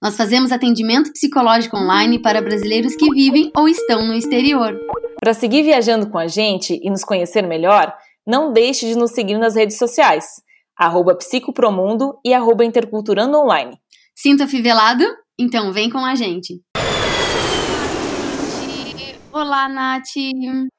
Nós 0.00 0.16
fazemos 0.16 0.52
atendimento 0.52 1.12
psicológico 1.12 1.76
online 1.76 2.20
para 2.20 2.40
brasileiros 2.40 2.94
que 2.94 3.10
vivem 3.10 3.50
ou 3.56 3.68
estão 3.68 4.06
no 4.06 4.14
exterior. 4.14 4.78
Para 5.20 5.34
seguir 5.34 5.64
viajando 5.64 6.08
com 6.08 6.16
a 6.16 6.28
gente 6.28 6.78
e 6.80 6.88
nos 6.88 7.02
conhecer 7.02 7.42
melhor, 7.42 7.92
não 8.24 8.52
deixe 8.52 8.86
de 8.86 8.96
nos 8.96 9.10
seguir 9.10 9.36
nas 9.38 9.56
redes 9.56 9.76
sociais, 9.76 10.24
arroba 10.76 11.16
psicopromundo 11.16 12.16
e 12.24 12.32
arroba 12.32 12.64
interculturando 12.64 13.36
online. 13.38 13.76
Sinta 14.14 14.46
fivelado? 14.46 15.04
Então 15.36 15.72
vem 15.72 15.90
com 15.90 15.98
a 15.98 16.14
gente. 16.14 16.62
Olá, 19.32 19.68
Nath. 19.68 20.14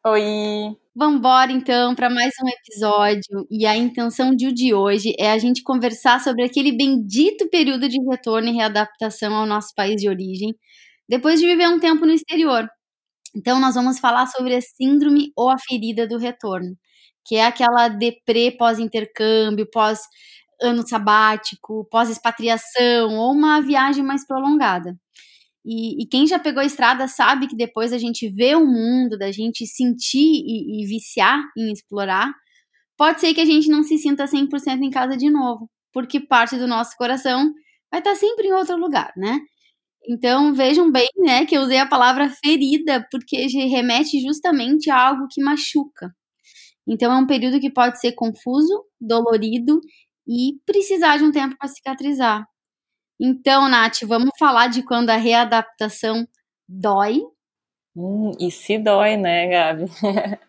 Oi. 0.07 0.77
Vambora 0.99 1.49
então 1.49 1.95
para 1.95 2.09
mais 2.09 2.33
um 2.43 2.49
episódio 2.49 3.47
e 3.49 3.65
a 3.65 3.73
intenção 3.77 4.35
de, 4.35 4.51
de 4.51 4.73
hoje 4.73 5.15
é 5.17 5.31
a 5.31 5.37
gente 5.37 5.63
conversar 5.63 6.19
sobre 6.19 6.43
aquele 6.43 6.73
bendito 6.73 7.49
período 7.49 7.87
de 7.87 7.97
retorno 8.01 8.49
e 8.49 8.51
readaptação 8.51 9.33
ao 9.33 9.45
nosso 9.45 9.69
país 9.73 9.95
de 10.01 10.09
origem, 10.09 10.53
depois 11.07 11.39
de 11.39 11.45
viver 11.47 11.69
um 11.69 11.79
tempo 11.79 12.05
no 12.05 12.11
exterior. 12.11 12.67
Então 13.33 13.61
nós 13.61 13.75
vamos 13.75 13.97
falar 13.97 14.27
sobre 14.27 14.53
a 14.55 14.61
síndrome 14.61 15.31
ou 15.37 15.49
a 15.49 15.57
ferida 15.57 16.05
do 16.05 16.17
retorno, 16.17 16.75
que 17.25 17.37
é 17.37 17.45
aquela 17.45 17.87
deprê 17.87 18.51
pós-intercâmbio, 18.51 19.69
pós 19.71 20.01
ano 20.61 20.85
sabático, 20.85 21.87
pós-expatriação 21.89 23.15
ou 23.17 23.31
uma 23.31 23.61
viagem 23.61 24.03
mais 24.03 24.27
prolongada. 24.27 24.93
E, 25.65 26.01
e, 26.01 26.07
quem 26.07 26.25
já 26.25 26.39
pegou 26.39 26.61
a 26.61 26.65
estrada 26.65 27.07
sabe 27.07 27.47
que 27.47 27.55
depois 27.55 27.91
da 27.91 27.97
gente 27.97 28.29
ver 28.29 28.55
o 28.57 28.65
mundo, 28.65 29.17
da 29.17 29.31
gente 29.31 29.65
sentir 29.67 30.19
e, 30.19 30.83
e 30.83 30.87
viciar 30.87 31.43
em 31.57 31.71
explorar, 31.71 32.31
pode 32.97 33.21
ser 33.21 33.33
que 33.33 33.41
a 33.41 33.45
gente 33.45 33.69
não 33.69 33.83
se 33.83 33.97
sinta 33.97 34.27
100% 34.27 34.81
em 34.83 34.89
casa 34.89 35.17
de 35.17 35.29
novo, 35.29 35.69
porque 35.93 36.19
parte 36.19 36.57
do 36.57 36.67
nosso 36.67 36.95
coração 36.97 37.53
vai 37.91 37.99
estar 38.01 38.15
sempre 38.15 38.47
em 38.47 38.53
outro 38.53 38.77
lugar, 38.77 39.11
né? 39.17 39.39
Então 40.07 40.53
vejam 40.53 40.91
bem, 40.91 41.07
né, 41.17 41.45
que 41.45 41.55
eu 41.55 41.61
usei 41.61 41.77
a 41.79 41.87
palavra 41.87 42.29
ferida, 42.29 43.05
porque 43.11 43.47
remete 43.47 44.21
justamente 44.21 44.89
a 44.89 44.97
algo 44.97 45.27
que 45.29 45.41
machuca. 45.41 46.13
Então 46.87 47.11
é 47.13 47.17
um 47.17 47.27
período 47.27 47.59
que 47.59 47.71
pode 47.71 47.99
ser 47.99 48.13
confuso, 48.13 48.83
dolorido 48.99 49.79
e 50.27 50.53
precisar 50.65 51.17
de 51.17 51.25
um 51.25 51.31
tempo 51.31 51.55
para 51.57 51.69
cicatrizar. 51.69 52.45
Então, 53.19 53.67
Nath, 53.67 54.01
vamos 54.05 54.31
falar 54.39 54.67
de 54.67 54.81
quando 54.81 55.09
a 55.09 55.17
readaptação 55.17 56.25
dói. 56.67 57.21
Hum, 57.95 58.31
e 58.39 58.49
se 58.49 58.77
dói, 58.77 59.17
né, 59.17 59.47
Gabi? 59.47 59.85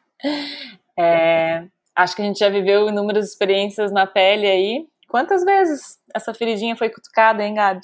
é, 0.96 1.66
acho 1.96 2.14
que 2.14 2.22
a 2.22 2.24
gente 2.24 2.38
já 2.38 2.48
viveu 2.48 2.88
inúmeras 2.88 3.28
experiências 3.28 3.90
na 3.90 4.06
pele 4.06 4.46
aí. 4.46 4.86
Quantas 5.08 5.44
vezes 5.44 5.98
essa 6.14 6.32
feridinha 6.32 6.76
foi 6.76 6.90
cutucada, 6.90 7.42
hein, 7.42 7.54
Gabi? 7.54 7.80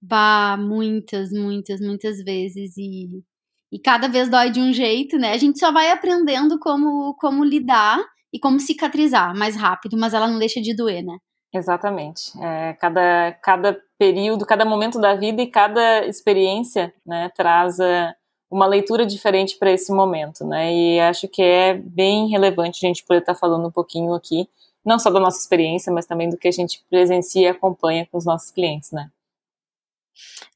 Bah, 0.00 0.56
muitas, 0.58 1.30
muitas, 1.30 1.80
muitas 1.80 2.18
vezes. 2.24 2.74
E, 2.78 3.22
e 3.70 3.78
cada 3.78 4.08
vez 4.08 4.30
dói 4.30 4.50
de 4.50 4.60
um 4.60 4.72
jeito, 4.72 5.18
né? 5.18 5.32
A 5.32 5.38
gente 5.38 5.58
só 5.58 5.70
vai 5.70 5.90
aprendendo 5.90 6.58
como, 6.58 7.14
como 7.16 7.44
lidar 7.44 7.98
e 8.32 8.38
como 8.38 8.58
cicatrizar 8.60 9.36
mais 9.36 9.56
rápido, 9.56 9.96
mas 9.98 10.14
ela 10.14 10.28
não 10.28 10.38
deixa 10.38 10.60
de 10.60 10.74
doer, 10.74 11.02
né? 11.04 11.18
Exatamente. 11.52 12.32
É, 12.42 12.74
cada, 12.74 13.32
cada 13.42 13.80
período, 13.98 14.44
cada 14.44 14.64
momento 14.64 15.00
da 15.00 15.14
vida 15.14 15.42
e 15.42 15.46
cada 15.46 16.06
experiência 16.06 16.92
né, 17.04 17.30
traz 17.34 17.78
uh, 17.78 18.14
uma 18.50 18.66
leitura 18.66 19.06
diferente 19.06 19.56
para 19.58 19.70
esse 19.70 19.92
momento. 19.92 20.44
Né? 20.44 20.74
E 20.74 21.00
acho 21.00 21.28
que 21.28 21.42
é 21.42 21.74
bem 21.74 22.28
relevante 22.28 22.84
a 22.84 22.88
gente 22.88 23.04
poder 23.04 23.20
estar 23.20 23.34
tá 23.34 23.38
falando 23.38 23.66
um 23.66 23.70
pouquinho 23.70 24.12
aqui, 24.12 24.48
não 24.84 24.98
só 24.98 25.10
da 25.10 25.20
nossa 25.20 25.40
experiência, 25.40 25.92
mas 25.92 26.06
também 26.06 26.28
do 26.28 26.36
que 26.36 26.48
a 26.48 26.52
gente 26.52 26.84
presencia 26.90 27.42
e 27.42 27.48
acompanha 27.48 28.06
com 28.10 28.18
os 28.18 28.24
nossos 28.24 28.50
clientes. 28.50 28.92
Né? 28.92 29.08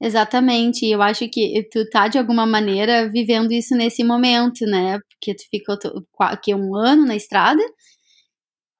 Exatamente, 0.01 0.87
eu 0.87 1.03
acho 1.03 1.29
que 1.29 1.69
tu 1.71 1.89
tá 1.91 2.09
de 2.09 2.19
alguma 2.19 2.47
maneira 2.47 3.09
vivendo 3.09 3.53
isso 3.53 3.75
nesse 3.75 4.03
momento, 4.03 4.65
né? 4.65 4.99
Porque 5.11 5.35
tu 5.35 5.43
ficou 5.51 5.77
aqui 6.21 6.55
um 6.55 6.75
ano 6.75 7.05
na 7.05 7.15
estrada 7.15 7.63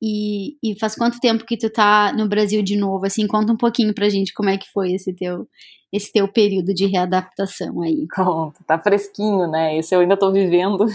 e, 0.03 0.57
e, 0.63 0.79
faz 0.79 0.95
quanto 0.95 1.21
tempo 1.21 1.45
que 1.45 1.57
tu 1.57 1.69
tá 1.69 2.13
no 2.13 2.29
Brasil 2.29 2.63
de 2.63 2.77
novo? 2.77 3.05
Assim, 3.05 3.27
conta 3.27 3.53
um 3.53 3.57
pouquinho 3.57 3.95
pra 3.95 4.09
gente 4.09 4.33
como 4.33 4.49
é 4.49 4.57
que 4.57 4.71
foi 4.71 4.93
esse 4.93 5.13
teu, 5.13 5.47
esse 5.93 6.11
teu 6.13 6.27
período 6.27 6.73
de 6.73 6.87
readaptação 6.87 7.83
aí. 7.83 8.07
Conta, 8.15 8.61
tá 8.67 8.79
fresquinho, 8.79 9.47
né? 9.47 9.77
Esse 9.77 9.95
eu 9.95 10.01
ainda 10.01 10.17
tô 10.17 10.33
vivendo. 10.33 10.87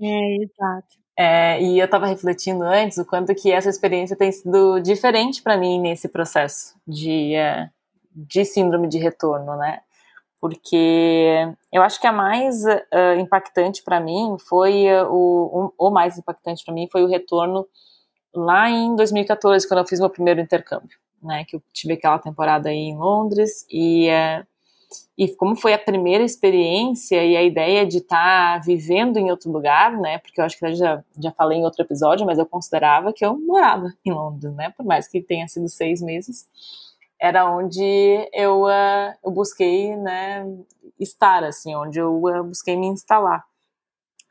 é, 0.00 0.36
exato. 0.42 1.02
É, 1.18 1.62
e 1.62 1.78
eu 1.78 1.88
tava 1.88 2.06
refletindo 2.06 2.62
antes 2.62 2.98
o 2.98 3.04
quanto 3.04 3.34
que 3.34 3.50
essa 3.50 3.68
experiência 3.68 4.16
tem 4.16 4.32
sido 4.32 4.80
diferente 4.80 5.42
para 5.42 5.56
mim 5.56 5.80
nesse 5.80 6.08
processo 6.08 6.74
de, 6.86 7.34
é, 7.34 7.68
de 8.14 8.44
síndrome 8.44 8.88
de 8.88 8.98
retorno, 8.98 9.56
né? 9.56 9.80
Porque 10.42 11.54
eu 11.72 11.82
acho 11.82 12.00
que 12.00 12.06
a 12.08 12.12
mais 12.12 12.64
uh, 12.64 13.20
impactante 13.20 13.80
para 13.80 14.00
mim 14.00 14.36
foi 14.48 14.86
uh, 14.92 15.06
o, 15.08 15.66
um, 15.78 15.86
o 15.86 15.88
mais 15.88 16.18
impactante 16.18 16.64
para 16.64 16.74
mim 16.74 16.88
foi 16.90 17.04
o 17.04 17.06
retorno 17.06 17.64
lá 18.34 18.68
em 18.68 18.96
2014 18.96 19.68
quando 19.68 19.78
eu 19.78 19.86
fiz 19.86 20.00
meu 20.00 20.10
primeiro 20.10 20.40
intercâmbio, 20.40 20.98
né, 21.22 21.44
que 21.44 21.54
eu 21.54 21.62
tive 21.72 21.92
aquela 21.92 22.18
temporada 22.18 22.70
aí 22.70 22.76
em 22.76 22.96
Londres 22.96 23.64
e 23.70 24.08
uh, 24.08 24.44
e 25.16 25.28
como 25.36 25.54
foi 25.54 25.74
a 25.74 25.78
primeira 25.78 26.24
experiência 26.24 27.24
e 27.24 27.36
a 27.36 27.42
ideia 27.42 27.86
de 27.86 27.98
estar 27.98 28.58
tá 28.58 28.58
vivendo 28.58 29.18
em 29.18 29.30
outro 29.30 29.50
lugar, 29.50 29.96
né? 29.98 30.18
Porque 30.18 30.38
eu 30.38 30.44
acho 30.44 30.58
que 30.58 30.66
eu 30.66 30.74
já, 30.74 31.02
já 31.18 31.30
falei 31.30 31.58
em 31.58 31.64
outro 31.64 31.82
episódio, 31.82 32.26
mas 32.26 32.38
eu 32.38 32.44
considerava 32.44 33.10
que 33.10 33.24
eu 33.24 33.38
morava 33.38 33.90
em 34.04 34.12
Londres, 34.12 34.52
né? 34.54 34.70
Por 34.76 34.84
mais 34.84 35.08
que 35.08 35.22
tenha 35.22 35.48
sido 35.48 35.66
seis 35.66 36.02
meses 36.02 36.46
era 37.22 37.48
onde 37.48 38.28
eu, 38.32 38.64
uh, 38.64 39.14
eu 39.24 39.30
busquei 39.30 39.96
né, 39.96 40.44
estar, 40.98 41.44
assim, 41.44 41.72
onde 41.76 42.00
eu 42.00 42.20
uh, 42.20 42.42
busquei 42.42 42.74
me 42.74 42.88
instalar. 42.88 43.44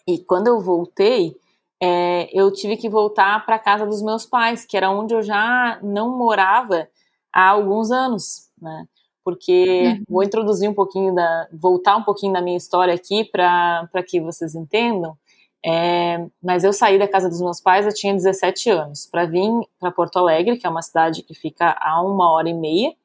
E 0.05 0.17
quando 0.17 0.47
eu 0.47 0.59
voltei, 0.59 1.33
é, 1.81 2.29
eu 2.37 2.51
tive 2.51 2.75
que 2.75 2.89
voltar 2.89 3.45
para 3.45 3.57
casa 3.57 3.85
dos 3.85 4.01
meus 4.01 4.25
pais, 4.25 4.65
que 4.65 4.75
era 4.75 4.91
onde 4.91 5.13
eu 5.13 5.21
já 5.21 5.79
não 5.81 6.17
morava 6.17 6.85
há 7.31 7.47
alguns 7.47 7.91
anos, 7.91 8.49
né? 8.61 8.85
Porque 9.23 9.83
uhum. 9.85 10.03
vou 10.09 10.23
introduzir 10.23 10.69
um 10.69 10.73
pouquinho 10.73 11.15
da, 11.15 11.47
voltar 11.53 11.95
um 11.95 12.03
pouquinho 12.03 12.33
da 12.33 12.41
minha 12.41 12.57
história 12.57 12.93
aqui 12.93 13.23
para 13.23 14.03
que 14.05 14.19
vocês 14.19 14.53
entendam. 14.53 15.15
É, 15.63 16.25
mas 16.41 16.63
eu 16.63 16.73
saí 16.73 16.97
da 16.97 17.07
casa 17.07 17.29
dos 17.29 17.41
meus 17.41 17.61
pais, 17.61 17.85
eu 17.85 17.93
tinha 17.93 18.13
17 18.13 18.69
anos, 18.69 19.05
para 19.05 19.25
vir 19.25 19.49
para 19.79 19.91
Porto 19.91 20.17
Alegre, 20.17 20.57
que 20.57 20.65
é 20.65 20.69
uma 20.69 20.81
cidade 20.81 21.21
que 21.21 21.35
fica 21.35 21.77
a 21.79 22.01
uma 22.01 22.31
hora 22.31 22.49
e 22.49 22.53
meia 22.53 22.95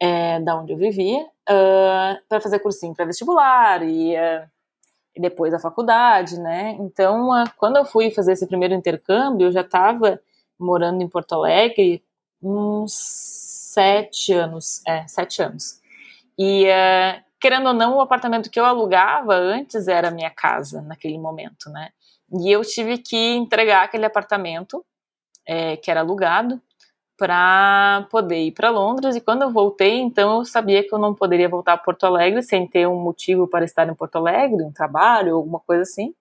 é, 0.00 0.40
da 0.40 0.56
onde 0.56 0.72
eu 0.72 0.76
vivia, 0.76 1.22
uh, 1.22 2.18
para 2.28 2.40
fazer 2.40 2.58
cursinho 2.58 2.94
para 2.94 3.04
vestibular 3.04 3.82
e, 3.82 4.14
uh, 4.14 4.48
e, 5.14 5.20
depois 5.20 5.54
a 5.54 5.58
faculdade, 5.58 6.38
né? 6.38 6.76
Então, 6.80 7.30
uh, 7.30 7.50
quando 7.56 7.76
eu 7.76 7.84
fui 7.84 8.10
fazer 8.10 8.32
esse 8.32 8.46
primeiro 8.46 8.74
intercâmbio, 8.74 9.46
eu 9.46 9.52
já 9.52 9.62
estava 9.62 10.20
morando 10.58 11.02
em 11.02 11.08
Porto 11.08 11.34
Alegre 11.34 12.02
uns 12.42 12.92
sete 12.92 14.32
anos, 14.32 14.82
é, 14.86 15.06
sete 15.06 15.42
anos. 15.42 15.80
E 16.38 16.66
querendo 17.40 17.68
ou 17.68 17.74
não, 17.74 17.96
o 17.96 18.00
apartamento 18.00 18.50
que 18.50 18.58
eu 18.58 18.64
alugava 18.64 19.34
antes 19.34 19.88
era 19.88 20.10
minha 20.10 20.30
casa 20.30 20.82
naquele 20.82 21.18
momento, 21.18 21.70
né? 21.70 21.90
E 22.40 22.50
eu 22.50 22.62
tive 22.62 22.98
que 22.98 23.16
entregar 23.16 23.84
aquele 23.84 24.04
apartamento 24.04 24.84
é, 25.46 25.76
que 25.76 25.90
era 25.90 26.00
alugado 26.00 26.60
para 27.16 28.06
poder 28.10 28.46
ir 28.46 28.52
para 28.52 28.70
Londres. 28.70 29.16
E 29.16 29.20
quando 29.20 29.42
eu 29.42 29.50
voltei, 29.50 30.00
então 30.00 30.38
eu 30.38 30.44
sabia 30.44 30.82
que 30.86 30.94
eu 30.94 30.98
não 30.98 31.14
poderia 31.14 31.48
voltar 31.48 31.74
a 31.74 31.78
Porto 31.78 32.04
Alegre 32.04 32.42
sem 32.42 32.66
ter 32.66 32.86
um 32.86 33.00
motivo 33.00 33.46
para 33.46 33.64
estar 33.64 33.88
em 33.88 33.94
Porto 33.94 34.16
Alegre, 34.16 34.64
um 34.64 34.72
trabalho, 34.72 35.36
alguma 35.36 35.60
coisa 35.60 35.82
assim. 35.82 36.14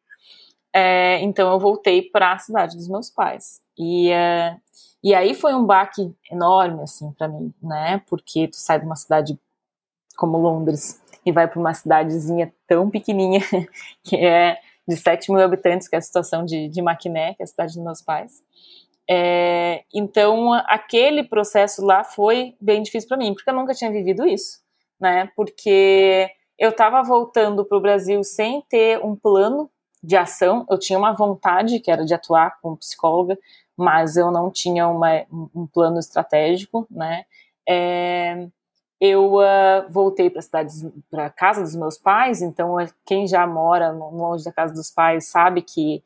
É, 0.74 1.20
então 1.22 1.52
eu 1.52 1.60
voltei 1.60 2.02
para 2.02 2.34
a 2.34 2.38
cidade 2.38 2.76
dos 2.76 2.88
meus 2.88 3.10
pais. 3.10 3.62
E, 3.78 4.12
é, 4.12 4.58
e 5.04 5.14
aí 5.14 5.34
foi 5.34 5.54
um 5.54 5.66
baque 5.66 6.14
enorme 6.32 6.84
assim 6.84 7.12
para 7.12 7.28
mim, 7.28 7.54
né? 7.62 8.02
Porque 8.08 8.48
tu 8.48 8.56
sai 8.58 8.80
de 8.80 8.86
uma 8.86 8.96
cidade 8.96 9.40
como 10.16 10.38
Londres 10.38 11.02
e 11.26 11.32
vai 11.32 11.48
para 11.48 11.60
uma 11.60 11.74
cidadezinha 11.74 12.54
tão 12.68 12.90
pequenininha, 12.90 13.42
que 14.04 14.16
é 14.16 14.58
de 14.88 14.96
7 14.96 15.32
mil 15.32 15.42
habitantes, 15.42 15.88
que 15.88 15.96
é 15.96 16.00
a 16.00 16.02
situação 16.02 16.46
de, 16.46 16.68
de 16.70 16.82
Maquiné, 16.82 17.34
que 17.34 17.42
é 17.42 17.46
a 17.46 17.48
cidade 17.48 17.74
dos 17.74 17.84
meus 17.84 18.02
pais. 18.02 18.44
É, 19.10 19.84
então, 19.94 20.54
aquele 20.68 21.24
processo 21.24 21.84
lá 21.86 22.04
foi 22.04 22.56
bem 22.60 22.82
difícil 22.82 23.08
para 23.08 23.18
mim, 23.18 23.34
porque 23.34 23.50
eu 23.50 23.56
nunca 23.56 23.74
tinha 23.74 23.92
vivido 23.92 24.26
isso. 24.26 24.60
né? 25.00 25.30
Porque 25.36 26.30
eu 26.58 26.70
estava 26.70 27.04
voltando 27.04 27.66
para 27.66 27.78
o 27.78 27.82
Brasil 27.82 28.24
sem 28.24 28.62
ter 28.70 29.04
um 29.04 29.16
plano 29.16 29.70
de 30.04 30.16
ação. 30.16 30.66
Eu 30.70 30.78
tinha 30.80 30.98
uma 30.98 31.12
vontade, 31.14 31.80
que 31.80 31.92
era 31.92 32.06
de 32.06 32.14
atuar 32.14 32.60
como 32.62 32.78
psicóloga, 32.78 33.38
mas 33.78 34.16
eu 34.18 34.32
não 34.32 34.50
tinha 34.52 34.88
uma, 34.88 35.26
um 35.32 35.68
plano 35.68 36.00
estratégico, 36.00 36.88
né? 36.90 37.26
É, 37.68 38.48
eu 39.00 39.36
uh, 39.36 39.90
voltei 39.90 40.30
para 40.30 40.40
a 40.40 40.44
cidade, 40.44 40.74
para 41.10 41.30
casa 41.30 41.62
dos 41.62 41.76
meus 41.76 41.98
pais. 41.98 42.42
Então, 42.42 42.78
quem 43.06 43.28
já 43.28 43.46
mora 43.46 43.92
longe 43.92 44.44
da 44.44 44.52
casa 44.52 44.74
dos 44.74 44.90
pais 44.90 45.28
sabe 45.28 45.62
que, 45.62 46.04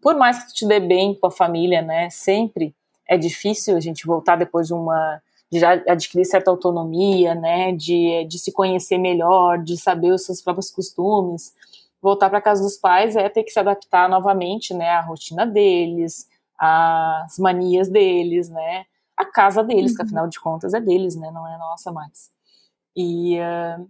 por 0.00 0.16
mais 0.16 0.38
que 0.38 0.48
tu 0.48 0.54
te 0.54 0.66
dê 0.66 0.80
bem 0.80 1.14
com 1.14 1.26
a 1.26 1.30
família, 1.30 1.82
né? 1.82 2.10
Sempre 2.10 2.74
é 3.08 3.16
difícil 3.16 3.76
a 3.76 3.80
gente 3.80 4.06
voltar 4.06 4.36
depois 4.36 4.66
de 4.66 4.74
uma 4.74 5.20
de 5.50 5.60
já 5.60 5.74
adquirir 5.88 6.24
certa 6.24 6.50
autonomia, 6.50 7.32
né, 7.34 7.72
de, 7.72 8.24
de 8.24 8.38
se 8.38 8.52
conhecer 8.52 8.98
melhor, 8.98 9.62
de 9.62 9.76
saber 9.76 10.10
os 10.10 10.24
seus 10.24 10.42
próprios 10.42 10.70
costumes. 10.70 11.54
Voltar 12.02 12.28
para 12.30 12.40
casa 12.40 12.62
dos 12.62 12.76
pais 12.76 13.14
é 13.16 13.28
ter 13.28 13.44
que 13.44 13.50
se 13.50 13.58
adaptar 13.58 14.08
novamente, 14.08 14.74
né, 14.74 14.90
à 14.90 15.00
rotina 15.00 15.46
deles, 15.46 16.28
às 16.58 17.38
manias 17.38 17.88
deles, 17.88 18.48
né, 18.48 18.86
a 19.16 19.24
casa 19.24 19.62
deles, 19.62 19.92
uhum. 19.92 19.96
que 19.96 20.02
afinal 20.02 20.28
de 20.28 20.40
contas 20.40 20.74
é 20.74 20.80
deles, 20.80 21.16
né, 21.16 21.30
não 21.30 21.46
é 21.46 21.56
nossa 21.58 21.92
mais. 21.92 22.30
E, 22.96 23.38
uh, 23.38 23.88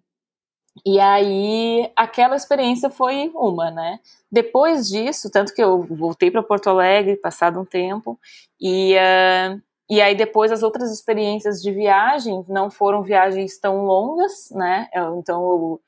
e 0.85 1.01
aí 1.01 1.91
aquela 1.97 2.37
experiência 2.37 2.91
foi 2.91 3.31
uma, 3.35 3.71
né. 3.71 4.01
Depois 4.31 4.89
disso, 4.89 5.31
tanto 5.31 5.55
que 5.55 5.63
eu 5.63 5.83
voltei 5.83 6.31
para 6.31 6.43
Porto 6.43 6.69
Alegre, 6.69 7.17
passado 7.17 7.61
um 7.61 7.65
tempo, 7.65 8.19
e 8.61 8.95
uh, 8.97 9.61
e 9.89 10.01
aí 10.01 10.17
depois 10.17 10.51
as 10.51 10.63
outras 10.65 10.93
experiências 10.93 11.63
de 11.63 11.71
viagem 11.71 12.45
não 12.49 12.71
foram 12.71 13.03
viagens 13.03 13.57
tão 13.59 13.85
longas, 13.85 14.51
né? 14.51 14.89
Eu, 14.93 15.19
então 15.19 15.81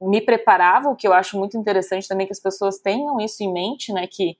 eu 0.00 0.08
me 0.08 0.20
preparava, 0.20 0.88
o 0.88 0.96
que 0.96 1.06
eu 1.06 1.12
acho 1.12 1.38
muito 1.38 1.56
interessante 1.56 2.08
também 2.08 2.26
que 2.26 2.32
as 2.32 2.40
pessoas 2.40 2.78
tenham 2.78 3.20
isso 3.20 3.42
em 3.42 3.52
mente, 3.52 3.92
né? 3.92 4.06
Que 4.06 4.36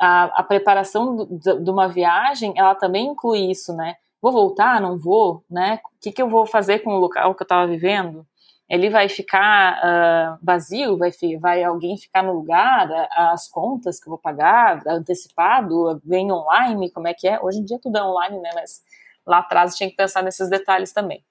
a, 0.00 0.24
a 0.40 0.42
preparação 0.42 1.26
de 1.30 1.70
uma 1.70 1.88
viagem, 1.88 2.52
ela 2.56 2.74
também 2.74 3.06
inclui 3.08 3.50
isso, 3.50 3.74
né? 3.74 3.96
Vou 4.20 4.32
voltar, 4.32 4.80
não 4.80 4.98
vou, 4.98 5.44
né? 5.50 5.80
O 5.84 6.00
que, 6.00 6.12
que 6.12 6.22
eu 6.22 6.28
vou 6.28 6.46
fazer 6.46 6.80
com 6.80 6.94
o 6.94 6.98
local 6.98 7.34
que 7.34 7.42
eu 7.42 7.44
estava 7.44 7.66
vivendo? 7.66 8.26
ele 8.72 8.88
vai 8.88 9.06
ficar 9.06 9.78
uh, 9.84 10.38
vazio, 10.42 10.96
vai, 10.96 11.10
vai 11.38 11.62
alguém 11.62 11.96
ficar 11.98 12.22
no 12.22 12.32
lugar, 12.32 12.88
as 13.10 13.46
contas 13.46 14.00
que 14.00 14.08
eu 14.08 14.12
vou 14.12 14.18
pagar, 14.18 14.82
antecipado, 14.86 16.00
vem 16.04 16.32
online, 16.32 16.90
como 16.90 17.06
é 17.06 17.12
que 17.12 17.28
é? 17.28 17.38
Hoje 17.38 17.58
em 17.58 17.64
dia 17.64 17.78
tudo 17.78 17.98
é 17.98 18.02
online, 18.02 18.38
né? 18.38 18.50
Mas 18.54 18.82
lá 19.26 19.40
atrás 19.40 19.76
tinha 19.76 19.90
que 19.90 19.96
pensar 19.96 20.22
nesses 20.22 20.48
detalhes 20.48 20.92
também. 20.92 21.22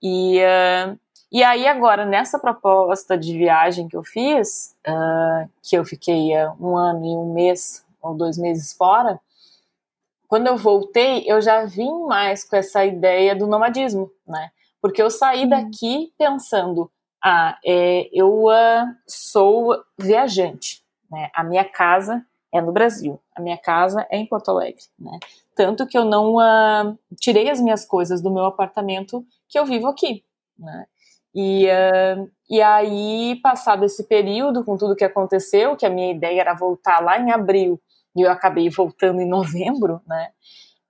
E, 0.00 0.38
uh, 0.38 0.96
e 1.32 1.42
aí 1.42 1.66
agora, 1.66 2.04
nessa 2.04 2.38
proposta 2.38 3.18
de 3.18 3.36
viagem 3.36 3.88
que 3.88 3.96
eu 3.96 4.04
fiz, 4.04 4.76
uh, 4.86 5.50
que 5.62 5.76
eu 5.76 5.84
fiquei 5.84 6.30
um 6.60 6.76
ano 6.76 7.04
e 7.04 7.16
um 7.16 7.32
mês 7.32 7.85
ou 8.06 8.14
dois 8.14 8.38
meses 8.38 8.72
fora, 8.72 9.20
quando 10.28 10.48
eu 10.48 10.56
voltei, 10.56 11.24
eu 11.26 11.40
já 11.40 11.64
vim 11.64 12.04
mais 12.06 12.44
com 12.44 12.56
essa 12.56 12.84
ideia 12.84 13.34
do 13.34 13.46
nomadismo, 13.46 14.10
né? 14.26 14.50
Porque 14.80 15.00
eu 15.00 15.10
saí 15.10 15.44
uhum. 15.44 15.48
daqui 15.48 16.12
pensando, 16.18 16.90
ah, 17.22 17.58
é, 17.64 18.08
eu 18.12 18.46
uh, 18.46 18.86
sou 19.06 19.76
viajante, 19.98 20.82
né? 21.10 21.30
A 21.34 21.44
minha 21.44 21.64
casa 21.64 22.24
é 22.52 22.60
no 22.60 22.72
Brasil, 22.72 23.20
a 23.34 23.40
minha 23.40 23.56
casa 23.56 24.06
é 24.10 24.16
em 24.16 24.26
Porto 24.26 24.50
Alegre, 24.50 24.82
né? 24.98 25.18
Tanto 25.54 25.86
que 25.86 25.96
eu 25.96 26.04
não 26.04 26.36
uh, 26.36 26.98
tirei 27.20 27.48
as 27.48 27.60
minhas 27.60 27.84
coisas 27.84 28.20
do 28.20 28.30
meu 28.30 28.44
apartamento 28.44 29.24
que 29.48 29.58
eu 29.58 29.64
vivo 29.64 29.86
aqui, 29.86 30.24
né? 30.58 30.86
E, 31.34 31.66
uh, 31.66 32.30
e 32.48 32.62
aí, 32.62 33.38
passado 33.42 33.84
esse 33.84 34.04
período, 34.04 34.64
com 34.64 34.76
tudo 34.76 34.96
que 34.96 35.04
aconteceu, 35.04 35.76
que 35.76 35.84
a 35.84 35.90
minha 35.90 36.10
ideia 36.10 36.40
era 36.40 36.54
voltar 36.54 37.02
lá 37.02 37.18
em 37.18 37.30
abril, 37.30 37.80
e 38.16 38.22
eu 38.22 38.30
acabei 38.30 38.68
voltando 38.70 39.20
em 39.20 39.28
novembro, 39.28 40.00
né? 40.06 40.30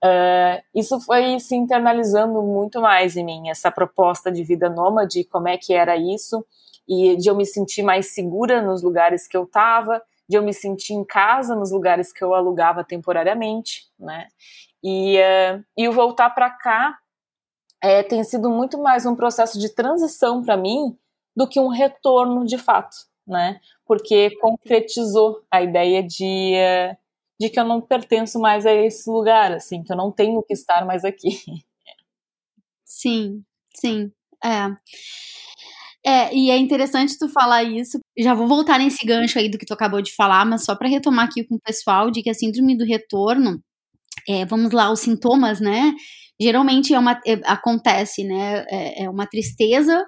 Uh, 0.03 0.61
isso 0.75 0.99
foi 1.01 1.39
se 1.39 1.55
internalizando 1.55 2.41
muito 2.43 2.79
mais 2.79 3.17
em 3.17 3.25
mim, 3.25 3.49
essa 3.49 3.71
proposta 3.71 4.31
de 4.31 4.43
vida 4.43 4.69
nômade, 4.69 5.23
como 5.23 5.47
é 5.47 5.57
que 5.57 5.73
era 5.73 5.97
isso, 5.97 6.45
e 6.87 7.15
de 7.17 7.29
eu 7.29 7.35
me 7.35 7.45
sentir 7.45 7.81
mais 7.81 8.13
segura 8.13 8.61
nos 8.61 8.83
lugares 8.83 9.27
que 9.27 9.35
eu 9.35 9.43
estava, 9.43 10.01
de 10.29 10.37
eu 10.37 10.43
me 10.43 10.53
sentir 10.53 10.93
em 10.93 11.03
casa 11.03 11.55
nos 11.55 11.71
lugares 11.71 12.13
que 12.13 12.23
eu 12.23 12.33
alugava 12.33 12.83
temporariamente, 12.83 13.87
né? 13.99 14.27
E, 14.83 15.17
uh, 15.17 15.63
e 15.75 15.87
o 15.87 15.91
voltar 15.91 16.29
para 16.29 16.49
cá 16.51 16.97
é, 17.81 18.03
tem 18.03 18.23
sido 18.23 18.49
muito 18.49 18.77
mais 18.77 19.05
um 19.05 19.15
processo 19.15 19.59
de 19.59 19.69
transição 19.73 20.43
para 20.43 20.57
mim 20.57 20.97
do 21.35 21.47
que 21.47 21.59
um 21.59 21.67
retorno 21.67 22.45
de 22.45 22.57
fato, 22.57 22.95
né? 23.25 23.59
Porque 23.85 24.31
concretizou 24.39 25.41
a 25.51 25.61
ideia 25.61 26.03
de 26.03 26.53
uh, 26.55 26.97
de 27.39 27.49
que 27.49 27.59
eu 27.59 27.65
não 27.65 27.81
pertenço 27.81 28.39
mais 28.39 28.65
a 28.65 28.73
esse 28.73 29.09
lugar, 29.09 29.51
assim, 29.51 29.83
que 29.83 29.91
eu 29.91 29.97
não 29.97 30.11
tenho 30.11 30.41
que 30.43 30.53
estar 30.53 30.85
mais 30.85 31.03
aqui. 31.05 31.29
Sim, 32.85 33.43
sim, 33.75 34.11
é. 34.43 34.75
É, 36.05 36.33
e 36.33 36.49
é 36.49 36.57
interessante 36.57 37.17
tu 37.17 37.27
falar 37.29 37.63
isso. 37.63 37.99
Já 38.17 38.33
vou 38.33 38.47
voltar 38.47 38.79
nesse 38.79 39.05
gancho 39.05 39.37
aí 39.39 39.49
do 39.49 39.57
que 39.57 39.65
tu 39.65 39.73
acabou 39.73 40.01
de 40.01 40.13
falar, 40.15 40.45
mas 40.45 40.63
só 40.63 40.75
para 40.75 40.87
retomar 40.87 41.25
aqui 41.25 41.43
com 41.43 41.55
o 41.55 41.59
pessoal 41.59 42.09
de 42.11 42.21
que 42.23 42.29
a 42.29 42.33
síndrome 42.33 42.77
do 42.77 42.85
retorno, 42.85 43.61
é, 44.29 44.45
vamos 44.45 44.71
lá, 44.73 44.91
os 44.91 45.01
sintomas, 45.01 45.59
né? 45.61 45.93
Geralmente 46.41 46.93
é 46.93 46.99
uma, 46.99 47.19
é, 47.27 47.33
acontece, 47.45 48.23
né? 48.23 48.65
É, 48.69 49.05
é 49.05 49.09
uma 49.09 49.27
tristeza, 49.27 50.05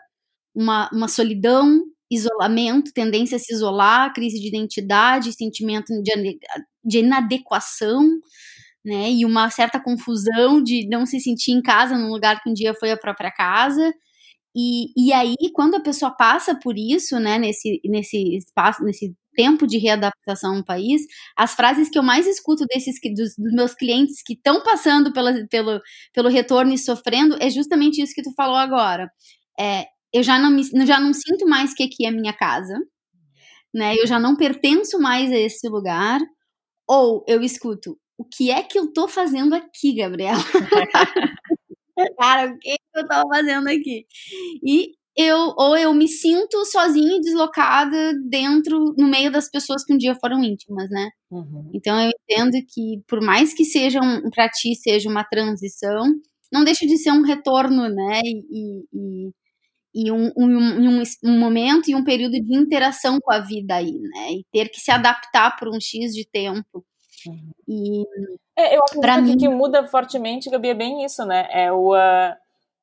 uma, 0.55 0.89
uma 0.93 1.07
solidão, 1.07 1.81
isolamento, 2.09 2.93
tendência 2.93 3.35
a 3.37 3.39
se 3.39 3.53
isolar, 3.53 4.13
crise 4.13 4.39
de 4.39 4.47
identidade, 4.47 5.33
sentimento 5.33 5.93
de, 6.01 6.39
de 6.83 6.99
inadequação, 6.99 8.03
né, 8.83 9.11
e 9.11 9.25
uma 9.25 9.49
certa 9.49 9.79
confusão 9.81 10.61
de 10.63 10.87
não 10.89 11.05
se 11.05 11.19
sentir 11.19 11.51
em 11.51 11.61
casa 11.61 11.97
num 11.97 12.09
lugar 12.09 12.41
que 12.41 12.49
um 12.49 12.53
dia 12.53 12.73
foi 12.73 12.91
a 12.91 12.97
própria 12.97 13.31
casa. 13.31 13.93
E, 14.55 14.91
e 14.97 15.13
aí, 15.13 15.35
quando 15.53 15.75
a 15.75 15.81
pessoa 15.81 16.11
passa 16.11 16.59
por 16.59 16.75
isso, 16.77 17.19
né, 17.19 17.37
nesse, 17.37 17.79
nesse 17.85 18.37
espaço, 18.37 18.83
nesse 18.83 19.13
tempo 19.35 19.67
de 19.67 19.77
readaptação 19.77 20.55
no 20.55 20.65
país, 20.65 21.03
as 21.37 21.53
frases 21.53 21.89
que 21.89 21.97
eu 21.97 22.03
mais 22.03 22.27
escuto 22.27 22.65
desses 22.65 22.95
dos, 23.15 23.35
dos 23.37 23.53
meus 23.53 23.73
clientes 23.73 24.21
que 24.25 24.33
estão 24.33 24.61
passando 24.63 25.13
pela, 25.13 25.47
pelo, 25.47 25.79
pelo 26.13 26.29
retorno 26.29 26.73
e 26.73 26.77
sofrendo 26.77 27.37
é 27.41 27.49
justamente 27.49 28.01
isso 28.01 28.13
que 28.13 28.23
tu 28.23 28.33
falou 28.35 28.57
agora. 28.57 29.09
É, 29.59 29.85
eu 30.13 30.23
já 30.23 30.39
não, 30.39 30.51
me, 30.51 30.63
já 30.85 30.99
não 30.99 31.13
sinto 31.13 31.47
mais 31.47 31.73
que 31.73 31.83
aqui 31.83 32.05
é 32.05 32.11
minha 32.11 32.33
casa, 32.33 32.77
né? 33.73 33.95
Eu 33.97 34.07
já 34.07 34.19
não 34.19 34.35
pertenço 34.35 34.99
mais 34.99 35.31
a 35.31 35.37
esse 35.37 35.67
lugar. 35.69 36.19
Ou 36.87 37.23
eu 37.27 37.41
escuto, 37.43 37.97
o 38.17 38.25
que 38.25 38.51
é 38.51 38.63
que 38.63 38.79
eu 38.79 38.91
tô 38.91 39.07
fazendo 39.07 39.53
aqui, 39.55 39.95
Gabriela? 39.95 40.39
Cara, 42.19 42.51
o 42.51 42.59
que, 42.59 42.75
eu 42.95 43.07
tava 43.07 43.27
fazendo 43.29 43.67
aqui? 43.67 44.05
E 44.65 44.93
eu, 45.15 45.53
ou 45.57 45.77
eu 45.77 45.93
me 45.93 46.07
sinto 46.07 46.63
sozinha 46.65 47.17
e 47.17 47.21
deslocada 47.21 48.13
dentro, 48.29 48.93
no 48.97 49.07
meio 49.07 49.31
das 49.31 49.49
pessoas 49.49 49.83
que 49.83 49.93
um 49.93 49.97
dia 49.97 50.15
foram 50.15 50.43
íntimas, 50.43 50.89
né? 50.89 51.09
Uhum. 51.29 51.69
Então 51.73 51.99
eu 52.01 52.11
entendo 52.23 52.57
que, 52.67 53.01
por 53.07 53.21
mais 53.21 53.53
que 53.53 53.65
seja 53.65 53.99
um, 54.01 54.29
pra 54.29 54.49
ti 54.49 54.75
seja 54.75 55.09
uma 55.09 55.23
transição, 55.23 56.05
não 56.51 56.63
deixa 56.63 56.85
de 56.87 56.97
ser 56.97 57.11
um 57.11 57.21
retorno, 57.21 57.89
né? 57.89 58.21
E, 58.23 58.85
e, 58.93 59.31
e 59.93 60.11
um, 60.11 60.31
um, 60.37 60.99
um, 60.99 61.03
um, 61.23 61.39
momento 61.39 61.89
e 61.89 61.95
um 61.95 62.03
período 62.03 62.33
de 62.33 62.55
interação 62.55 63.19
com 63.19 63.31
a 63.31 63.39
vida 63.39 63.75
aí, 63.75 63.97
né? 63.97 64.31
E 64.31 64.45
ter 64.51 64.69
que 64.69 64.79
se 64.79 64.91
adaptar 64.91 65.57
por 65.57 65.67
um 65.67 65.79
X 65.79 66.13
de 66.13 66.25
tempo. 66.25 66.85
E 67.67 68.03
é, 68.55 68.75
eu 68.75 68.81
acredito 68.83 69.25
que 69.25 69.31
mim... 69.31 69.37
que 69.37 69.49
muda 69.49 69.85
fortemente, 69.87 70.49
Gabi, 70.49 70.69
é 70.69 70.73
bem 70.73 71.03
isso, 71.03 71.25
né? 71.25 71.47
É 71.51 71.71
o, 71.71 71.93
a, 71.93 72.37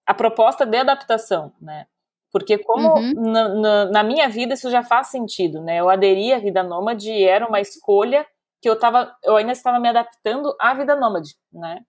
a 0.06 0.14
proposta 0.14 0.66
de 0.66 0.76
adaptação, 0.76 1.52
né? 1.60 1.86
Porque 2.32 2.58
como 2.58 2.94
uhum. 2.94 3.12
na, 3.32 3.48
na, 3.48 3.84
na, 3.86 4.02
minha 4.02 4.28
vida 4.28 4.54
isso 4.54 4.70
já 4.70 4.82
faz 4.82 5.08
sentido, 5.08 5.62
né? 5.62 5.80
Eu 5.80 5.88
aderi 5.88 6.32
à 6.32 6.38
vida 6.38 6.62
nômade 6.62 7.10
e 7.10 7.24
era 7.24 7.46
uma 7.46 7.60
escolha 7.60 8.26
que 8.60 8.68
eu 8.68 8.78
tava, 8.78 9.14
eu 9.22 9.36
ainda 9.36 9.52
estava 9.52 9.78
me 9.78 9.88
adaptando 9.88 10.54
à 10.60 10.74
vida 10.74 10.96
nômade, 10.96 11.34
né? 11.52 11.80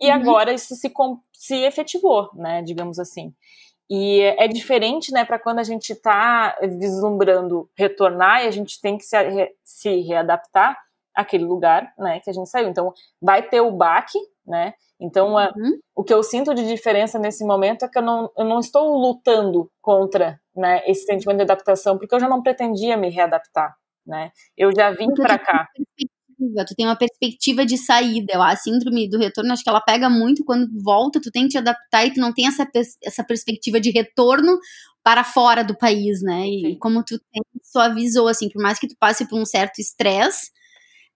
E 0.00 0.06
uhum. 0.06 0.14
agora 0.14 0.52
isso 0.52 0.74
se, 0.74 0.90
se 1.34 1.56
efetivou, 1.56 2.30
né? 2.34 2.62
Digamos 2.62 2.98
assim. 2.98 3.34
E 3.90 4.20
é 4.20 4.46
diferente, 4.46 5.12
né, 5.12 5.24
para 5.24 5.38
quando 5.38 5.58
a 5.58 5.64
gente 5.64 5.90
está 5.90 6.56
vislumbrando 6.78 7.68
retornar 7.76 8.44
e 8.44 8.46
a 8.46 8.50
gente 8.52 8.80
tem 8.80 8.96
que 8.96 9.04
se, 9.04 9.16
se 9.64 10.00
readaptar 10.02 10.78
àquele 11.12 11.44
lugar, 11.44 11.92
né, 11.98 12.20
que 12.20 12.30
a 12.30 12.32
gente 12.32 12.48
saiu. 12.48 12.68
Então, 12.68 12.94
vai 13.20 13.42
ter 13.42 13.60
o 13.60 13.72
baque, 13.72 14.18
né? 14.46 14.74
Então, 15.00 15.34
uhum. 15.34 15.78
o 15.96 16.04
que 16.04 16.14
eu 16.14 16.22
sinto 16.22 16.54
de 16.54 16.68
diferença 16.68 17.18
nesse 17.18 17.44
momento 17.44 17.84
é 17.84 17.88
que 17.88 17.98
eu 17.98 18.02
não, 18.02 18.30
eu 18.38 18.44
não 18.44 18.60
estou 18.60 18.96
lutando 18.96 19.68
contra, 19.80 20.38
né, 20.54 20.82
esse 20.86 21.04
sentimento 21.04 21.38
de 21.38 21.42
adaptação, 21.42 21.98
porque 21.98 22.14
eu 22.14 22.20
já 22.20 22.28
não 22.28 22.42
pretendia 22.42 22.96
me 22.96 23.10
readaptar, 23.10 23.74
né? 24.06 24.30
Eu 24.56 24.70
já 24.72 24.92
vim 24.92 25.12
para 25.14 25.36
cá 25.36 25.66
perspectiva, 26.40 26.64
tu 26.66 26.74
tem 26.74 26.86
uma 26.86 26.96
perspectiva 26.96 27.66
de 27.66 27.76
saída. 27.76 28.42
A 28.42 28.56
síndrome 28.56 29.08
do 29.08 29.18
retorno, 29.18 29.52
acho 29.52 29.62
que 29.62 29.68
ela 29.68 29.80
pega 29.80 30.08
muito 30.08 30.44
quando 30.44 30.68
volta, 30.82 31.20
tu 31.20 31.30
tem 31.30 31.44
que 31.44 31.50
te 31.50 31.58
adaptar 31.58 32.06
e 32.06 32.14
tu 32.14 32.20
não 32.20 32.32
tem 32.32 32.46
essa, 32.46 32.66
essa 33.04 33.24
perspectiva 33.24 33.80
de 33.80 33.90
retorno, 33.90 34.58
para 35.02 35.24
fora 35.24 35.64
do 35.64 35.76
país, 35.76 36.22
né? 36.22 36.46
E 36.46 36.76
como 36.78 37.02
tu 37.02 37.18
suavizou, 37.62 38.28
assim, 38.28 38.48
por 38.48 38.62
mais 38.62 38.78
que 38.78 38.88
tu 38.88 38.94
passe 38.98 39.26
por 39.26 39.38
um 39.38 39.46
certo 39.46 39.78
estresse, 39.80 40.50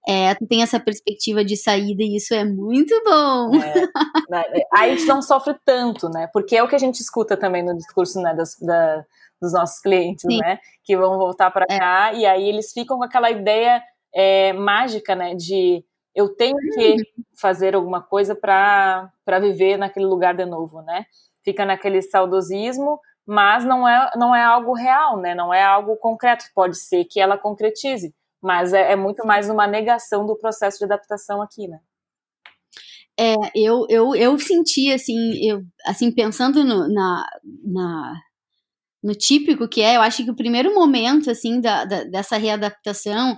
é, 0.06 0.34
tu 0.34 0.46
tem 0.46 0.62
essa 0.62 0.78
perspectiva 0.78 1.44
de 1.44 1.56
saída 1.56 2.02
e 2.02 2.16
isso 2.16 2.34
é 2.34 2.44
muito 2.44 2.94
bom. 3.04 3.54
É, 3.56 3.80
né, 4.28 4.44
é, 4.54 4.66
aí 4.72 4.92
a 4.92 4.96
gente 4.96 5.06
não 5.06 5.22
sofre 5.22 5.54
tanto, 5.64 6.08
né? 6.08 6.28
Porque 6.32 6.56
é 6.56 6.62
o 6.62 6.68
que 6.68 6.74
a 6.74 6.78
gente 6.78 7.00
escuta 7.00 7.36
também 7.36 7.62
no 7.62 7.76
discurso 7.76 8.20
né, 8.20 8.34
das, 8.34 8.56
da, 8.58 9.04
dos 9.40 9.52
nossos 9.52 9.80
clientes, 9.80 10.24
Sim. 10.26 10.38
né? 10.38 10.58
Que 10.82 10.96
vão 10.96 11.18
voltar 11.18 11.50
para 11.50 11.66
é. 11.68 11.78
cá 11.78 12.12
e 12.12 12.26
aí 12.26 12.48
eles 12.48 12.72
ficam 12.72 12.98
com 12.98 13.04
aquela 13.04 13.30
ideia 13.30 13.82
é, 14.14 14.52
mágica, 14.52 15.14
né? 15.14 15.34
De 15.34 15.84
eu 16.14 16.28
tenho 16.28 16.56
que 16.56 16.92
uhum. 16.92 17.24
fazer 17.38 17.74
alguma 17.74 18.00
coisa 18.00 18.34
para 18.34 19.10
viver 19.40 19.76
naquele 19.76 20.06
lugar 20.06 20.34
de 20.34 20.44
novo, 20.44 20.80
né? 20.82 21.06
Fica 21.42 21.64
naquele 21.64 22.00
saudosismo, 22.00 23.00
mas 23.26 23.64
não 23.64 23.86
é, 23.86 24.10
não 24.16 24.34
é 24.34 24.42
algo 24.42 24.74
real, 24.74 25.18
né? 25.18 25.34
Não 25.34 25.52
é 25.52 25.62
algo 25.62 25.96
concreto. 25.96 26.44
Pode 26.54 26.78
ser 26.78 27.04
que 27.04 27.18
ela 27.20 27.36
concretize, 27.36 28.14
mas 28.40 28.72
é, 28.72 28.92
é 28.92 28.96
muito 28.96 29.26
mais 29.26 29.50
uma 29.50 29.66
negação 29.66 30.24
do 30.24 30.36
processo 30.36 30.78
de 30.78 30.84
adaptação 30.84 31.42
aqui, 31.42 31.66
né? 31.66 31.80
É, 33.18 33.34
eu, 33.54 33.86
eu, 33.88 34.14
eu 34.14 34.38
senti, 34.38 34.92
assim, 34.92 35.16
eu, 35.46 35.62
assim 35.86 36.12
pensando 36.12 36.64
no, 36.64 36.88
na, 36.92 37.26
na, 37.64 38.14
no 39.02 39.14
típico 39.14 39.68
que 39.68 39.82
é, 39.82 39.96
eu 39.96 40.00
acho 40.00 40.24
que 40.24 40.30
o 40.30 40.36
primeiro 40.36 40.74
momento, 40.74 41.30
assim, 41.30 41.60
da, 41.60 41.84
da 41.84 42.04
dessa 42.04 42.36
readaptação 42.36 43.36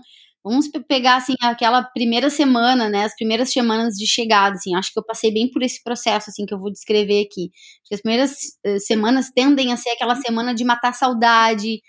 Vamos 0.48 0.68
pegar, 0.86 1.16
assim, 1.16 1.34
aquela 1.42 1.82
primeira 1.82 2.30
semana, 2.30 2.88
né? 2.88 3.02
As 3.02 3.16
primeiras 3.16 3.50
semanas 3.50 3.94
de 3.94 4.06
chegada, 4.06 4.54
assim. 4.54 4.76
Acho 4.76 4.92
que 4.92 4.98
eu 5.00 5.04
passei 5.04 5.32
bem 5.34 5.50
por 5.50 5.60
esse 5.60 5.82
processo, 5.82 6.30
assim, 6.30 6.46
que 6.46 6.54
eu 6.54 6.58
vou 6.60 6.70
descrever 6.70 7.26
aqui. 7.26 7.50
As 7.92 8.00
primeiras 8.00 8.30
uh, 8.64 8.78
semanas 8.78 9.28
tendem 9.34 9.72
a 9.72 9.76
ser 9.76 9.90
aquela 9.90 10.14
semana 10.14 10.54
de 10.54 10.64
matar 10.64 10.94
saudade, 10.94 11.82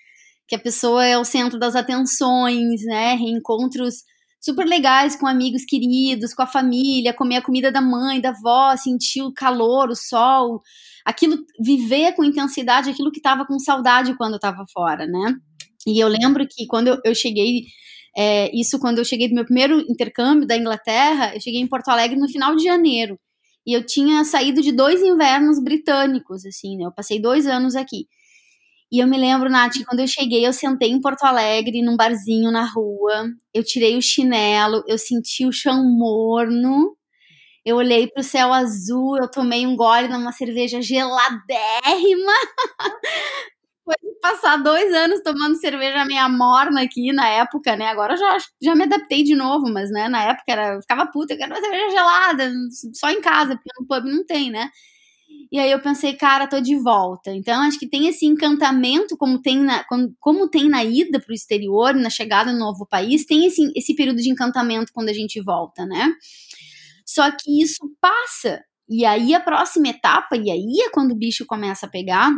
que 0.47 0.55
a 0.55 0.59
pessoa 0.59 1.05
é 1.05 1.15
o 1.15 1.23
centro 1.23 1.59
das 1.59 1.75
atenções, 1.75 2.81
né? 2.85 3.13
Reencontros 3.13 3.97
super 4.41 4.65
legais 4.65 5.15
com 5.15 5.27
amigos 5.27 5.63
queridos, 5.63 6.33
com 6.33 6.41
a 6.41 6.47
família, 6.47 7.13
comer 7.13 7.35
a 7.35 7.43
comida 7.43 7.71
da 7.71 7.81
mãe, 7.81 8.19
da 8.19 8.29
avó, 8.29 8.75
sentir 8.75 9.21
o 9.21 9.31
calor, 9.31 9.91
o 9.91 9.95
sol, 9.95 10.63
aquilo, 11.05 11.37
viver 11.59 12.13
com 12.13 12.23
intensidade 12.23 12.89
aquilo 12.89 13.11
que 13.11 13.19
estava 13.19 13.45
com 13.45 13.59
saudade 13.59 14.17
quando 14.17 14.31
eu 14.31 14.37
estava 14.37 14.65
fora, 14.73 15.05
né? 15.05 15.35
E 15.85 16.01
eu 16.01 16.07
lembro 16.07 16.47
que 16.49 16.65
quando 16.65 16.87
eu, 16.87 16.99
eu 17.05 17.13
cheguei 17.13 17.65
é, 18.15 18.49
isso 18.55 18.79
quando 18.79 18.99
eu 18.99 19.05
cheguei 19.05 19.27
do 19.27 19.35
meu 19.35 19.45
primeiro 19.45 19.79
intercâmbio 19.89 20.47
da 20.47 20.55
Inglaterra, 20.57 21.33
eu 21.35 21.41
cheguei 21.41 21.61
em 21.61 21.67
Porto 21.67 21.89
Alegre 21.89 22.19
no 22.19 22.29
final 22.29 22.55
de 22.55 22.63
janeiro. 22.63 23.19
E 23.65 23.73
eu 23.73 23.85
tinha 23.85 24.23
saído 24.23 24.61
de 24.61 24.71
dois 24.71 25.01
invernos 25.01 25.61
britânicos, 25.61 26.45
assim, 26.45 26.77
né? 26.77 26.85
Eu 26.85 26.91
passei 26.91 27.19
dois 27.19 27.45
anos 27.47 27.75
aqui. 27.75 28.07
E 28.91 28.99
eu 28.99 29.07
me 29.07 29.17
lembro, 29.17 29.49
Nath, 29.49 29.73
que 29.73 29.83
quando 29.83 29.99
eu 29.99 30.07
cheguei, 30.07 30.47
eu 30.47 30.53
sentei 30.53 30.89
em 30.89 31.01
Porto 31.01 31.23
Alegre, 31.23 31.81
num 31.81 31.97
barzinho 31.97 32.51
na 32.51 32.63
rua, 32.63 33.29
eu 33.53 33.63
tirei 33.63 33.97
o 33.97 34.01
chinelo, 34.01 34.81
eu 34.87 34.97
senti 34.97 35.45
o 35.45 35.51
chão 35.51 35.83
morno, 35.83 36.95
eu 37.65 37.75
olhei 37.75 38.07
para 38.07 38.21
o 38.21 38.23
céu 38.23 38.53
azul, 38.53 39.17
eu 39.17 39.29
tomei 39.29 39.67
um 39.67 39.75
gole 39.75 40.07
numa 40.07 40.31
cerveja 40.31 40.81
geladérrima, 40.81 42.31
Depois 43.87 43.97
de 44.03 44.19
passar 44.19 44.57
dois 44.57 44.93
anos 44.93 45.21
tomando 45.23 45.55
cerveja 45.55 46.03
meia 46.03 46.27
morna 46.27 46.81
aqui 46.81 47.13
na 47.13 47.27
época, 47.29 47.75
né? 47.77 47.87
Agora 47.87 48.17
já, 48.17 48.37
já 48.61 48.75
me 48.75 48.83
adaptei 48.83 49.23
de 49.23 49.33
novo, 49.33 49.71
mas 49.71 49.89
né, 49.89 50.09
na 50.09 50.23
época 50.23 50.43
era, 50.47 50.73
eu 50.75 50.81
ficava 50.81 51.07
puta, 51.07 51.33
eu 51.33 51.37
quero 51.37 51.53
uma 51.53 51.61
cerveja 51.61 51.89
gelada, 51.91 52.51
só 52.93 53.09
em 53.09 53.21
casa, 53.21 53.55
porque 53.55 53.69
no 53.79 53.87
pub 53.87 54.05
não 54.05 54.25
tem, 54.25 54.51
né? 54.51 54.69
E 55.51 55.59
aí 55.59 55.71
eu 55.71 55.79
pensei, 55.81 56.13
cara, 56.13 56.47
tô 56.47 56.59
de 56.59 56.75
volta. 56.75 57.31
Então 57.31 57.61
acho 57.61 57.79
que 57.79 57.87
tem 57.87 58.07
esse 58.07 58.25
encantamento 58.25 59.15
como 59.17 59.41
tem 59.41 59.59
na, 59.59 59.83
como, 59.85 60.13
como 60.19 60.49
tem 60.49 60.67
na 60.69 60.83
ida 60.83 61.19
pro 61.19 61.33
exterior, 61.33 61.93
na 61.95 62.09
chegada 62.09 62.51
no 62.51 62.59
novo 62.59 62.85
país, 62.85 63.25
tem 63.25 63.45
esse, 63.45 63.71
esse 63.75 63.95
período 63.95 64.17
de 64.17 64.29
encantamento 64.29 64.91
quando 64.93 65.09
a 65.09 65.13
gente 65.13 65.41
volta, 65.41 65.85
né? 65.85 66.11
Só 67.05 67.29
que 67.31 67.61
isso 67.61 67.79
passa. 68.01 68.61
E 68.89 69.05
aí 69.05 69.33
a 69.33 69.39
próxima 69.39 69.89
etapa, 69.89 70.35
e 70.37 70.51
aí 70.51 70.81
é 70.85 70.89
quando 70.89 71.11
o 71.11 71.17
bicho 71.17 71.45
começa 71.45 71.85
a 71.85 71.89
pegar, 71.89 72.31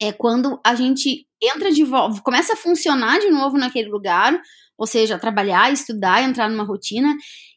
é 0.00 0.12
quando 0.12 0.60
a 0.64 0.74
gente 0.74 1.26
entra 1.42 1.70
de 1.70 1.84
volta, 1.84 2.20
começa 2.22 2.54
a 2.54 2.56
funcionar 2.56 3.18
de 3.20 3.30
novo 3.30 3.56
naquele 3.56 3.88
lugar, 3.88 4.40
ou 4.76 4.86
seja, 4.86 5.18
trabalhar, 5.18 5.72
estudar, 5.72 6.22
entrar 6.22 6.48
numa 6.48 6.64
rotina 6.64 7.14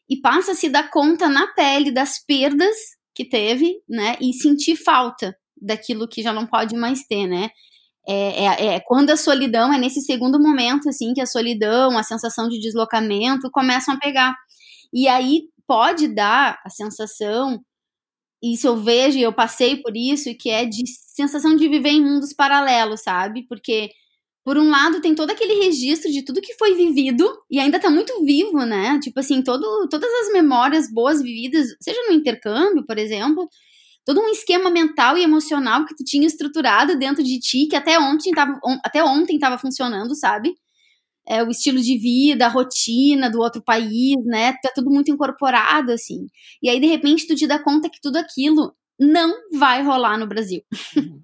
e 0.10 0.20
passa 0.20 0.52
a 0.52 0.56
se 0.56 0.70
dar 0.70 0.90
conta 0.90 1.28
na 1.28 1.48
pele 1.48 1.92
das 1.92 2.24
perdas 2.24 2.76
que 3.16 3.26
teve, 3.26 3.82
né, 3.90 4.16
e 4.22 4.34
sentir 4.34 4.76
falta 4.76 5.36
daquilo 5.60 6.08
que 6.08 6.22
já 6.22 6.32
não 6.32 6.46
pode 6.46 6.76
mais 6.76 7.06
ter, 7.08 7.28
né. 7.28 7.50
É, 8.08 8.46
é, 8.46 8.66
é, 8.76 8.80
quando 8.80 9.10
a 9.10 9.18
solidão 9.18 9.74
é 9.74 9.78
nesse 9.78 10.02
segundo 10.02 10.40
momento, 10.40 10.88
assim, 10.88 11.14
que 11.14 11.20
a 11.20 11.26
solidão, 11.26 11.98
a 11.98 12.04
sensação 12.04 12.48
de 12.48 12.58
deslocamento 12.58 13.52
começam 13.52 13.96
a 13.96 14.00
pegar. 14.00 14.34
E 14.94 15.10
aí 15.10 15.50
pode 15.68 16.08
dar 16.08 16.58
a 16.64 16.70
sensação 16.70 17.60
isso 18.44 18.68
eu 18.68 18.78
vejo 18.78 19.18
e 19.18 19.22
eu 19.24 19.34
passei 19.34 19.78
por 19.78 19.96
isso, 19.96 20.34
que 20.40 20.50
é 20.50 20.66
de 20.66 20.84
sensação 21.16 21.56
de 21.56 21.68
viver 21.68 21.90
em 21.90 22.04
mundos 22.04 22.34
paralelos, 22.34 23.02
sabe? 23.02 23.46
Porque, 23.48 23.90
por 24.46 24.58
um 24.58 24.70
lado, 24.70 25.02
tem 25.02 25.16
todo 25.16 25.32
aquele 25.32 25.56
registro 25.66 26.12
de 26.12 26.24
tudo 26.24 26.42
que 26.42 26.56
foi 26.56 26.76
vivido 26.76 27.28
e 27.52 27.60
ainda 27.60 27.80
tá 27.80 27.90
muito 27.90 28.24
vivo, 28.26 28.60
né? 28.66 29.00
Tipo 29.02 29.20
assim, 29.20 29.42
todo, 29.44 29.88
todas 29.90 30.10
as 30.26 30.34
memórias 30.34 30.92
boas 30.92 31.22
vividas, 31.22 31.68
seja 31.82 32.00
no 32.08 32.14
intercâmbio, 32.14 32.86
por 32.86 32.98
exemplo, 32.98 33.50
todo 34.06 34.22
um 34.22 34.30
esquema 34.30 34.70
mental 34.72 35.18
e 35.18 35.24
emocional 35.24 35.86
que 35.86 35.96
tu 35.96 36.04
tinha 36.04 36.28
estruturado 36.28 36.98
dentro 36.98 37.24
de 37.24 37.40
ti, 37.40 37.68
que 37.70 37.76
até 37.76 38.00
ontem 38.00 38.32
tava, 38.34 38.60
até 38.86 39.04
ontem 39.04 39.40
tava 39.40 39.58
funcionando, 39.58 40.16
sabe? 40.16 40.56
É, 41.28 41.44
o 41.44 41.50
estilo 41.50 41.80
de 41.80 41.98
vida, 41.98 42.46
a 42.46 42.50
rotina 42.50 43.30
do 43.30 43.40
outro 43.40 43.62
país, 43.62 44.16
né? 44.26 44.54
Tá 44.62 44.72
tudo 44.74 44.90
muito 44.90 45.12
incorporado, 45.12 45.92
assim. 45.92 46.28
E 46.64 46.70
aí, 46.70 46.80
de 46.80 46.88
repente, 46.88 47.28
tu 47.28 47.36
te 47.36 47.46
dá 47.46 47.62
conta 47.62 47.90
que 47.90 48.00
tudo 48.02 48.18
aquilo 48.18 48.74
não 48.98 49.34
vai 49.54 49.84
rolar 49.84 50.18
no 50.18 50.26
Brasil. 50.26 50.62
Uhum. 50.96 51.22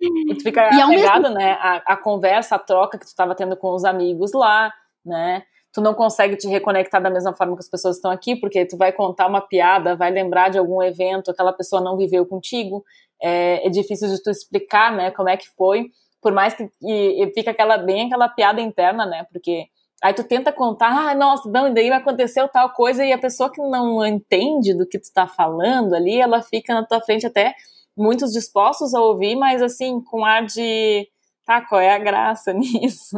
E 0.00 0.34
tu 0.34 0.42
fica 0.42 0.68
e 0.74 0.80
apegado, 0.80 1.22
mesmo... 1.22 1.36
né? 1.36 1.52
A, 1.52 1.76
a, 1.92 1.96
conversa, 1.96 2.56
a 2.56 2.58
troca 2.58 2.98
que 2.98 3.04
tu 3.04 3.08
estava 3.08 3.34
tendo 3.34 3.56
com 3.56 3.72
os 3.72 3.84
amigos 3.84 4.32
lá, 4.32 4.72
né? 5.04 5.42
Tu 5.72 5.80
não 5.80 5.94
consegue 5.94 6.36
te 6.36 6.48
reconectar 6.48 7.02
da 7.02 7.10
mesma 7.10 7.34
forma 7.34 7.54
que 7.54 7.60
as 7.60 7.68
pessoas 7.68 7.96
estão 7.96 8.10
aqui, 8.10 8.34
porque 8.34 8.64
tu 8.66 8.76
vai 8.76 8.92
contar 8.92 9.26
uma 9.26 9.42
piada, 9.42 9.94
vai 9.94 10.10
lembrar 10.10 10.48
de 10.48 10.58
algum 10.58 10.82
evento, 10.82 11.30
aquela 11.30 11.52
pessoa 11.52 11.82
não 11.82 11.96
viveu 11.96 12.24
contigo. 12.26 12.82
É, 13.22 13.66
é 13.66 13.70
difícil 13.70 14.08
de 14.08 14.22
tu 14.22 14.30
explicar, 14.30 14.92
né? 14.94 15.10
Como 15.10 15.28
é 15.28 15.36
que 15.36 15.48
foi 15.56 15.90
por 16.20 16.32
mais 16.32 16.54
que 16.54 16.68
e, 16.82 17.24
e 17.24 17.32
fica 17.32 17.50
aquela 17.50 17.78
bem 17.78 18.06
aquela 18.06 18.28
piada 18.28 18.60
interna, 18.60 19.06
né? 19.06 19.26
Porque 19.32 19.66
aí 20.02 20.12
tu 20.14 20.24
tenta 20.24 20.52
contar, 20.52 20.90
ah, 21.10 21.14
nossa, 21.14 21.48
não, 21.50 21.68
e 21.68 21.74
daí 21.74 21.90
aconteceu 21.90 22.48
tal 22.48 22.70
coisa 22.70 23.04
e 23.04 23.12
a 23.12 23.18
pessoa 23.18 23.50
que 23.50 23.60
não 23.60 24.04
entende 24.04 24.74
do 24.74 24.86
que 24.86 24.98
tu 24.98 25.12
tá 25.12 25.26
falando 25.26 25.94
ali, 25.94 26.20
ela 26.20 26.42
fica 26.42 26.74
na 26.74 26.84
tua 26.84 27.00
frente 27.00 27.26
até 27.26 27.54
muitos 27.96 28.32
dispostos 28.32 28.94
a 28.94 29.00
ouvir, 29.00 29.36
mas 29.36 29.62
assim, 29.62 30.00
com 30.02 30.24
ar 30.24 30.44
de 30.44 31.08
tá, 31.46 31.62
qual 31.62 31.80
é 31.80 31.94
a 31.94 31.98
graça 31.98 32.52
nisso? 32.54 33.16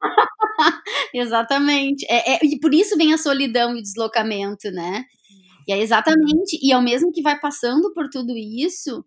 exatamente. 1.14 2.06
É, 2.08 2.34
é, 2.34 2.38
e 2.44 2.58
por 2.60 2.72
isso 2.74 2.96
vem 2.96 3.12
a 3.12 3.18
solidão 3.18 3.74
e 3.74 3.80
o 3.80 3.82
deslocamento, 3.82 4.70
né? 4.70 5.04
E 5.66 5.72
é 5.72 5.78
exatamente, 5.78 6.58
e 6.62 6.72
ao 6.72 6.82
mesmo 6.82 7.12
que 7.12 7.22
vai 7.22 7.38
passando 7.38 7.92
por 7.94 8.08
tudo 8.08 8.36
isso, 8.36 9.04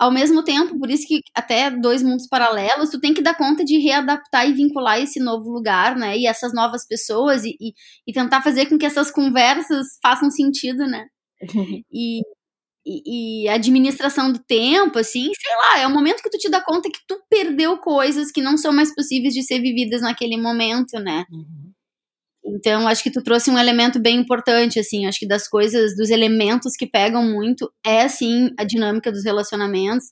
ao 0.00 0.10
mesmo 0.10 0.42
tempo, 0.42 0.78
por 0.78 0.90
isso 0.90 1.06
que 1.06 1.20
até 1.34 1.70
dois 1.70 2.02
mundos 2.02 2.26
paralelos, 2.26 2.88
tu 2.88 2.98
tem 2.98 3.12
que 3.12 3.20
dar 3.20 3.36
conta 3.36 3.62
de 3.62 3.76
readaptar 3.76 4.48
e 4.48 4.54
vincular 4.54 4.98
esse 4.98 5.20
novo 5.20 5.50
lugar, 5.50 5.94
né? 5.94 6.16
E 6.16 6.26
essas 6.26 6.54
novas 6.54 6.86
pessoas 6.86 7.44
e, 7.44 7.54
e, 7.60 7.74
e 8.06 8.12
tentar 8.12 8.40
fazer 8.40 8.64
com 8.66 8.78
que 8.78 8.86
essas 8.86 9.10
conversas 9.10 9.86
façam 10.02 10.30
sentido, 10.30 10.86
né? 10.86 11.04
e, 11.92 12.22
e, 12.86 13.44
e, 13.44 13.48
a 13.50 13.54
administração 13.56 14.32
do 14.32 14.38
tempo, 14.38 14.98
assim, 14.98 15.30
sei 15.38 15.56
lá, 15.56 15.80
é 15.80 15.86
o 15.86 15.92
momento 15.92 16.22
que 16.22 16.30
tu 16.30 16.38
te 16.38 16.48
dá 16.48 16.64
conta 16.64 16.88
que 16.88 17.00
tu 17.06 17.20
perdeu 17.28 17.76
coisas 17.76 18.32
que 18.32 18.40
não 18.40 18.56
são 18.56 18.72
mais 18.72 18.94
possíveis 18.94 19.34
de 19.34 19.42
ser 19.42 19.60
vividas 19.60 20.00
naquele 20.00 20.38
momento, 20.38 20.98
né? 20.98 21.26
Uhum. 21.30 21.72
Então, 22.44 22.88
acho 22.88 23.02
que 23.02 23.10
tu 23.10 23.22
trouxe 23.22 23.50
um 23.50 23.58
elemento 23.58 24.00
bem 24.00 24.16
importante, 24.18 24.78
assim, 24.80 25.06
acho 25.06 25.18
que 25.18 25.28
das 25.28 25.46
coisas, 25.48 25.94
dos 25.96 26.10
elementos 26.10 26.74
que 26.76 26.86
pegam 26.86 27.22
muito 27.24 27.70
é, 27.84 28.08
sim, 28.08 28.50
a 28.58 28.64
dinâmica 28.64 29.12
dos 29.12 29.24
relacionamentos, 29.24 30.06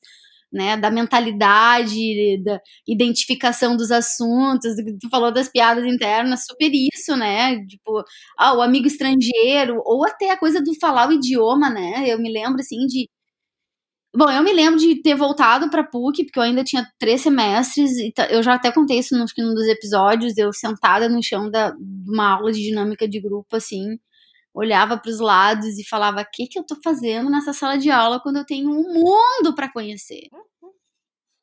né, 0.52 0.76
da 0.78 0.90
mentalidade, 0.90 2.42
da 2.42 2.58
identificação 2.86 3.76
dos 3.76 3.90
assuntos, 3.90 4.74
tu 5.00 5.08
falou 5.10 5.30
das 5.32 5.48
piadas 5.50 5.84
internas, 5.86 6.44
super 6.46 6.70
isso, 6.72 7.16
né, 7.16 7.64
tipo, 7.66 8.02
ah, 8.38 8.54
o 8.56 8.62
amigo 8.62 8.86
estrangeiro, 8.86 9.82
ou 9.84 10.06
até 10.06 10.30
a 10.30 10.38
coisa 10.38 10.62
do 10.62 10.74
falar 10.80 11.08
o 11.08 11.12
idioma, 11.12 11.68
né, 11.70 12.04
eu 12.08 12.18
me 12.18 12.32
lembro, 12.32 12.60
assim, 12.60 12.86
de 12.86 13.08
Bom, 14.16 14.30
eu 14.30 14.42
me 14.42 14.52
lembro 14.52 14.78
de 14.80 15.02
ter 15.02 15.14
voltado 15.14 15.70
pra 15.70 15.84
PUC, 15.84 16.24
porque 16.24 16.38
eu 16.38 16.42
ainda 16.42 16.64
tinha 16.64 16.86
três 16.98 17.20
semestres, 17.20 17.90
e 17.98 18.12
eu 18.30 18.42
já 18.42 18.54
até 18.54 18.72
contei 18.72 18.98
isso 18.98 19.16
no, 19.16 19.26
num 19.38 19.54
dos 19.54 19.66
episódios, 19.68 20.36
eu 20.38 20.52
sentada 20.52 21.08
no 21.08 21.22
chão 21.22 21.50
da, 21.50 21.70
de 21.72 22.10
uma 22.10 22.34
aula 22.36 22.50
de 22.50 22.60
dinâmica 22.60 23.06
de 23.06 23.20
grupo, 23.20 23.54
assim, 23.56 23.98
olhava 24.54 24.98
para 24.98 25.10
os 25.10 25.20
lados 25.20 25.78
e 25.78 25.88
falava: 25.88 26.22
o 26.22 26.26
que, 26.32 26.46
que 26.48 26.58
eu 26.58 26.64
tô 26.64 26.76
fazendo 26.82 27.30
nessa 27.30 27.52
sala 27.52 27.78
de 27.78 27.90
aula 27.90 28.20
quando 28.20 28.38
eu 28.38 28.46
tenho 28.46 28.70
um 28.70 28.94
mundo 28.94 29.54
para 29.54 29.70
conhecer? 29.72 30.28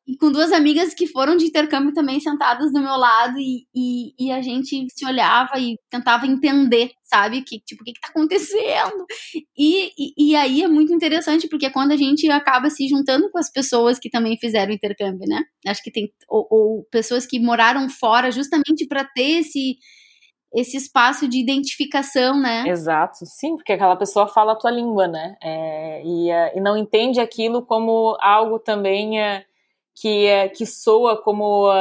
E 0.08 0.16
com 0.18 0.32
duas 0.32 0.52
amigas 0.52 0.94
que 0.94 1.08
foram 1.08 1.36
de 1.36 1.46
intercâmbio 1.46 1.92
também 1.92 2.20
sentadas 2.20 2.72
do 2.72 2.80
meu 2.80 2.96
lado 2.96 3.40
e, 3.40 3.66
e, 3.74 4.14
e, 4.20 4.32
a 4.32 4.40
gente 4.40 4.86
se 4.94 5.06
olhava 5.06 5.58
e 5.58 5.80
tentava 5.90 6.28
entender, 6.28 6.92
sabe? 7.04 7.42
Que, 7.42 7.60
tipo, 7.60 7.82
o 7.82 7.86
que, 7.86 7.94
que 7.94 8.00
tá 8.00 8.10
acontecendo? 8.10 9.06
E, 9.58 9.92
e, 9.98 10.14
e, 10.18 10.36
aí 10.36 10.62
é 10.62 10.68
muito 10.68 10.94
interessante, 10.94 11.48
porque 11.48 11.72
quando 11.72 11.92
a 11.92 11.98
gente 11.98 12.30
acaba 12.30 12.70
se 12.70 12.88
juntando 12.88 13.32
com 13.32 13.40
as 13.40 13.52
pessoas 13.52 13.98
que 13.98 14.10
também 14.10 14.38
fizeram 14.38 14.72
intercâmbio, 14.72 15.28
né? 15.28 15.44
Acho 15.66 15.82
que 15.82 15.92
tem. 15.92 16.12
Ou, 16.30 16.48
ou 16.52 16.84
pessoas 16.92 17.26
que 17.26 17.40
moraram 17.40 17.90
fora 17.90 18.32
justamente 18.32 18.86
para 18.88 19.04
ter 19.04 19.40
esse 19.40 19.78
esse 20.54 20.78
espaço 20.78 21.28
de 21.28 21.38
identificação, 21.38 22.40
né? 22.40 22.64
Exato, 22.66 23.26
sim, 23.26 23.56
porque 23.58 23.74
aquela 23.74 23.98
pessoa 23.98 24.26
fala 24.26 24.54
a 24.54 24.56
tua 24.56 24.72
língua, 24.72 25.06
né? 25.06 25.36
É, 25.44 26.02
e, 26.02 26.30
e 26.30 26.62
não 26.62 26.78
entende 26.78 27.20
aquilo 27.20 27.66
como 27.66 28.16
algo 28.22 28.58
também 28.58 29.22
é, 29.22 29.44
que, 29.96 30.26
é, 30.26 30.50
que 30.50 30.66
soa 30.66 31.22
como 31.22 31.72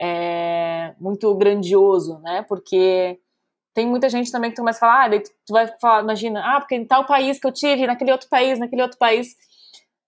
é, 0.00 0.94
muito 1.00 1.34
grandioso, 1.34 2.18
né? 2.20 2.44
Porque 2.48 3.18
tem 3.74 3.86
muita 3.86 4.08
gente 4.08 4.30
também 4.30 4.50
que 4.50 4.56
tu 4.56 4.60
começa 4.60 4.78
a 4.78 4.80
falar, 4.80 5.04
ah, 5.04 5.08
daí 5.08 5.20
tu, 5.20 5.52
vai 5.52 5.66
falar, 5.80 6.02
imagina, 6.02 6.42
ah, 6.44 6.60
porque 6.60 6.74
em 6.74 6.84
tal 6.84 7.04
país 7.06 7.38
que 7.38 7.46
eu 7.46 7.52
tive, 7.52 7.86
naquele 7.86 8.12
outro 8.12 8.28
país, 8.28 8.58
naquele 8.58 8.82
outro 8.82 8.98
país, 8.98 9.36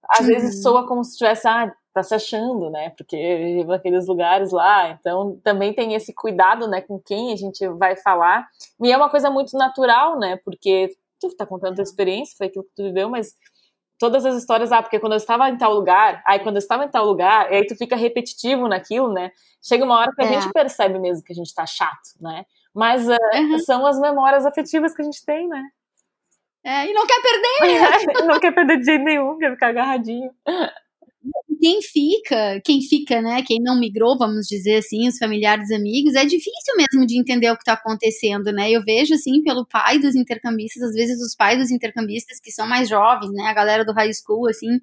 às 0.09 0.21
uhum. 0.21 0.27
vezes 0.27 0.63
soa 0.63 0.87
como 0.87 1.05
se 1.05 1.17
tivesse, 1.17 1.47
ah, 1.47 1.73
tá 1.93 2.03
se 2.03 2.15
achando, 2.15 2.71
né? 2.71 2.91
Porque 2.91 3.17
vive 3.17 3.65
naqueles 3.65 4.07
lugares 4.07 4.53
lá. 4.53 4.91
Então 4.91 5.39
também 5.43 5.73
tem 5.73 5.95
esse 5.95 6.13
cuidado, 6.13 6.69
né, 6.69 6.81
com 6.81 6.99
quem 7.01 7.33
a 7.33 7.37
gente 7.37 7.67
vai 7.71 7.97
falar. 7.97 8.49
E 8.83 8.91
é 8.91 8.97
uma 8.97 9.11
coisa 9.11 9.31
muito 9.31 9.57
natural, 9.57 10.19
né? 10.19 10.37
Porque 10.45 10.97
tu 11.21 11.35
tá 11.37 11.47
contando 11.47 11.73
a 11.73 11.77
tua 11.77 11.83
experiência, 11.83 12.37
foi 12.37 12.47
aquilo 12.47 12.65
que 12.65 12.75
tu 12.75 12.83
viveu, 12.85 13.09
mas 13.09 13.35
todas 14.01 14.25
as 14.25 14.35
histórias, 14.35 14.73
ah, 14.73 14.83
porque 14.83 14.99
quando 14.99 15.13
eu 15.13 15.19
estava 15.19 15.49
em 15.51 15.59
tal 15.59 15.75
lugar, 15.75 16.23
aí 16.27 16.41
quando 16.41 16.57
eu 16.57 16.61
estava 16.61 16.85
em 16.87 16.89
tal 16.89 17.05
lugar, 17.05 17.53
e 17.53 17.57
aí 17.57 17.67
tu 17.67 17.77
fica 17.77 17.95
repetitivo 17.95 18.67
naquilo, 18.67 19.13
né? 19.13 19.31
Chega 19.63 19.85
uma 19.85 19.99
hora 19.99 20.11
que 20.11 20.23
a 20.23 20.25
é. 20.25 20.41
gente 20.41 20.51
percebe 20.53 20.99
mesmo 20.99 21.23
que 21.23 21.33
a 21.33 21.37
gente 21.37 21.55
tá 21.55 21.67
chato, 21.67 22.17
né? 22.19 22.47
Mas 22.75 23.07
uh, 23.07 23.17
uhum. 23.35 23.59
são 23.59 23.87
as 23.87 24.01
memórias 24.01 24.47
afetivas 24.47 24.95
que 24.95 25.03
a 25.03 25.05
gente 25.05 25.23
tem, 25.25 25.47
né? 25.47 25.63
É, 26.65 26.87
e 26.87 26.95
não 26.95 27.07
quer 27.07 27.21
perder! 27.21 28.25
não 28.27 28.41
quer 28.41 28.53
perder 28.53 28.79
de 28.79 28.85
jeito 28.85 29.05
nenhum, 29.05 29.37
quer 29.39 29.53
ficar 29.53 29.69
agarradinho 29.69 30.31
quem 31.61 31.83
fica, 31.83 32.61
quem 32.65 32.81
fica, 32.81 33.21
né, 33.21 33.43
quem 33.43 33.59
não 33.61 33.79
migrou, 33.79 34.17
vamos 34.19 34.47
dizer 34.47 34.79
assim, 34.79 35.07
os 35.09 35.19
familiares, 35.19 35.71
amigos, 35.71 36.15
é 36.15 36.25
difícil 36.25 36.75
mesmo 36.77 37.07
de 37.07 37.19
entender 37.19 37.51
o 37.51 37.57
que 37.57 37.63
está 37.63 37.75
acontecendo, 37.75 38.51
né? 38.53 38.71
Eu 38.71 38.83
vejo 38.83 39.15
assim 39.15 39.43
pelo 39.43 39.67
pai 39.67 39.99
dos 39.99 40.15
intercambistas, 40.17 40.83
às 40.83 40.95
vezes 40.95 41.21
os 41.21 41.35
pais 41.37 41.59
dos 41.59 41.71
intercambistas 41.71 42.41
que 42.41 42.51
são 42.51 42.67
mais 42.67 42.89
jovens, 42.89 43.31
né, 43.33 43.45
a 43.45 43.55
galera 43.55 43.85
do 43.85 43.93
high 43.93 44.13
school, 44.13 44.49
assim, 44.49 44.81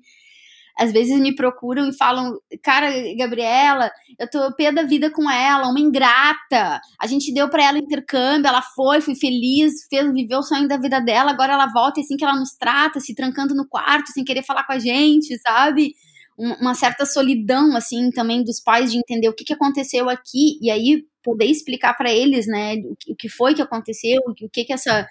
às 0.79 0.91
vezes 0.91 1.19
me 1.19 1.33
procuram 1.35 1.89
e 1.89 1.97
falam, 1.97 2.37
cara, 2.61 2.91
Gabriela, 3.17 3.91
eu 4.19 4.29
tô 4.29 4.55
pé 4.55 4.71
da 4.71 4.83
vida 4.83 5.09
com 5.09 5.29
ela, 5.29 5.67
uma 5.67 5.79
ingrata. 5.79 6.79
A 7.01 7.07
gente 7.07 7.33
deu 7.33 7.49
para 7.49 7.63
ela 7.63 7.79
intercâmbio, 7.79 8.47
ela 8.47 8.61
foi, 8.61 9.01
foi 9.01 9.15
feliz, 9.15 9.87
fez, 9.89 10.13
viveu 10.13 10.39
o 10.39 10.43
sonho 10.43 10.67
da 10.67 10.77
vida 10.77 10.99
dela, 11.01 11.31
agora 11.31 11.53
ela 11.53 11.65
volta 11.73 11.99
e 11.99 12.03
assim 12.03 12.15
que 12.15 12.23
ela 12.23 12.35
nos 12.39 12.51
trata, 12.55 12.99
se 12.99 13.15
trancando 13.15 13.55
no 13.55 13.67
quarto, 13.67 14.11
sem 14.11 14.23
querer 14.23 14.43
falar 14.43 14.65
com 14.65 14.73
a 14.73 14.79
gente, 14.79 15.35
sabe? 15.39 15.93
Uma 16.37 16.75
certa 16.75 17.05
solidão, 17.05 17.75
assim, 17.75 18.11
também 18.11 18.43
dos 18.43 18.59
pais 18.59 18.91
de 18.91 18.97
entender 18.97 19.27
o 19.29 19.33
que, 19.33 19.43
que 19.43 19.53
aconteceu 19.53 20.09
aqui 20.09 20.59
e 20.61 20.69
aí 20.69 21.05
poder 21.23 21.45
explicar 21.45 21.93
para 21.95 22.11
eles, 22.11 22.47
né, 22.47 22.75
o 23.09 23.15
que 23.15 23.27
foi 23.27 23.53
que 23.55 23.61
aconteceu, 23.61 24.19
o 24.27 24.49
que 24.49 24.63
que 24.65 24.73
essa 24.73 25.07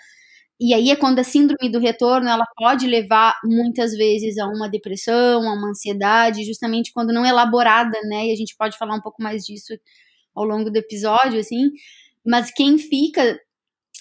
e 0.58 0.72
aí 0.72 0.90
é 0.90 0.96
quando 0.96 1.18
a 1.18 1.24
síndrome 1.24 1.70
do 1.70 1.78
retorno 1.78 2.28
ela 2.28 2.44
pode 2.56 2.86
levar 2.86 3.38
muitas 3.44 3.92
vezes 3.94 4.38
a 4.38 4.46
uma 4.46 4.68
depressão, 4.68 5.46
a 5.46 5.52
uma 5.52 5.68
ansiedade, 5.68 6.44
justamente 6.44 6.92
quando 6.92 7.12
não 7.12 7.26
elaborada, 7.26 7.98
né? 8.04 8.28
E 8.28 8.32
a 8.32 8.36
gente 8.36 8.56
pode 8.56 8.78
falar 8.78 8.94
um 8.94 9.00
pouco 9.02 9.22
mais 9.22 9.44
disso 9.44 9.74
ao 10.34 10.44
longo 10.44 10.70
do 10.70 10.76
episódio, 10.78 11.38
assim. 11.38 11.70
Mas 12.24 12.50
quem 12.50 12.78
fica 12.78 13.38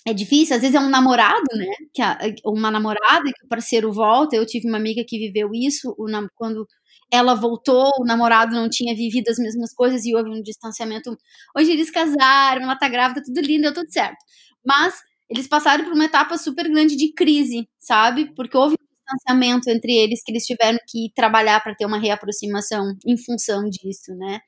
é 0.08 0.14
difícil, 0.14 0.56
às 0.56 0.62
vezes 0.62 0.76
é 0.76 0.80
um 0.80 0.90
namorado, 0.90 1.44
né? 1.56 1.66
Que 1.94 2.02
a, 2.02 2.18
uma 2.46 2.72
namorada 2.72 3.26
que 3.26 3.46
o 3.46 3.50
parceiro 3.50 3.92
volta. 3.92 4.36
Eu 4.36 4.46
tive 4.46 4.68
uma 4.68 4.78
amiga 4.78 5.04
que 5.06 5.20
viveu 5.20 5.52
isso, 5.54 5.94
o, 5.98 6.06
quando 6.36 6.66
ela 7.12 7.36
voltou, 7.36 7.92
o 8.00 8.06
namorado 8.06 8.56
não 8.56 8.70
tinha 8.70 8.96
vivido 8.96 9.30
as 9.30 9.38
mesmas 9.38 9.74
coisas 9.74 10.06
e 10.06 10.16
houve 10.16 10.30
um 10.30 10.42
distanciamento. 10.42 11.16
Hoje 11.56 11.72
eles 11.72 11.92
casaram, 11.92 12.64
ela 12.64 12.76
tá 12.78 12.90
grávida, 12.90 13.24
tudo 13.24 13.40
lindo, 13.42 13.64
deu 13.64 13.74
tudo 13.74 13.92
certo. 13.92 14.18
Mas 14.66 14.96
eles 15.30 15.48
passaram 15.48 15.84
por 15.86 15.94
uma 15.94 16.06
etapa 16.06 16.38
super 16.38 16.70
grande 16.70 16.96
de 16.96 17.14
crise, 17.14 17.68
sabe? 17.80 18.34
Porque 18.36 18.58
houve 18.58 18.76
um 18.76 18.86
distanciamento 18.96 19.70
entre 19.70 19.94
eles 19.94 20.24
que 20.24 20.32
eles 20.32 20.46
tiveram 20.46 20.80
que 20.88 21.12
trabalhar 21.16 21.62
para 21.62 21.76
ter 21.76 21.86
uma 21.86 22.00
reaproximação 22.00 22.96
em 23.06 23.18
função 23.18 23.70
disso, 23.70 24.14
né? 24.16 24.40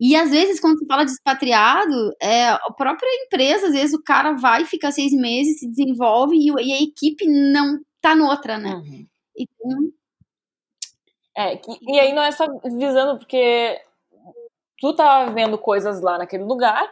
E 0.00 0.16
às 0.16 0.30
vezes, 0.30 0.58
quando 0.58 0.78
se 0.78 0.86
fala 0.86 1.04
de 1.04 1.12
expatriado, 1.12 2.12
é, 2.20 2.48
a 2.48 2.72
própria 2.76 3.08
empresa, 3.24 3.68
às 3.68 3.72
vezes 3.72 3.94
o 3.94 4.02
cara 4.02 4.32
vai, 4.32 4.64
fica 4.64 4.90
seis 4.90 5.12
meses, 5.12 5.60
se 5.60 5.68
desenvolve 5.68 6.36
e, 6.36 6.48
e 6.48 6.72
a 6.72 6.82
equipe 6.82 7.24
não 7.26 7.78
tá 8.00 8.14
noutra, 8.14 8.58
né? 8.58 8.74
Uhum. 8.74 9.06
Então, 9.38 9.92
é, 11.36 11.60
e 11.82 11.98
aí 11.98 12.12
não 12.12 12.22
é 12.22 12.30
só 12.30 12.46
visando 12.64 13.18
porque 13.18 13.80
tu 14.78 14.94
tá 14.94 15.26
vendo 15.26 15.56
coisas 15.56 16.00
lá 16.00 16.18
naquele 16.18 16.44
lugar 16.44 16.90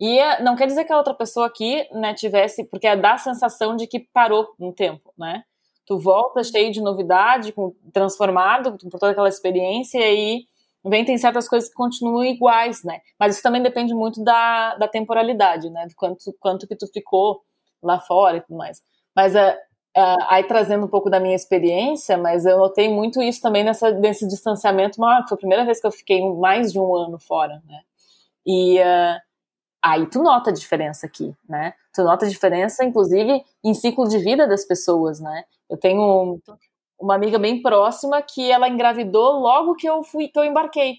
e 0.00 0.18
é, 0.18 0.42
não 0.42 0.56
quer 0.56 0.66
dizer 0.66 0.84
que 0.84 0.92
a 0.92 0.96
outra 0.96 1.12
pessoa 1.12 1.46
aqui, 1.46 1.86
né, 1.92 2.14
tivesse, 2.14 2.64
porque 2.64 2.94
dá 2.96 3.14
a 3.14 3.18
sensação 3.18 3.76
de 3.76 3.86
que 3.86 4.00
parou 4.00 4.48
um 4.58 4.72
tempo, 4.72 5.12
né? 5.16 5.44
Tu 5.86 5.98
volta 5.98 6.42
cheio 6.42 6.72
de 6.72 6.80
novidade, 6.80 7.54
transformado 7.92 8.78
por 8.78 8.98
toda 8.98 9.10
aquela 9.10 9.28
experiência 9.28 9.98
e 9.98 10.02
aí 10.02 10.46
vem 10.84 11.04
tem 11.04 11.18
certas 11.18 11.46
coisas 11.48 11.68
que 11.68 11.74
continuam 11.74 12.24
iguais, 12.24 12.82
né? 12.82 13.00
Mas 13.18 13.34
isso 13.34 13.42
também 13.42 13.62
depende 13.62 13.92
muito 13.92 14.24
da, 14.24 14.76
da 14.76 14.88
temporalidade, 14.88 15.68
né? 15.68 15.86
Do 15.86 15.94
quanto, 15.94 16.18
quanto 16.40 16.66
que 16.66 16.76
tu 16.76 16.86
ficou 16.86 17.42
lá 17.82 18.00
fora 18.00 18.38
e 18.38 18.40
tudo 18.40 18.56
mais. 18.56 18.82
Mas 19.14 19.34
uh, 19.34 19.54
uh, 19.96 20.24
aí 20.28 20.44
trazendo 20.44 20.86
um 20.86 20.88
pouco 20.88 21.10
da 21.10 21.20
minha 21.20 21.34
experiência, 21.34 22.16
mas 22.16 22.46
eu 22.46 22.58
notei 22.58 22.88
muito 22.88 23.22
isso 23.22 23.40
também 23.40 23.64
nessa, 23.64 23.90
nesse 23.90 24.26
distanciamento 24.26 25.00
maior, 25.00 25.26
foi 25.28 25.34
a 25.36 25.38
primeira 25.38 25.64
vez 25.64 25.80
que 25.80 25.86
eu 25.86 25.92
fiquei 25.92 26.20
mais 26.34 26.72
de 26.72 26.78
um 26.78 26.94
ano 26.94 27.18
fora, 27.18 27.62
né? 27.66 27.80
E 28.46 28.78
uh, 28.78 29.20
aí 29.82 30.06
tu 30.06 30.22
nota 30.22 30.50
a 30.50 30.52
diferença 30.52 31.06
aqui, 31.06 31.34
né? 31.48 31.74
Tu 31.94 32.02
nota 32.02 32.26
a 32.26 32.28
diferença, 32.28 32.84
inclusive, 32.84 33.44
em 33.64 33.74
ciclo 33.74 34.08
de 34.08 34.18
vida 34.18 34.46
das 34.46 34.64
pessoas, 34.64 35.20
né? 35.20 35.44
Eu 35.68 35.76
tenho 35.76 36.40
uma 36.98 37.14
amiga 37.14 37.38
bem 37.38 37.62
próxima 37.62 38.20
que 38.22 38.50
ela 38.50 38.68
engravidou 38.68 39.40
logo 39.40 39.74
que 39.74 39.88
eu 39.88 40.02
fui, 40.02 40.28
que 40.28 40.38
eu 40.38 40.44
embarquei. 40.44 40.98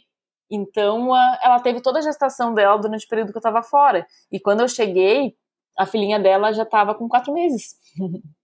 Então, 0.49 1.15
ela 1.15 1.60
teve 1.62 1.80
toda 1.82 1.99
a 1.99 2.01
gestação 2.01 2.54
dela 2.54 2.77
durante 2.77 3.06
o 3.06 3.10
período 3.10 3.32
que 3.32 3.38
eu 3.38 3.39
estava 3.39 3.63
fora. 3.63 4.06
E 4.30 4.39
quando 4.39 4.62
eu 4.62 4.67
cheguei, 4.67 5.34
a 5.77 5.86
filhinha 5.86 6.19
dela 6.19 6.51
já 6.51 6.63
estava 6.63 6.93
com 6.93 7.08
quatro 7.08 7.34
meses. 7.34 7.75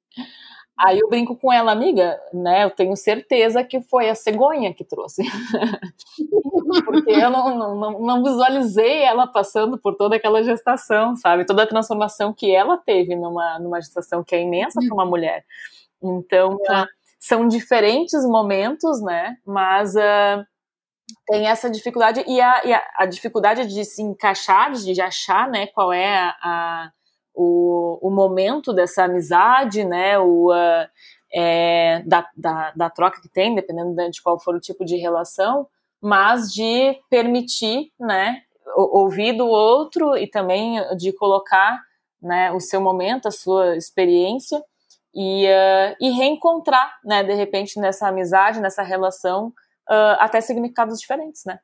Aí 0.80 0.99
eu 0.99 1.10
brinco 1.10 1.36
com 1.36 1.51
ela, 1.51 1.71
amiga, 1.71 2.19
né? 2.32 2.63
Eu 2.63 2.69
tenho 2.69 2.95
certeza 2.95 3.63
que 3.63 3.82
foi 3.82 4.10
a 4.10 4.15
cegonha 4.15 4.71
que 4.73 4.84
trouxe. 4.84 5.23
Porque 6.86 7.12
eu 7.12 7.32
não, 7.32 7.75
não, 7.75 7.99
não, 7.99 8.23
visualizei 8.23 9.01
ela 9.01 9.25
passando 9.25 9.80
por 9.80 9.95
toda 9.95 10.15
aquela 10.15 10.43
gestação, 10.43 11.15
sabe? 11.15 11.45
Toda 11.45 11.63
a 11.63 11.67
transformação 11.67 12.32
que 12.32 12.53
ela 12.53 12.77
teve 12.77 13.15
numa, 13.15 13.58
numa 13.58 13.82
gestação 13.82 14.23
que 14.23 14.36
é 14.36 14.41
imensa 14.41 14.80
para 14.80 14.93
uma 14.93 15.06
mulher. 15.06 15.43
Então, 16.03 16.53
uh, 16.53 16.86
são 17.19 17.47
diferentes 17.47 18.23
momentos, 18.23 19.01
né? 19.01 19.38
Mas 19.43 19.95
uh, 19.95 20.45
tem 21.25 21.47
essa 21.47 21.71
dificuldade, 21.71 22.23
e 22.27 22.39
a, 22.39 22.65
e 22.65 22.73
a, 22.73 22.84
a, 22.99 23.06
dificuldade 23.08 23.65
de 23.65 23.84
se 23.84 24.03
encaixar, 24.03 24.71
de 24.73 25.01
achar, 25.01 25.49
né? 25.49 25.65
Qual 25.67 25.91
é 25.91 26.17
a, 26.17 26.36
a 26.43 26.91
o, 27.38 28.00
o 28.02 28.10
momento 28.10 28.73
dessa 28.73 29.04
amizade, 29.04 29.84
né, 29.84 30.17
o, 30.17 30.52
uh, 30.52 30.88
é, 31.32 32.02
da, 32.04 32.28
da, 32.36 32.71
da, 32.71 32.89
troca 32.89 33.21
que 33.21 33.30
tem, 33.30 33.54
dependendo 33.54 33.95
de 34.10 34.21
qual 34.23 34.39
for 34.39 34.56
o 34.56 34.60
tipo 34.60 34.84
de 34.84 34.97
relação, 34.97 35.67
mas 36.02 36.52
de 36.52 37.00
permitir, 37.12 37.91
né, 38.00 38.41
ouvir 38.76 39.34
do 39.34 39.45
outro 39.45 40.17
e 40.17 40.28
também 40.28 40.82
de 40.97 41.13
colocar, 41.13 41.80
né, 42.19 42.52
o 42.52 42.60
seu 42.60 42.82
momento, 42.82 43.28
a 43.28 43.32
sua 43.32 43.78
experiência 43.78 44.60
e, 45.13 45.45
uh, 45.45 45.95
e 46.02 46.10
reencontrar, 46.10 46.91
né, 47.06 47.23
de 47.23 47.34
repente 47.34 47.80
nessa 47.80 48.08
amizade, 48.08 48.60
nessa 48.60 48.82
relação, 48.82 49.50
uh, 49.89 50.17
até 50.17 50.41
significados 50.41 51.00
diferentes, 51.00 51.43
né. 51.45 51.60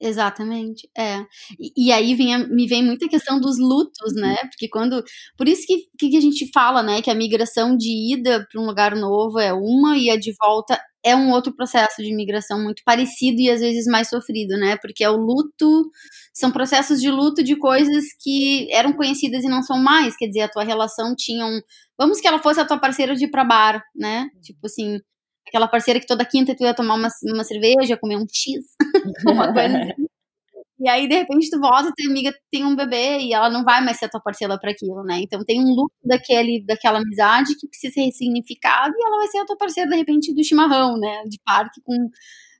Exatamente, 0.00 0.88
é. 0.96 1.20
E, 1.58 1.86
e 1.88 1.92
aí 1.92 2.14
vem 2.14 2.36
me 2.48 2.66
vem 2.66 2.82
muita 2.84 3.08
questão 3.08 3.40
dos 3.40 3.58
lutos, 3.58 4.12
né? 4.14 4.36
Porque 4.50 4.68
quando. 4.68 5.02
Por 5.36 5.48
isso 5.48 5.62
que, 5.66 6.08
que 6.10 6.16
a 6.16 6.20
gente 6.20 6.50
fala, 6.52 6.82
né? 6.82 7.00
Que 7.00 7.10
a 7.10 7.14
migração 7.14 7.76
de 7.76 8.12
ida 8.14 8.46
para 8.50 8.60
um 8.60 8.66
lugar 8.66 8.94
novo 8.96 9.38
é 9.38 9.52
uma 9.52 9.96
e 9.96 10.10
a 10.10 10.16
de 10.18 10.32
volta 10.38 10.78
é 11.06 11.14
um 11.14 11.30
outro 11.30 11.54
processo 11.54 12.02
de 12.02 12.14
migração 12.14 12.62
muito 12.62 12.82
parecido 12.84 13.40
e 13.40 13.50
às 13.50 13.60
vezes 13.60 13.86
mais 13.86 14.08
sofrido, 14.08 14.56
né? 14.58 14.76
Porque 14.78 15.04
é 15.04 15.10
o 15.10 15.16
luto, 15.16 15.90
são 16.34 16.50
processos 16.50 17.00
de 17.00 17.10
luto 17.10 17.42
de 17.42 17.56
coisas 17.56 18.04
que 18.20 18.70
eram 18.72 18.92
conhecidas 18.94 19.44
e 19.44 19.48
não 19.48 19.62
são 19.62 19.78
mais. 19.78 20.16
Quer 20.16 20.26
dizer, 20.28 20.42
a 20.42 20.48
tua 20.50 20.64
relação 20.64 21.14
tinha 21.16 21.46
um. 21.46 21.60
Vamos 21.98 22.20
que 22.20 22.26
ela 22.26 22.40
fosse 22.42 22.58
a 22.60 22.64
tua 22.66 22.78
parceira 22.78 23.14
de 23.14 23.24
ir 23.26 23.30
pra 23.30 23.44
bar, 23.44 23.82
né? 23.94 24.26
Tipo 24.42 24.66
assim, 24.66 24.98
aquela 25.46 25.68
parceira 25.68 26.00
que 26.00 26.06
toda 26.06 26.24
quinta 26.24 26.54
tu 26.56 26.64
ia 26.64 26.74
tomar 26.74 26.94
uma, 26.96 27.08
uma 27.34 27.44
cerveja, 27.44 27.96
comer 27.98 28.16
um 28.16 28.26
X, 28.28 28.64
uma 29.26 29.52
coisa 29.52 29.78
assim. 29.78 30.06
E 30.78 30.88
aí, 30.88 31.08
de 31.08 31.14
repente, 31.14 31.48
tu 31.50 31.60
volta 31.60 31.88
e 31.88 31.92
tua 31.94 32.10
amiga 32.10 32.34
tem 32.50 32.64
um 32.64 32.74
bebê 32.76 33.18
e 33.20 33.32
ela 33.32 33.48
não 33.48 33.64
vai 33.64 33.82
mais 33.82 33.96
ser 33.98 34.06
a 34.06 34.08
tua 34.08 34.20
parceira 34.20 34.58
para 34.58 34.70
aquilo, 34.72 35.02
né? 35.04 35.20
Então 35.22 35.44
tem 35.44 35.60
um 35.60 35.74
luto 35.74 35.94
daquele, 36.04 36.64
daquela 36.66 36.98
amizade 36.98 37.54
que 37.56 37.68
precisa 37.68 37.94
ser 37.94 38.02
ressignificado 38.02 38.92
e 38.96 39.06
ela 39.06 39.16
vai 39.18 39.28
ser 39.28 39.38
a 39.38 39.46
tua 39.46 39.56
parceira, 39.56 39.88
de 39.88 39.96
repente, 39.96 40.34
do 40.34 40.44
chimarrão, 40.44 40.98
né? 40.98 41.22
De 41.28 41.38
parque 41.44 41.80
com 41.84 42.10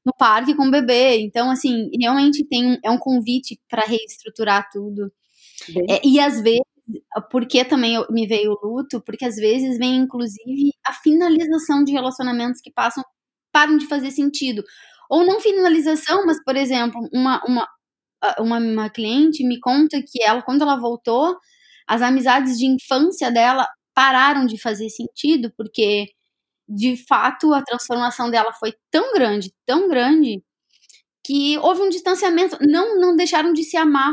no 0.05 0.13
parque 0.19 0.55
com 0.55 0.67
o 0.67 0.71
bebê. 0.71 1.19
Então, 1.21 1.51
assim, 1.51 1.89
realmente 2.01 2.45
tem 2.45 2.79
é 2.85 2.91
um 2.91 2.99
convite 2.99 3.59
para 3.69 3.83
reestruturar 3.87 4.69
tudo. 4.71 5.11
É, 5.89 6.07
e 6.07 6.21
às 6.21 6.41
vezes, 6.43 6.61
porque 7.31 7.65
também 7.65 7.97
me 8.11 8.27
veio 8.27 8.53
o 8.53 8.67
luto, 8.67 9.01
porque 9.03 9.25
às 9.25 9.37
vezes 9.37 9.79
vem, 9.79 9.97
inclusive, 9.97 10.73
a 10.87 10.93
finalização 10.93 11.83
de 11.85 11.93
relacionamentos 11.93 12.61
que 12.61 12.71
passam, 12.71 13.03
param 13.53 13.77
de 13.77 13.87
fazer 13.87 14.11
sentido. 14.11 14.63
Ou 15.11 15.25
não 15.25 15.41
finalização, 15.41 16.27
mas, 16.27 16.43
por 16.45 16.57
exemplo, 16.57 17.01
uma, 17.13 17.43
uma, 17.47 17.69
uma, 18.41 18.59
uma 18.59 18.91
cliente 18.91 19.45
me 19.47 19.61
conta 19.61 20.01
que 20.03 20.23
ela, 20.23 20.43
quando 20.43 20.63
ela 20.63 20.77
voltou, 20.81 21.37
as 21.87 22.03
amizades 22.03 22.59
de 22.59 22.67
infância 22.67 23.31
dela 23.31 23.69
pararam 23.95 24.47
de 24.47 24.61
fazer 24.61 24.89
sentido, 24.91 25.53
porque 25.57 26.07
de 26.69 26.97
fato 27.09 27.53
a 27.55 27.63
transformação 27.63 28.31
dela 28.31 28.53
foi 28.55 28.75
tão 28.91 29.15
grande, 29.15 29.53
tão 29.67 29.89
grande, 29.89 30.43
que 31.25 31.59
houve 31.59 31.83
um 31.83 31.89
distanciamento. 31.89 32.59
Não, 32.61 33.01
não 33.01 33.17
deixaram 33.17 33.53
de 33.53 33.63
se 33.65 33.77
amar, 33.77 34.13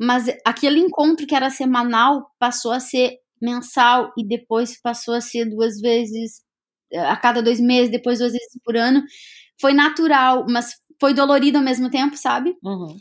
mas 0.00 0.26
aquele 0.46 0.80
encontro 0.80 1.26
que 1.26 1.34
era 1.34 1.50
semanal 1.50 2.30
passou 2.38 2.72
a 2.72 2.80
ser 2.80 3.18
mensal 3.42 4.12
e 4.18 4.26
depois 4.26 4.80
passou 4.82 5.14
a 5.14 5.20
ser 5.20 5.46
duas 5.46 5.80
vezes 5.80 6.42
a 6.94 7.16
cada 7.16 7.42
dois 7.42 7.60
meses, 7.60 7.90
depois 7.90 8.18
duas 8.20 8.32
vezes 8.32 8.48
por 8.64 8.76
ano. 8.76 9.02
Foi 9.60 9.72
natural, 9.72 10.46
mas 10.48 10.76
foi 11.00 11.14
dolorido 11.14 11.58
ao 11.58 11.64
mesmo 11.64 11.90
tempo, 11.90 12.16
sabe? 12.16 12.56
Uhum. 12.62 12.96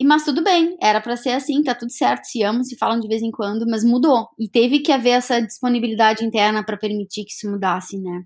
E, 0.00 0.04
mas 0.04 0.24
tudo 0.24 0.44
bem, 0.44 0.76
era 0.80 1.00
para 1.00 1.16
ser 1.16 1.30
assim, 1.30 1.62
tá 1.62 1.74
tudo 1.74 1.90
certo, 1.90 2.24
se 2.24 2.42
amam, 2.44 2.62
se 2.62 2.76
falam 2.76 3.00
de 3.00 3.08
vez 3.08 3.20
em 3.20 3.32
quando, 3.32 3.66
mas 3.68 3.84
mudou. 3.84 4.28
E 4.38 4.48
teve 4.48 4.78
que 4.78 4.92
haver 4.92 5.10
essa 5.10 5.42
disponibilidade 5.42 6.24
interna 6.24 6.64
para 6.64 6.76
permitir 6.76 7.24
que 7.24 7.32
isso 7.32 7.50
mudasse, 7.50 7.98
né? 7.98 8.22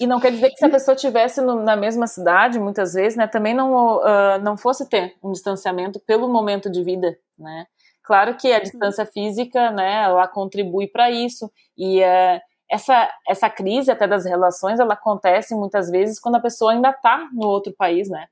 E 0.00 0.06
não 0.06 0.20
quer 0.20 0.32
dizer 0.32 0.50
que 0.50 0.56
se 0.56 0.64
a 0.64 0.70
pessoa 0.70 0.94
estivesse 0.94 1.40
na 1.40 1.76
mesma 1.76 2.06
cidade, 2.06 2.58
muitas 2.58 2.94
vezes, 2.94 3.16
né, 3.16 3.26
também 3.26 3.54
não, 3.54 3.98
uh, 3.98 4.38
não 4.42 4.56
fosse 4.56 4.88
ter 4.88 5.14
um 5.22 5.32
distanciamento 5.32 6.00
pelo 6.06 6.28
momento 6.28 6.70
de 6.70 6.82
vida, 6.82 7.16
né? 7.38 7.66
Claro 8.02 8.36
que 8.36 8.52
a 8.52 8.60
distância 8.60 9.04
física, 9.04 9.70
né, 9.70 10.04
ela 10.04 10.26
contribui 10.26 10.86
para 10.88 11.10
isso, 11.10 11.50
e 11.76 12.00
uh, 12.00 12.40
essa, 12.70 13.10
essa 13.26 13.48
crise 13.50 13.90
até 13.90 14.06
das 14.06 14.24
relações, 14.24 14.80
ela 14.80 14.94
acontece 14.94 15.54
muitas 15.54 15.90
vezes 15.90 16.20
quando 16.20 16.36
a 16.36 16.40
pessoa 16.40 16.72
ainda 16.72 16.90
está 16.90 17.28
no 17.32 17.46
outro 17.46 17.72
país, 17.72 18.08
né? 18.08 18.26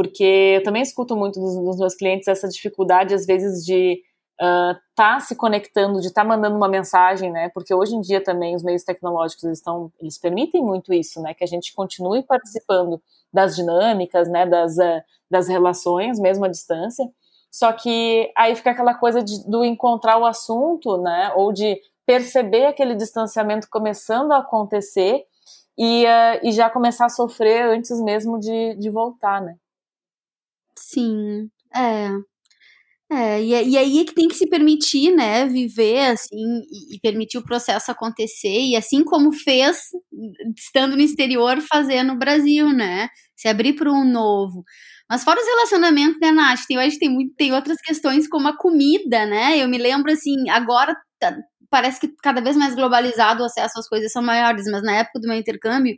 porque 0.00 0.54
eu 0.56 0.62
também 0.62 0.80
escuto 0.80 1.14
muito 1.14 1.38
dos, 1.38 1.54
dos 1.56 1.78
meus 1.78 1.94
clientes 1.94 2.26
essa 2.26 2.48
dificuldade, 2.48 3.14
às 3.14 3.26
vezes, 3.26 3.62
de 3.62 4.02
estar 4.40 4.72
uh, 4.72 4.80
tá 4.94 5.20
se 5.20 5.36
conectando, 5.36 6.00
de 6.00 6.06
estar 6.06 6.22
tá 6.22 6.26
mandando 6.26 6.56
uma 6.56 6.70
mensagem, 6.70 7.30
né? 7.30 7.50
Porque 7.52 7.74
hoje 7.74 7.94
em 7.94 8.00
dia 8.00 8.24
também 8.24 8.56
os 8.56 8.62
meios 8.62 8.82
tecnológicos 8.82 9.44
eles 9.44 9.58
estão, 9.58 9.92
eles 10.00 10.16
permitem 10.16 10.62
muito 10.62 10.94
isso, 10.94 11.20
né? 11.20 11.34
Que 11.34 11.44
a 11.44 11.46
gente 11.46 11.74
continue 11.74 12.22
participando 12.22 12.98
das 13.30 13.54
dinâmicas, 13.54 14.26
né? 14.30 14.46
Das, 14.46 14.78
uh, 14.78 15.02
das 15.30 15.48
relações, 15.48 16.18
mesmo 16.18 16.46
à 16.46 16.48
distância. 16.48 17.06
Só 17.50 17.70
que 17.70 18.32
aí 18.34 18.56
fica 18.56 18.70
aquela 18.70 18.94
coisa 18.94 19.22
de, 19.22 19.46
do 19.50 19.62
encontrar 19.62 20.16
o 20.16 20.24
assunto, 20.24 20.96
né? 20.96 21.30
Ou 21.36 21.52
de 21.52 21.78
perceber 22.10 22.66
aquele 22.66 22.96
distanciamento 22.96 23.68
começando 23.70 24.32
a 24.32 24.38
acontecer 24.38 25.22
e, 25.78 26.04
uh, 26.04 26.40
e 26.42 26.50
já 26.50 26.68
começar 26.68 27.06
a 27.06 27.08
sofrer 27.08 27.62
antes 27.66 28.02
mesmo 28.02 28.40
de, 28.40 28.74
de 28.74 28.90
voltar, 28.90 29.40
né? 29.40 29.54
Sim, 30.76 31.48
é. 31.72 32.08
É, 33.12 33.40
e, 33.40 33.70
e 33.70 33.78
aí 33.78 34.00
é 34.00 34.04
que 34.04 34.14
tem 34.14 34.26
que 34.26 34.34
se 34.34 34.48
permitir, 34.48 35.12
né, 35.14 35.46
viver 35.46 36.12
assim 36.12 36.62
e, 36.70 36.96
e, 36.96 37.00
permitir 37.00 37.38
o 37.38 37.44
processo 37.44 37.90
acontecer, 37.90 38.60
e 38.60 38.76
assim 38.76 39.04
como 39.04 39.32
fez, 39.32 39.78
estando 40.56 40.96
no 40.96 41.02
exterior, 41.02 41.60
fazer 41.60 42.02
no 42.02 42.16
Brasil, 42.16 42.72
né? 42.72 43.08
Se 43.36 43.48
abrir 43.48 43.74
para 43.74 43.90
um 43.92 44.04
novo. 44.04 44.64
Mas 45.08 45.24
fora 45.24 45.40
os 45.40 45.46
relacionamentos, 45.46 46.18
né, 46.20 46.30
Nath? 46.32 46.60
Tem, 46.68 46.78
hoje 46.78 46.98
tem, 46.98 47.08
muito, 47.08 47.34
tem 47.36 47.52
outras 47.52 47.78
questões 47.78 48.28
como 48.28 48.48
a 48.48 48.56
comida, 48.56 49.26
né? 49.26 49.58
Eu 49.58 49.68
me 49.68 49.78
lembro 49.78 50.10
assim, 50.12 50.48
agora 50.50 50.96
tá, 51.20 51.36
parece 51.70 52.00
que 52.00 52.08
cada 52.22 52.40
vez 52.40 52.56
mais 52.56 52.74
globalizado 52.74 53.42
o 53.42 53.46
acesso 53.46 53.78
às 53.78 53.88
coisas 53.88 54.12
são 54.12 54.22
maiores, 54.22 54.64
mas 54.70 54.82
na 54.82 54.96
época 54.96 55.20
do 55.20 55.28
meu 55.28 55.36
intercâmbio, 55.36 55.96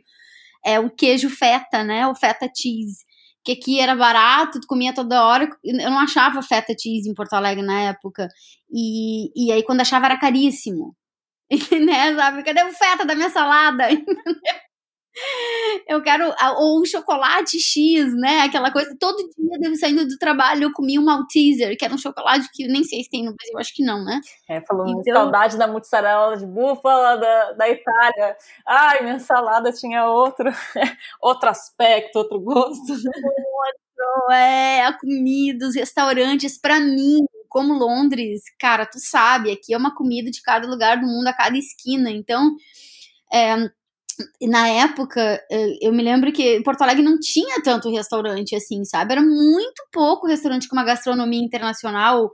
é 0.65 0.79
o 0.79 0.89
queijo 0.89 1.29
feta, 1.29 1.83
né? 1.83 2.07
O 2.07 2.15
feta 2.15 2.49
cheese 2.55 3.03
que 3.43 3.51
aqui 3.51 3.79
era 3.79 3.95
barato, 3.95 4.59
tu 4.61 4.67
comia 4.67 4.93
toda 4.93 5.25
hora. 5.25 5.49
Eu 5.63 5.91
não 5.91 5.99
achava 5.99 6.41
feta 6.41 6.73
cheese 6.79 7.09
em 7.09 7.13
Porto 7.13 7.33
Alegre 7.33 7.63
na 7.63 7.81
época. 7.81 8.29
E, 8.71 9.31
e 9.35 9.51
aí, 9.51 9.63
quando 9.63 9.81
achava, 9.81 10.05
era 10.05 10.17
caríssimo. 10.19 10.95
né, 11.85 12.15
sabe? 12.15 12.43
Cadê 12.43 12.63
o 12.63 12.71
feta 12.71 13.05
da 13.05 13.15
minha 13.15 13.29
salada? 13.29 13.87
eu 15.87 16.01
quero 16.01 16.33
ou 16.57 16.81
um 16.81 16.85
chocolate 16.85 17.59
X, 17.59 18.13
né? 18.15 18.41
Aquela 18.41 18.71
coisa, 18.71 18.95
todo 18.99 19.17
dia 19.17 19.59
devo 19.59 19.75
saindo 19.75 20.07
do 20.07 20.17
trabalho, 20.17 20.63
eu 20.63 20.73
comi 20.73 20.97
um 20.97 21.03
Malteser, 21.03 21.77
que 21.77 21.85
era 21.85 21.93
um 21.93 21.97
chocolate 21.97 22.49
que 22.51 22.67
nem 22.67 22.83
sei 22.83 23.03
se 23.03 23.09
tem 23.09 23.23
no 23.23 23.33
Brasil, 23.35 23.57
acho 23.59 23.73
que 23.73 23.83
não, 23.83 24.03
né? 24.03 24.19
É, 24.49 24.61
falando 24.61 24.89
então... 24.89 25.01
de 25.01 25.13
saudade 25.13 25.57
da 25.57 25.67
mussarela 25.67 26.37
de 26.37 26.45
búfala 26.45 27.17
da, 27.17 27.51
da 27.53 27.69
Itália. 27.69 28.35
Ai, 28.67 29.03
minha 29.03 29.19
salada 29.19 29.71
tinha 29.71 30.05
outro, 30.05 30.49
outro 31.21 31.49
aspecto, 31.49 32.17
outro 32.17 32.39
gosto. 32.39 32.91
Outro, 32.91 34.31
é, 34.31 34.83
a 34.83 34.97
comida, 34.97 35.67
os 35.67 35.75
restaurantes, 35.75 36.59
para 36.59 36.79
mim, 36.79 37.19
como 37.47 37.73
Londres, 37.73 38.41
cara, 38.59 38.85
tu 38.85 38.99
sabe, 38.99 39.51
aqui 39.51 39.73
é 39.73 39.77
uma 39.77 39.95
comida 39.95 40.31
de 40.31 40.41
cada 40.41 40.67
lugar 40.67 40.99
do 40.99 41.05
mundo, 41.05 41.27
a 41.27 41.33
cada 41.33 41.57
esquina, 41.57 42.09
então... 42.09 42.55
É, 43.31 43.69
na 44.41 44.67
época, 44.67 45.41
eu 45.81 45.91
me 45.91 46.03
lembro 46.03 46.31
que 46.31 46.61
Porto 46.61 46.81
Alegre 46.81 47.03
não 47.03 47.19
tinha 47.19 47.61
tanto 47.61 47.91
restaurante 47.91 48.55
assim, 48.55 48.83
sabe? 48.85 49.13
Era 49.13 49.21
muito 49.21 49.83
pouco 49.91 50.27
restaurante 50.27 50.67
com 50.67 50.75
uma 50.75 50.83
gastronomia 50.83 51.41
internacional. 51.43 52.29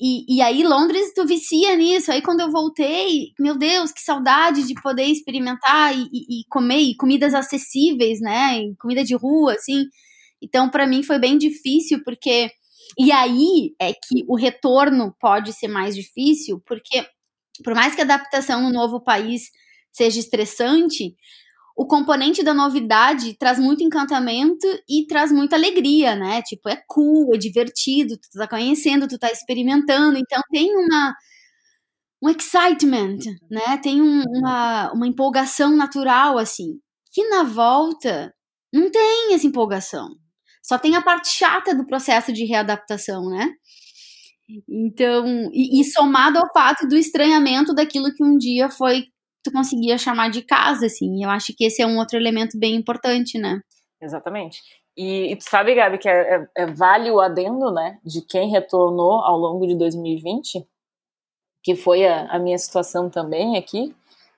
E, 0.00 0.36
e 0.36 0.40
aí, 0.40 0.62
Londres, 0.62 1.12
tu 1.14 1.26
vicia 1.26 1.76
nisso. 1.76 2.10
Aí, 2.10 2.22
quando 2.22 2.40
eu 2.40 2.50
voltei, 2.50 3.32
meu 3.38 3.56
Deus, 3.56 3.92
que 3.92 4.00
saudade 4.00 4.66
de 4.66 4.74
poder 4.82 5.04
experimentar 5.04 5.94
e, 5.96 6.04
e, 6.12 6.40
e 6.40 6.44
comer 6.48 6.80
e 6.80 6.96
comidas 6.96 7.34
acessíveis, 7.34 8.20
né? 8.20 8.58
E 8.60 8.76
comida 8.76 9.04
de 9.04 9.14
rua, 9.14 9.54
assim. 9.54 9.84
Então, 10.42 10.70
para 10.70 10.86
mim, 10.86 11.02
foi 11.02 11.18
bem 11.18 11.36
difícil, 11.38 12.02
porque. 12.04 12.50
E 12.98 13.10
aí 13.10 13.74
é 13.80 13.92
que 13.92 14.24
o 14.28 14.36
retorno 14.36 15.14
pode 15.20 15.52
ser 15.52 15.68
mais 15.68 15.96
difícil, 15.96 16.62
porque, 16.66 17.04
por 17.64 17.74
mais 17.74 17.94
que 17.94 18.00
a 18.00 18.04
adaptação 18.04 18.62
no 18.62 18.70
novo 18.70 19.00
país 19.02 19.50
seja 19.94 20.18
estressante, 20.20 21.14
o 21.76 21.86
componente 21.86 22.42
da 22.42 22.54
novidade 22.54 23.36
traz 23.38 23.58
muito 23.58 23.82
encantamento 23.82 24.66
e 24.88 25.06
traz 25.06 25.32
muita 25.32 25.56
alegria, 25.56 26.14
né? 26.14 26.42
Tipo, 26.42 26.68
é 26.68 26.82
cool, 26.88 27.34
é 27.34 27.38
divertido, 27.38 28.16
tu 28.16 28.38
tá 28.38 28.46
conhecendo, 28.48 29.08
tu 29.08 29.18
tá 29.18 29.30
experimentando, 29.30 30.18
então 30.18 30.40
tem 30.52 30.70
uma 30.76 31.14
um 32.22 32.30
excitement, 32.30 33.18
né? 33.50 33.76
Tem 33.82 34.00
um, 34.00 34.22
uma, 34.26 34.92
uma 34.92 35.06
empolgação 35.06 35.76
natural, 35.76 36.38
assim, 36.38 36.80
que 37.12 37.28
na 37.28 37.42
volta 37.44 38.34
não 38.72 38.90
tem 38.90 39.34
essa 39.34 39.46
empolgação. 39.46 40.08
Só 40.62 40.78
tem 40.78 40.96
a 40.96 41.02
parte 41.02 41.28
chata 41.28 41.74
do 41.74 41.86
processo 41.86 42.32
de 42.32 42.44
readaptação, 42.46 43.28
né? 43.28 43.50
Então, 44.68 45.50
e, 45.52 45.80
e 45.80 45.84
somado 45.84 46.38
ao 46.38 46.52
fato 46.52 46.86
do 46.86 46.96
estranhamento 46.96 47.74
daquilo 47.74 48.12
que 48.14 48.24
um 48.24 48.36
dia 48.38 48.70
foi 48.70 49.04
tu 49.44 49.52
conseguia 49.52 49.98
chamar 49.98 50.30
de 50.30 50.42
casa, 50.42 50.86
assim. 50.86 51.22
Eu 51.22 51.30
acho 51.30 51.54
que 51.56 51.64
esse 51.64 51.82
é 51.82 51.86
um 51.86 51.98
outro 51.98 52.18
elemento 52.18 52.58
bem 52.58 52.74
importante, 52.74 53.38
né? 53.38 53.60
Exatamente. 54.00 54.60
E, 54.96 55.32
e 55.32 55.36
tu 55.36 55.44
sabe, 55.44 55.74
Gabi, 55.74 55.98
que 55.98 56.08
é, 56.08 56.36
é, 56.36 56.48
é, 56.62 56.66
vale 56.66 57.10
o 57.10 57.20
adendo, 57.20 57.72
né, 57.72 57.98
de 58.04 58.22
quem 58.22 58.48
retornou 58.48 59.20
ao 59.20 59.36
longo 59.36 59.66
de 59.66 59.74
2020, 59.74 60.64
que 61.62 61.74
foi 61.74 62.06
a, 62.06 62.26
a 62.30 62.38
minha 62.38 62.56
situação 62.56 63.10
também 63.10 63.56
aqui, 63.56 63.94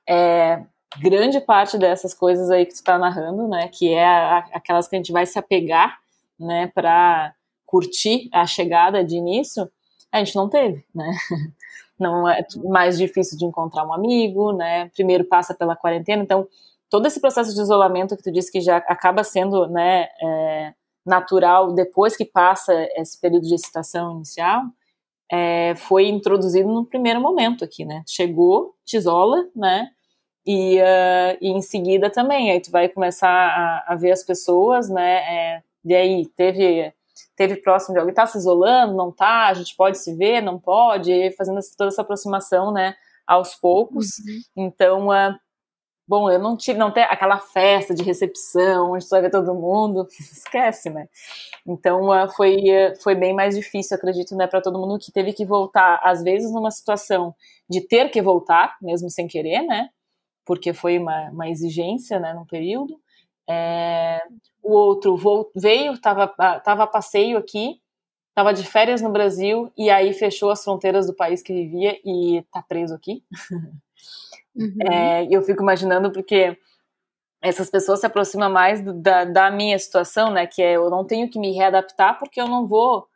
é, 0.08 0.62
grande 0.98 1.40
parte 1.40 1.76
dessas 1.76 2.14
coisas 2.14 2.50
aí 2.50 2.64
que 2.64 2.74
tu 2.74 2.82
tá 2.82 2.98
narrando, 2.98 3.48
né, 3.48 3.68
que 3.68 3.92
é 3.92 4.06
a, 4.06 4.38
aquelas 4.54 4.88
que 4.88 4.96
a 4.96 4.98
gente 4.98 5.12
vai 5.12 5.26
se 5.26 5.38
apegar, 5.38 5.98
né, 6.40 6.68
para 6.68 7.34
curtir 7.66 8.30
a 8.32 8.46
chegada 8.46 9.04
de 9.04 9.16
início, 9.16 9.70
a 10.10 10.18
gente 10.18 10.36
não 10.36 10.48
teve, 10.48 10.84
né? 10.94 11.10
não 11.98 12.28
é 12.28 12.44
mais 12.64 12.98
difícil 12.98 13.38
de 13.38 13.44
encontrar 13.44 13.86
um 13.86 13.92
amigo, 13.92 14.52
né? 14.52 14.88
Primeiro 14.94 15.24
passa 15.24 15.54
pela 15.54 15.76
quarentena, 15.76 16.22
então 16.22 16.46
todo 16.90 17.06
esse 17.06 17.20
processo 17.20 17.54
de 17.54 17.60
isolamento 17.60 18.16
que 18.16 18.22
tu 18.22 18.32
disse 18.32 18.50
que 18.52 18.60
já 18.60 18.76
acaba 18.78 19.24
sendo, 19.24 19.66
né, 19.66 20.08
é, 20.22 20.72
natural 21.04 21.72
depois 21.72 22.16
que 22.16 22.24
passa 22.24 22.72
esse 22.96 23.20
período 23.20 23.46
de 23.46 23.54
excitação 23.54 24.16
inicial, 24.16 24.62
é, 25.30 25.74
foi 25.76 26.08
introduzido 26.08 26.68
no 26.68 26.84
primeiro 26.86 27.20
momento 27.20 27.64
aqui, 27.64 27.84
né? 27.84 28.02
Chegou, 28.06 28.74
te 28.84 28.96
isola, 28.96 29.48
né? 29.54 29.90
e, 30.46 30.78
uh, 30.78 31.36
e, 31.40 31.48
em 31.48 31.60
seguida 31.60 32.08
também, 32.08 32.52
aí 32.52 32.60
tu 32.60 32.70
vai 32.70 32.88
começar 32.88 33.28
a, 33.28 33.92
a 33.92 33.96
ver 33.96 34.12
as 34.12 34.22
pessoas, 34.22 34.88
né, 34.88 35.16
é, 35.16 35.62
e 35.84 35.94
aí 35.94 36.26
teve, 36.36 36.92
teve 37.36 37.56
próximo 37.56 37.94
de 37.94 38.00
alguém, 38.00 38.14
tá 38.14 38.26
se 38.26 38.38
isolando, 38.38 38.94
não 38.94 39.12
tá, 39.12 39.46
a 39.46 39.54
gente 39.54 39.76
pode 39.76 39.98
se 39.98 40.14
ver, 40.16 40.40
não 40.40 40.58
pode, 40.58 41.30
fazendo 41.36 41.60
toda 41.76 41.88
essa 41.88 42.02
aproximação, 42.02 42.72
né, 42.72 42.94
aos 43.26 43.54
poucos, 43.54 44.06
uhum. 44.18 44.64
então, 44.64 45.08
uh, 45.08 45.36
bom, 46.08 46.30
eu 46.30 46.38
não 46.38 46.56
tive, 46.56 46.78
não 46.78 46.90
tem 46.90 47.02
aquela 47.04 47.38
festa 47.38 47.94
de 47.94 48.02
recepção, 48.02 48.92
onde 48.92 49.04
tu 49.04 49.10
vai 49.10 49.20
ver 49.20 49.30
todo 49.30 49.54
mundo, 49.54 50.06
esquece, 50.18 50.88
né, 50.88 51.06
então 51.66 52.08
uh, 52.08 52.28
foi, 52.34 52.56
foi 53.02 53.14
bem 53.14 53.34
mais 53.34 53.54
difícil, 53.54 53.96
acredito, 53.96 54.34
né, 54.34 54.46
para 54.46 54.62
todo 54.62 54.78
mundo 54.78 54.98
que 54.98 55.12
teve 55.12 55.32
que 55.32 55.44
voltar, 55.44 56.00
às 56.02 56.22
vezes 56.22 56.50
numa 56.52 56.70
situação 56.70 57.34
de 57.68 57.80
ter 57.86 58.10
que 58.10 58.22
voltar, 58.22 58.76
mesmo 58.80 59.10
sem 59.10 59.26
querer, 59.26 59.62
né, 59.62 59.90
porque 60.46 60.72
foi 60.72 60.96
uma, 60.96 61.28
uma 61.30 61.50
exigência 61.50 62.20
né, 62.20 62.32
no 62.32 62.46
período. 62.46 62.98
É, 63.48 64.20
o 64.62 64.72
outro 64.72 65.16
veio, 65.54 65.92
estava 65.92 66.26
tava 66.60 66.82
a 66.84 66.86
passeio 66.86 67.38
aqui, 67.38 67.80
estava 68.30 68.52
de 68.52 68.64
férias 68.64 69.00
no 69.00 69.10
Brasil 69.10 69.72
e 69.76 69.88
aí 69.90 70.12
fechou 70.12 70.50
as 70.50 70.62
fronteiras 70.62 71.06
do 71.06 71.14
país 71.14 71.42
que 71.42 71.52
vivia 71.52 71.98
e 72.04 72.38
está 72.38 72.62
preso 72.62 72.94
aqui. 72.94 73.22
Uhum. 74.58 74.74
É, 74.90 75.26
eu 75.30 75.42
fico 75.42 75.62
imaginando 75.62 76.10
porque 76.10 76.58
essas 77.42 77.70
pessoas 77.70 78.00
se 78.00 78.06
aproximam 78.06 78.50
mais 78.50 78.80
da, 78.80 79.24
da 79.24 79.50
minha 79.50 79.78
situação, 79.78 80.30
né? 80.30 80.46
Que 80.46 80.62
é 80.62 80.72
eu 80.76 80.88
não 80.90 81.04
tenho 81.04 81.28
que 81.30 81.38
me 81.38 81.52
readaptar 81.52 82.18
porque 82.18 82.40
eu 82.40 82.48
não 82.48 82.66
vou 82.66 83.06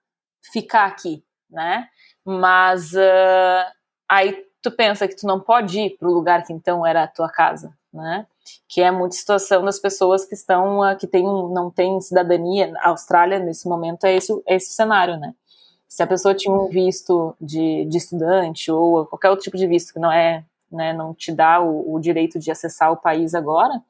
ficar 0.52 0.86
aqui, 0.86 1.24
né? 1.48 1.88
Mas 2.24 2.92
uh, 2.92 3.72
aí 4.08 4.44
tu 4.62 4.70
pensa 4.70 5.08
que 5.08 5.16
tu 5.16 5.26
não 5.26 5.40
pode 5.40 5.80
ir 5.80 5.96
para 5.96 6.08
o 6.08 6.12
lugar 6.12 6.44
que 6.44 6.52
então 6.52 6.86
era 6.86 7.04
a 7.04 7.08
tua 7.08 7.30
casa, 7.30 7.74
né? 7.92 8.26
Que 8.68 8.82
é 8.82 8.90
muita 8.90 9.16
situação 9.16 9.64
das 9.64 9.78
pessoas 9.78 10.24
que 10.24 10.34
estão 10.34 10.82
ah, 10.82 10.94
que 10.94 11.06
tem, 11.06 11.24
não 11.24 11.70
têm 11.70 12.00
cidadania. 12.00 12.72
A 12.78 12.90
Austrália 12.90 13.38
nesse 13.38 13.68
momento 13.68 14.04
é 14.04 14.14
esse, 14.14 14.32
é 14.46 14.56
esse 14.56 14.72
cenário, 14.72 15.18
né? 15.18 15.34
Se 15.88 16.02
a 16.02 16.06
pessoa 16.06 16.34
tinha 16.34 16.54
um 16.54 16.68
visto 16.68 17.34
de, 17.40 17.84
de 17.86 17.98
estudante 17.98 18.70
ou 18.70 19.06
qualquer 19.06 19.30
outro 19.30 19.44
tipo 19.44 19.56
de 19.56 19.66
visto 19.66 19.92
que 19.92 19.98
não 19.98 20.12
é, 20.12 20.44
né, 20.70 20.92
não 20.92 21.12
te 21.12 21.32
dá 21.32 21.60
o, 21.60 21.94
o 21.94 22.00
direito 22.00 22.38
de 22.38 22.50
acessar 22.50 22.92
o 22.92 22.96
país 22.96 23.34
agora, 23.34 23.82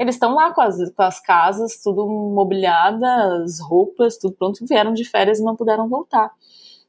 eles 0.00 0.14
estão 0.14 0.34
lá 0.34 0.52
com 0.52 0.60
as, 0.60 0.76
com 0.92 1.02
as 1.02 1.20
casas 1.20 1.82
tudo 1.82 2.06
mobiliadas, 2.06 3.60
roupas, 3.60 4.16
tudo 4.16 4.34
pronto, 4.34 4.64
vieram 4.66 4.92
de 4.92 5.04
férias 5.04 5.38
e 5.38 5.44
não 5.44 5.56
puderam 5.56 5.88
voltar. 5.88 6.30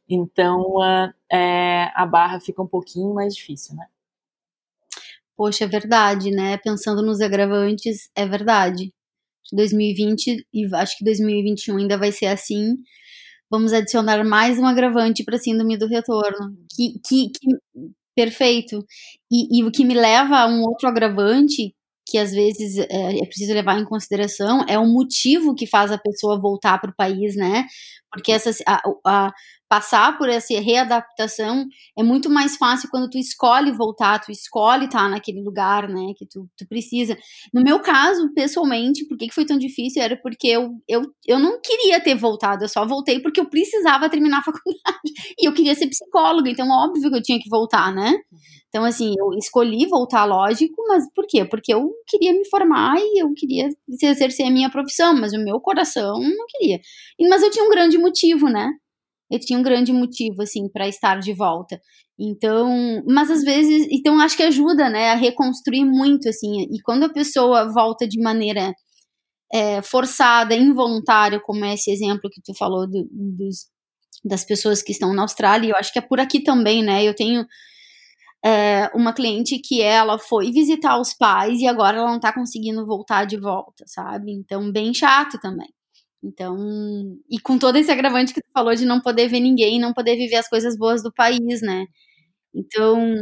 Então, 0.08 0.76
é, 1.32 1.92
a 1.94 2.06
barra 2.06 2.40
fica 2.40 2.62
um 2.62 2.68
pouquinho 2.68 3.14
mais 3.14 3.36
difícil, 3.36 3.76
né? 3.76 3.88
Poxa, 5.38 5.66
é 5.66 5.68
verdade, 5.68 6.32
né? 6.32 6.58
Pensando 6.58 7.02
nos 7.02 7.22
agravantes, 7.22 8.10
é 8.16 8.26
verdade. 8.28 8.94
2020 9.54 10.46
e 10.54 10.76
acho 10.76 10.98
que 10.98 11.04
2021 11.06 11.78
ainda 11.78 11.98
vai 11.98 12.12
ser 12.12 12.28
assim. 12.28 12.76
Vamos 13.50 13.74
adicionar 13.74 14.24
mais 14.24 14.58
um 14.58 14.66
agravante 14.66 15.24
para 15.24 15.38
síndrome 15.38 15.78
do 15.78 15.88
retorno. 15.88 16.56
Que, 16.76 16.94
que, 17.06 17.32
que 17.32 17.58
perfeito. 18.16 18.86
E, 19.32 19.60
e, 19.60 19.64
o 19.64 19.72
que 19.72 19.84
me 19.84 19.94
leva 19.94 20.38
a 20.38 20.48
um 20.48 20.62
outro 20.62 20.88
agravante 20.88 21.74
que 22.06 22.18
às 22.18 22.32
vezes 22.32 22.78
é, 22.78 23.20
é 23.20 23.26
preciso 23.26 23.54
levar 23.54 23.80
em 23.80 23.86
consideração 23.86 24.66
é 24.68 24.78
o 24.78 24.86
motivo 24.86 25.56
que 25.56 25.66
faz 25.66 25.92
a 25.92 25.98
pessoa 25.98 26.40
voltar 26.40 26.80
para 26.80 26.92
o 26.92 26.96
país, 26.96 27.36
né? 27.36 27.66
Porque 28.12 28.32
essa, 28.32 28.52
a, 28.68 28.82
a, 29.06 29.32
passar 29.72 30.18
por 30.18 30.28
essa 30.28 30.54
readaptação 30.60 31.66
é 31.98 32.04
muito 32.04 32.30
mais 32.30 32.58
fácil 32.58 32.90
quando 32.92 33.10
tu 33.10 33.18
escolhe 33.18 33.72
voltar, 33.72 34.20
tu 34.20 34.30
escolhe 34.30 34.84
estar 34.84 35.10
naquele 35.10 35.42
lugar, 35.42 35.88
né, 35.88 36.12
que 36.18 36.26
tu, 36.26 36.46
tu 36.58 36.68
precisa. 36.68 37.18
No 37.54 37.64
meu 37.64 37.80
caso, 37.80 38.34
pessoalmente, 38.34 39.08
por 39.08 39.18
que, 39.18 39.30
que 39.30 39.34
foi 39.34 39.46
tão 39.46 39.58
difícil? 39.58 40.04
Era 40.04 40.18
porque 40.18 40.50
eu, 40.50 40.72
eu, 40.90 41.04
eu 41.26 41.40
não 41.40 41.58
queria 41.62 42.02
ter 42.02 42.16
voltado, 42.16 42.66
eu 42.66 42.68
só 42.68 42.86
voltei 42.86 43.22
porque 43.22 43.40
eu 43.40 43.50
precisava 43.50 44.10
terminar 44.10 44.40
a 44.40 44.44
faculdade. 44.52 45.14
E 45.40 45.48
eu 45.48 45.54
queria 45.54 45.74
ser 45.74 45.88
psicóloga, 45.88 46.50
então 46.50 46.68
óbvio 46.70 47.10
que 47.10 47.16
eu 47.16 47.24
tinha 47.24 47.40
que 47.40 47.50
voltar, 47.50 47.96
né? 47.96 48.14
Então, 48.68 48.84
assim, 48.86 49.14
eu 49.18 49.38
escolhi 49.38 49.86
voltar, 49.86 50.24
lógico, 50.26 50.76
mas 50.88 51.04
por 51.14 51.26
quê? 51.28 51.44
Porque 51.46 51.74
eu 51.74 51.92
queria 52.08 52.34
me 52.34 52.48
formar 52.50 52.96
e 52.98 53.22
eu 53.22 53.34
queria 53.34 53.70
exercer 54.02 54.46
a 54.46 54.52
minha 54.52 54.70
profissão, 54.70 55.14
mas 55.14 55.34
o 55.34 55.44
meu 55.44 55.60
coração 55.60 56.20
não 56.20 56.46
queria. 56.48 56.80
Mas 57.30 57.44
eu 57.44 57.52
tinha 57.52 57.66
um 57.66 57.70
grande 57.70 57.98
motivo, 57.98 58.48
né? 58.50 58.70
Eu 59.32 59.40
tinha 59.40 59.58
um 59.58 59.64
grande 59.64 59.94
motivo, 59.94 60.42
assim, 60.42 60.70
para 60.70 60.88
estar 60.88 61.20
de 61.20 61.34
volta. 61.34 61.80
Então, 62.20 63.02
mas 63.08 63.32
às 63.32 63.42
vezes, 63.44 63.88
então 63.92 64.20
acho 64.20 64.38
que 64.38 64.44
ajuda, 64.44 64.90
né, 64.90 65.12
a 65.12 65.16
reconstruir 65.16 65.86
muito, 65.86 66.30
assim, 66.30 66.64
e 66.64 66.82
quando 66.84 67.04
a 67.04 67.14
pessoa 67.14 67.72
volta 67.74 68.08
de 68.08 68.22
maneira 68.22 68.74
é, 69.54 69.82
forçada, 69.82 70.56
involuntária, 70.56 71.40
como 71.40 71.66
é 71.66 71.74
esse 71.74 71.92
exemplo 71.92 72.30
que 72.32 72.42
tu 72.44 72.54
falou 72.58 72.88
do, 72.88 73.08
dos, 73.12 73.68
das 74.24 74.46
pessoas 74.46 74.84
que 74.84 74.92
estão 74.92 75.14
na 75.14 75.24
Austrália, 75.24 75.72
eu 75.72 75.76
acho 75.78 75.92
que 75.94 76.00
é 76.00 76.02
por 76.02 76.20
aqui 76.20 76.42
também, 76.44 76.84
né, 76.84 77.04
eu 77.04 77.16
tenho 77.16 77.46
é, 78.44 78.90
uma 78.94 79.14
cliente 79.14 79.60
que 79.60 79.82
ela 79.82 80.20
foi 80.20 80.52
visitar 80.52 81.00
os 81.00 81.14
pais 81.14 81.60
e 81.60 81.68
agora 81.68 81.98
ela 81.98 82.12
não 82.12 82.20
tá 82.20 82.34
conseguindo 82.34 82.86
voltar 82.86 83.26
de 83.26 83.38
volta, 83.38 83.86
sabe, 83.88 84.32
então 84.32 84.72
bem 84.72 84.94
chato 84.94 85.40
também. 85.40 85.70
Então, 86.24 86.58
e 87.30 87.40
com 87.40 87.58
todo 87.58 87.78
esse 87.78 87.92
agravante 87.92 88.34
que 88.34 88.42
tu 88.42 88.50
falou 88.54 88.76
de 88.76 88.86
não 88.86 89.02
poder 89.02 89.28
ver 89.28 89.40
ninguém, 89.40 89.80
não 89.80 89.94
poder 89.94 90.16
viver 90.16 90.36
as 90.38 90.48
coisas 90.48 90.78
boas 90.78 91.02
do 91.02 91.12
país, 91.12 91.62
né? 91.62 91.86
Então, 92.54 93.16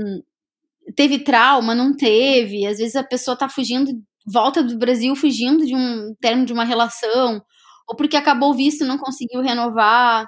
teve 0.96 1.20
trauma, 1.20 1.76
não 1.76 1.96
teve. 1.96 2.66
Às 2.66 2.78
vezes 2.80 2.96
a 2.96 3.04
pessoa 3.04 3.38
tá 3.38 3.50
fugindo, 3.50 3.92
volta 4.26 4.64
do 4.64 4.78
Brasil 4.78 5.16
fugindo 5.16 5.66
de 5.66 5.76
um 5.76 6.16
termo 6.22 6.46
de 6.46 6.54
uma 6.54 6.66
relação, 6.66 7.42
ou 7.88 7.96
porque 7.96 8.18
acabou 8.18 8.54
visto, 8.54 8.86
não 8.86 8.98
conseguiu 8.98 9.42
renovar, 9.42 10.28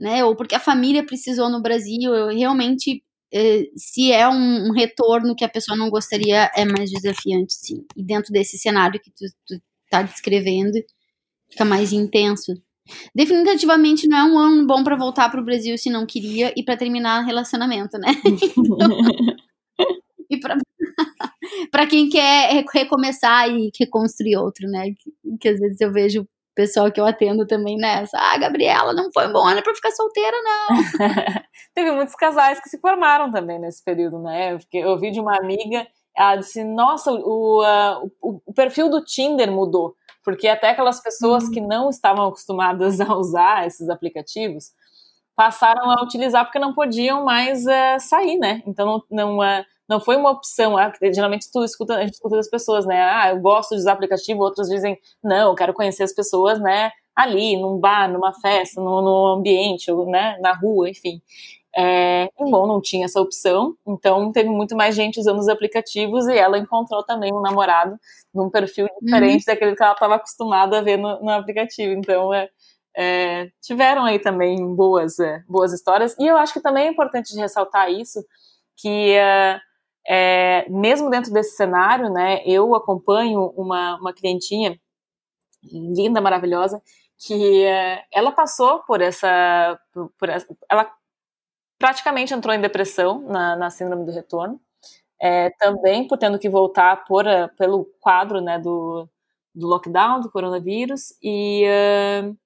né? 0.00 0.24
Ou 0.24 0.36
porque 0.36 0.54
a 0.54 0.60
família 0.60 1.04
precisou 1.04 1.50
no 1.50 1.62
Brasil. 1.62 2.14
Eu 2.14 2.28
realmente 2.28 3.02
eh, 3.32 3.64
se 3.76 4.12
é 4.12 4.28
um, 4.28 4.68
um, 4.68 4.72
retorno 4.72 5.34
que 5.34 5.44
a 5.44 5.48
pessoa 5.48 5.76
não 5.76 5.90
gostaria, 5.90 6.50
é 6.54 6.64
mais 6.64 6.90
desafiante, 6.90 7.54
sim. 7.54 7.84
E 7.96 8.04
dentro 8.04 8.32
desse 8.32 8.58
cenário 8.58 9.00
que 9.00 9.10
tu, 9.10 9.24
tu 9.46 9.62
tá 9.90 10.02
descrevendo, 10.02 10.72
fica 11.52 11.64
mais 11.64 11.92
intenso. 11.92 12.52
Definitivamente 13.14 14.08
não 14.08 14.18
é 14.18 14.24
um 14.24 14.38
ano 14.38 14.66
bom 14.66 14.82
para 14.82 14.96
voltar 14.96 15.30
para 15.30 15.40
o 15.40 15.44
Brasil 15.44 15.78
se 15.78 15.88
não 15.88 16.04
queria 16.04 16.52
e 16.56 16.64
para 16.64 16.76
terminar 16.76 17.24
relacionamento, 17.24 17.96
né? 17.98 18.08
e 20.28 20.40
para 20.40 20.56
para 21.70 21.86
quem 21.86 22.08
quer 22.08 22.64
recomeçar 22.72 23.48
e 23.48 23.70
reconstruir 23.78 24.36
outro, 24.36 24.68
né? 24.68 24.92
Que, 24.98 25.36
que, 25.38 25.48
às 25.48 25.60
vezes 25.60 25.80
eu 25.80 25.92
vejo 25.92 26.22
o 26.22 26.26
pessoal 26.54 26.90
que 26.90 27.00
eu 27.00 27.06
atendo 27.06 27.46
também 27.46 27.76
nessa. 27.76 28.18
Ah, 28.18 28.36
Gabriela, 28.38 28.92
não 28.92 29.10
foi 29.12 29.28
um 29.28 29.32
bom 29.32 29.46
ano 29.46 29.62
para 29.62 29.74
ficar 29.74 29.90
solteira, 29.92 30.36
não. 30.42 30.68
Teve 31.74 31.92
muitos 31.92 32.14
casais 32.14 32.60
que 32.60 32.68
se 32.68 32.78
formaram 32.78 33.30
também 33.30 33.58
nesse 33.58 33.82
período, 33.82 34.20
né? 34.20 34.58
Porque 34.58 34.78
eu 34.78 34.90
ouvi 34.90 35.10
de 35.10 35.20
uma 35.20 35.36
amiga, 35.36 35.86
ela 36.16 36.36
disse: 36.36 36.64
Nossa, 36.64 37.12
o, 37.12 37.62
o, 38.20 38.40
o 38.44 38.52
perfil 38.52 38.90
do 38.90 39.04
Tinder 39.04 39.50
mudou 39.50 39.94
porque 40.24 40.48
até 40.48 40.70
aquelas 40.70 41.00
pessoas 41.00 41.48
que 41.48 41.60
uhum. 41.60 41.68
não 41.68 41.90
estavam 41.90 42.26
acostumadas 42.26 43.00
a 43.00 43.14
usar 43.16 43.66
esses 43.66 43.88
aplicativos 43.88 44.72
passaram 45.34 45.90
a 45.90 46.02
utilizar 46.02 46.44
porque 46.44 46.58
não 46.58 46.74
podiam 46.74 47.24
mais 47.24 47.66
é, 47.66 47.98
sair, 47.98 48.38
né? 48.38 48.62
Então 48.66 48.86
não, 48.86 49.02
não, 49.10 49.42
é, 49.42 49.64
não 49.88 50.00
foi 50.00 50.16
uma 50.16 50.30
opção. 50.30 50.76
Ah, 50.76 50.92
geralmente 51.12 51.50
tu 51.50 51.64
escuta, 51.64 51.96
a 51.96 52.02
gente 52.02 52.14
escuta 52.14 52.36
das 52.36 52.48
pessoas, 52.48 52.86
né? 52.86 53.02
Ah, 53.02 53.30
eu 53.30 53.40
gosto 53.40 53.70
de 53.70 53.76
usar 53.76 53.92
aplicativo, 53.92 54.42
outros 54.42 54.68
dizem, 54.68 54.98
não, 55.22 55.50
eu 55.50 55.54
quero 55.54 55.72
conhecer 55.74 56.02
as 56.02 56.12
pessoas, 56.12 56.60
né? 56.60 56.90
Ali, 57.14 57.56
num 57.56 57.78
bar, 57.78 58.10
numa 58.10 58.32
festa, 58.32 58.80
no, 58.80 59.02
no 59.02 59.26
ambiente, 59.38 59.92
né? 60.06 60.38
Na 60.40 60.52
rua, 60.54 60.88
enfim. 60.88 61.20
É, 61.74 62.28
bom, 62.38 62.66
não 62.66 62.82
tinha 62.82 63.06
essa 63.06 63.20
opção, 63.20 63.74
então 63.86 64.30
teve 64.30 64.50
muito 64.50 64.76
mais 64.76 64.94
gente 64.94 65.18
usando 65.18 65.38
os 65.38 65.48
aplicativos 65.48 66.26
e 66.28 66.36
ela 66.36 66.58
encontrou 66.58 67.02
também 67.02 67.32
um 67.32 67.40
namorado 67.40 67.98
num 68.34 68.50
perfil 68.50 68.86
diferente 69.00 69.40
uhum. 69.40 69.54
daquele 69.54 69.74
que 69.74 69.82
ela 69.82 69.92
estava 69.92 70.16
acostumada 70.16 70.78
a 70.78 70.82
ver 70.82 70.98
no, 70.98 71.18
no 71.20 71.30
aplicativo. 71.30 71.94
Então, 71.94 72.32
é, 72.32 72.50
é, 72.94 73.50
tiveram 73.62 74.04
aí 74.04 74.18
também 74.18 74.74
boas, 74.74 75.18
é, 75.18 75.42
boas 75.48 75.72
histórias. 75.72 76.14
E 76.18 76.26
eu 76.26 76.36
acho 76.36 76.52
que 76.52 76.60
também 76.60 76.88
é 76.88 76.90
importante 76.90 77.34
ressaltar 77.34 77.90
isso, 77.90 78.22
que 78.76 79.12
é, 79.12 79.58
é, 80.06 80.68
mesmo 80.68 81.08
dentro 81.08 81.32
desse 81.32 81.56
cenário, 81.56 82.10
né, 82.10 82.42
eu 82.44 82.74
acompanho 82.74 83.46
uma, 83.56 83.96
uma 83.96 84.12
clientinha 84.12 84.78
linda, 85.62 86.20
maravilhosa, 86.20 86.82
que 87.24 87.64
ela 88.12 88.32
passou 88.32 88.80
por 88.80 89.00
essa, 89.00 89.78
por 90.18 90.28
essa, 90.28 90.44
ela 90.68 90.90
praticamente 91.82 92.32
entrou 92.32 92.54
em 92.54 92.60
depressão 92.60 93.22
na, 93.22 93.56
na 93.56 93.68
síndrome 93.68 94.06
do 94.06 94.12
retorno, 94.12 94.60
é, 95.20 95.50
também 95.58 96.06
por 96.06 96.16
tendo 96.16 96.38
que 96.38 96.48
voltar 96.48 97.04
por, 97.04 97.26
uh, 97.26 97.50
pelo 97.58 97.86
quadro 98.00 98.40
né, 98.40 98.56
do, 98.56 99.08
do 99.52 99.66
lockdown, 99.66 100.20
do 100.20 100.30
coronavírus, 100.30 101.12
e, 101.20 101.66
uh, 101.66 102.36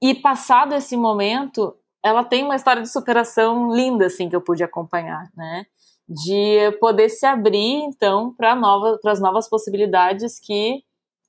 e 0.00 0.14
passado 0.14 0.76
esse 0.76 0.96
momento, 0.96 1.76
ela 2.04 2.22
tem 2.22 2.44
uma 2.44 2.54
história 2.54 2.80
de 2.80 2.88
superação 2.88 3.74
linda, 3.74 4.06
assim, 4.06 4.28
que 4.28 4.36
eu 4.36 4.40
pude 4.40 4.62
acompanhar, 4.62 5.28
né, 5.36 5.66
de 6.08 6.70
poder 6.78 7.08
se 7.08 7.26
abrir, 7.26 7.82
então, 7.82 8.32
para 8.32 8.54
nova, 8.54 8.96
as 9.06 9.20
novas 9.20 9.48
possibilidades 9.48 10.38
que 10.38 10.84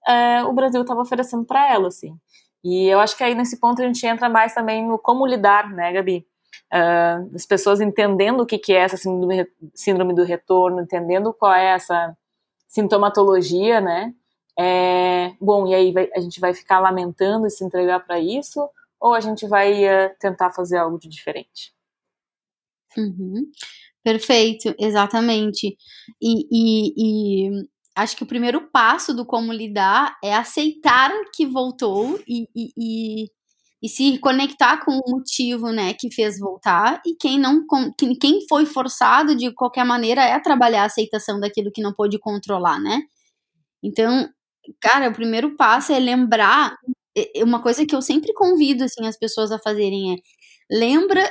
é, 0.07 0.43
o 0.43 0.53
Brasil 0.53 0.81
estava 0.81 1.01
oferecendo 1.01 1.45
para 1.45 1.67
ela, 1.73 1.87
assim. 1.87 2.15
E 2.63 2.85
eu 2.85 2.99
acho 2.99 3.17
que 3.17 3.23
aí 3.23 3.33
nesse 3.33 3.59
ponto 3.59 3.81
a 3.81 3.85
gente 3.87 4.05
entra 4.05 4.29
mais 4.29 4.53
também 4.53 4.87
no 4.87 4.99
como 4.99 5.25
lidar, 5.25 5.71
né, 5.71 5.91
Gabi? 5.93 6.27
Uh, 6.73 7.35
as 7.35 7.45
pessoas 7.45 7.79
entendendo 7.79 8.41
o 8.41 8.45
que, 8.45 8.57
que 8.57 8.73
é 8.73 8.79
essa 8.79 8.97
síndrome, 8.97 9.47
síndrome 9.73 10.13
do 10.13 10.23
retorno, 10.23 10.81
entendendo 10.81 11.33
qual 11.33 11.53
é 11.53 11.67
essa 11.67 12.15
sintomatologia, 12.67 13.79
né? 13.79 14.13
É, 14.59 15.33
bom, 15.39 15.67
e 15.67 15.75
aí 15.75 15.91
vai, 15.91 16.09
a 16.15 16.19
gente 16.19 16.39
vai 16.39 16.53
ficar 16.53 16.79
lamentando 16.79 17.45
e 17.45 17.51
se 17.51 17.63
entregar 17.63 17.99
para 17.99 18.19
isso, 18.19 18.67
ou 18.99 19.13
a 19.13 19.19
gente 19.19 19.47
vai 19.47 19.85
uh, 19.85 20.11
tentar 20.19 20.51
fazer 20.51 20.77
algo 20.77 20.97
de 20.97 21.07
diferente? 21.07 21.73
Uhum. 22.97 23.51
Perfeito, 24.03 24.73
exatamente. 24.79 25.77
E, 26.21 26.47
e, 26.51 26.93
e, 26.97 27.69
acho 27.95 28.15
que 28.15 28.23
o 28.23 28.27
primeiro 28.27 28.69
passo 28.71 29.13
do 29.13 29.25
como 29.25 29.51
lidar 29.51 30.17
é 30.23 30.33
aceitar 30.33 31.11
que 31.33 31.45
voltou 31.45 32.19
e, 32.27 32.47
e, 32.55 33.29
e, 33.83 33.89
se 33.89 34.17
conectar 34.19 34.83
com 34.83 34.91
o 34.93 35.11
motivo 35.11 35.71
né, 35.71 35.93
que 35.93 36.11
fez 36.13 36.39
voltar. 36.39 37.01
E 37.05 37.15
quem 37.15 37.39
não 37.39 37.65
quem 38.19 38.47
foi 38.47 38.65
forçado 38.65 39.35
de 39.35 39.53
qualquer 39.53 39.85
maneira 39.85 40.21
é 40.23 40.39
trabalhar 40.39 40.83
a 40.83 40.85
aceitação 40.85 41.39
daquilo 41.39 41.71
que 41.71 41.81
não 41.81 41.93
pôde 41.93 42.19
controlar, 42.19 42.79
né? 42.79 43.01
Então, 43.83 44.29
cara, 44.81 45.09
o 45.09 45.13
primeiro 45.13 45.55
passo 45.57 45.93
é 45.93 45.99
lembrar. 45.99 46.75
Uma 47.37 47.61
coisa 47.61 47.85
que 47.85 47.95
eu 47.95 48.01
sempre 48.01 48.33
convido 48.33 48.83
assim, 48.85 49.07
as 49.07 49.17
pessoas 49.17 49.51
a 49.51 49.59
fazerem 49.59 50.13
é 50.15 50.17
lembra 50.71 51.27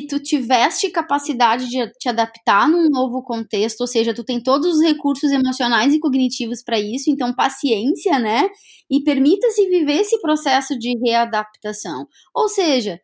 que 0.00 0.06
tu 0.06 0.20
tiveste 0.20 0.90
capacidade 0.90 1.68
de 1.68 1.90
te 1.98 2.08
adaptar 2.08 2.68
num 2.68 2.88
novo 2.90 3.22
contexto, 3.22 3.80
ou 3.80 3.86
seja, 3.86 4.14
tu 4.14 4.24
tem 4.24 4.42
todos 4.42 4.76
os 4.76 4.82
recursos 4.82 5.30
emocionais 5.30 5.94
e 5.94 6.00
cognitivos 6.00 6.62
para 6.62 6.78
isso, 6.78 7.10
então 7.10 7.34
paciência, 7.34 8.18
né? 8.18 8.48
E 8.90 9.02
permita-se 9.02 9.66
viver 9.68 10.00
esse 10.00 10.20
processo 10.20 10.78
de 10.78 10.98
readaptação. 11.04 12.06
Ou 12.34 12.48
seja, 12.48 13.00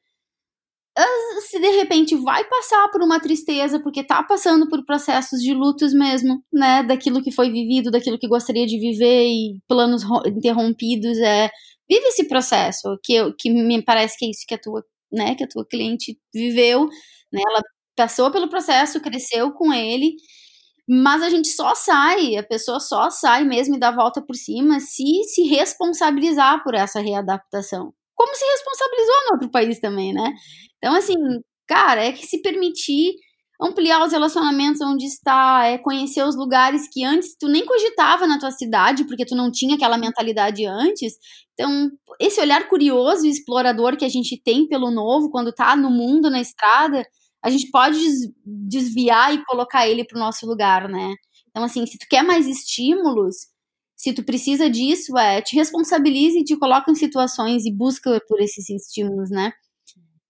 se 1.49 1.59
de 1.59 1.71
repente 1.71 2.15
vai 2.17 2.45
passar 2.45 2.89
por 2.91 3.03
uma 3.03 3.19
tristeza, 3.21 3.81
porque 3.81 4.05
tá 4.05 4.23
passando 4.23 4.69
por 4.69 4.85
processos 4.85 5.41
de 5.41 5.55
lutos 5.55 5.95
mesmo, 5.95 6.43
né? 6.53 6.83
Daquilo 6.83 7.23
que 7.23 7.33
foi 7.33 7.51
vivido, 7.51 7.91
daquilo 7.91 8.19
que 8.19 8.29
gostaria 8.29 8.67
de 8.67 8.79
viver 8.79 9.27
e 9.27 9.59
planos 9.69 10.03
interrompidos, 10.27 11.19
é. 11.19 11.51
Vive 11.89 12.07
esse 12.07 12.29
processo, 12.29 12.99
que, 13.03 13.33
que 13.39 13.51
me 13.51 13.83
parece 13.83 14.17
que 14.19 14.25
é 14.27 14.31
isso 14.31 14.45
que 14.47 14.55
a 14.55 14.59
tua 14.59 14.83
né, 15.13 15.35
que 15.35 15.45
a 15.45 15.49
tua 15.49 15.67
cliente 15.67 16.19
viveu, 16.35 16.87
né, 17.33 17.41
ela 17.49 17.63
passou 17.97 18.31
pelo 18.31 18.49
processo, 18.49 19.01
cresceu 19.01 19.53
com 19.53 19.73
ele, 19.73 20.15
mas 20.89 21.23
a 21.23 21.31
gente 21.31 21.49
só 21.49 21.75
sai, 21.75 22.37
a 22.37 22.43
pessoa 22.43 22.81
só 22.81 23.11
sai 23.11 23.45
mesmo 23.45 23.77
e 23.77 23.79
dá 23.81 23.89
a 23.89 23.97
volta 23.97 24.23
por 24.23 24.35
cima 24.37 24.81
se 24.81 25.05
se 25.25 25.45
responsabilizar 25.45 26.63
por 26.65 26.75
essa 26.75 27.01
readaptação. 27.01 27.93
Como 28.15 28.35
se 28.37 28.45
responsabilizou 28.47 29.15
no 29.29 29.33
outro 29.35 29.51
país 29.51 29.81
também, 29.81 30.13
né? 30.15 30.33
Então, 30.79 30.95
assim, 30.97 31.15
cara, 31.69 32.05
é 32.05 32.13
que 32.13 32.27
se 32.27 32.43
permitir 32.43 33.15
ampliar 33.63 34.05
os 34.05 34.13
relacionamentos 34.13 34.81
onde 34.81 35.07
está, 35.07 35.67
é 35.67 35.79
conhecer 35.79 36.25
os 36.25 36.37
lugares 36.37 36.89
que 36.91 37.05
antes 37.05 37.37
tu 37.39 37.49
nem 37.49 37.65
cogitava 37.65 38.27
na 38.27 38.39
tua 38.39 38.51
cidade, 38.51 39.05
porque 39.05 39.25
tu 39.25 39.37
não 39.37 39.51
tinha 39.51 39.77
aquela 39.77 39.97
mentalidade 39.97 40.67
antes. 40.67 41.15
Então, 41.55 41.91
esse 42.21 42.41
olhar 42.41 42.69
curioso 42.69 43.27
e 43.27 43.31
explorador 43.31 43.97
que 43.97 44.05
a 44.05 44.09
gente 44.09 44.41
tem 44.43 44.67
pelo 44.67 44.91
novo 44.91 45.31
quando 45.31 45.53
tá 45.53 45.77
no 45.77 45.91
mundo, 45.91 46.29
na 46.29 46.41
estrada, 46.41 47.05
a 47.43 47.51
gente 47.51 47.71
pode 47.71 47.99
desviar 48.45 49.35
e 49.35 49.45
colocar 49.45 49.87
ele 49.87 50.05
pro 50.05 50.19
nosso 50.19 50.47
lugar, 50.47 50.89
né? 50.89 51.15
Então, 51.51 51.65
assim, 51.65 51.85
se 51.87 51.99
tu 51.99 52.07
quer 52.09 52.23
mais 52.23 52.47
estímulos, 52.47 53.37
se 53.97 54.13
tu 54.13 54.25
precisa 54.25 54.69
disso, 54.69 55.17
é, 55.17 55.41
te 55.41 55.55
responsabilize 55.55 56.39
e 56.39 56.45
te 56.45 56.57
coloca 56.57 56.91
em 56.91 56.95
situações 56.95 57.65
e 57.65 57.73
busca 57.73 58.21
por 58.29 58.41
esses 58.41 58.69
estímulos, 58.69 59.31
né? 59.31 59.53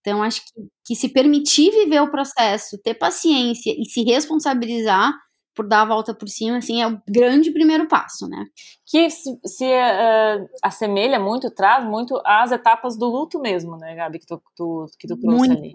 Então, 0.02 0.22
acho 0.22 0.42
que, 0.44 0.52
que 0.84 0.96
se 0.96 1.08
permitir 1.08 1.70
viver 1.70 2.00
o 2.02 2.10
processo, 2.10 2.76
ter 2.82 2.94
paciência 2.94 3.72
e 3.76 3.84
se 3.84 4.02
responsabilizar 4.02 5.12
por 5.54 5.66
dar 5.68 5.82
a 5.82 5.86
volta 5.86 6.14
por 6.14 6.28
cima, 6.28 6.58
assim, 6.58 6.82
é 6.82 6.88
o 6.88 7.00
grande 7.08 7.50
primeiro 7.50 7.86
passo, 7.86 8.26
né? 8.28 8.46
Que 8.86 9.10
se, 9.10 9.38
se 9.44 9.64
uh, 9.64 10.48
assemelha 10.62 11.20
muito, 11.20 11.50
traz 11.50 11.84
muito 11.84 12.20
às 12.24 12.50
etapas 12.52 12.96
do 12.96 13.06
luto 13.06 13.38
mesmo, 13.38 13.76
né, 13.76 13.94
Gabi, 13.94 14.18
que 14.18 14.26
tu, 14.26 14.42
tu 14.56 14.86
que 14.98 15.06
tu 15.06 15.16
trouxe 15.18 15.48
muito. 15.48 15.52
ali. 15.52 15.72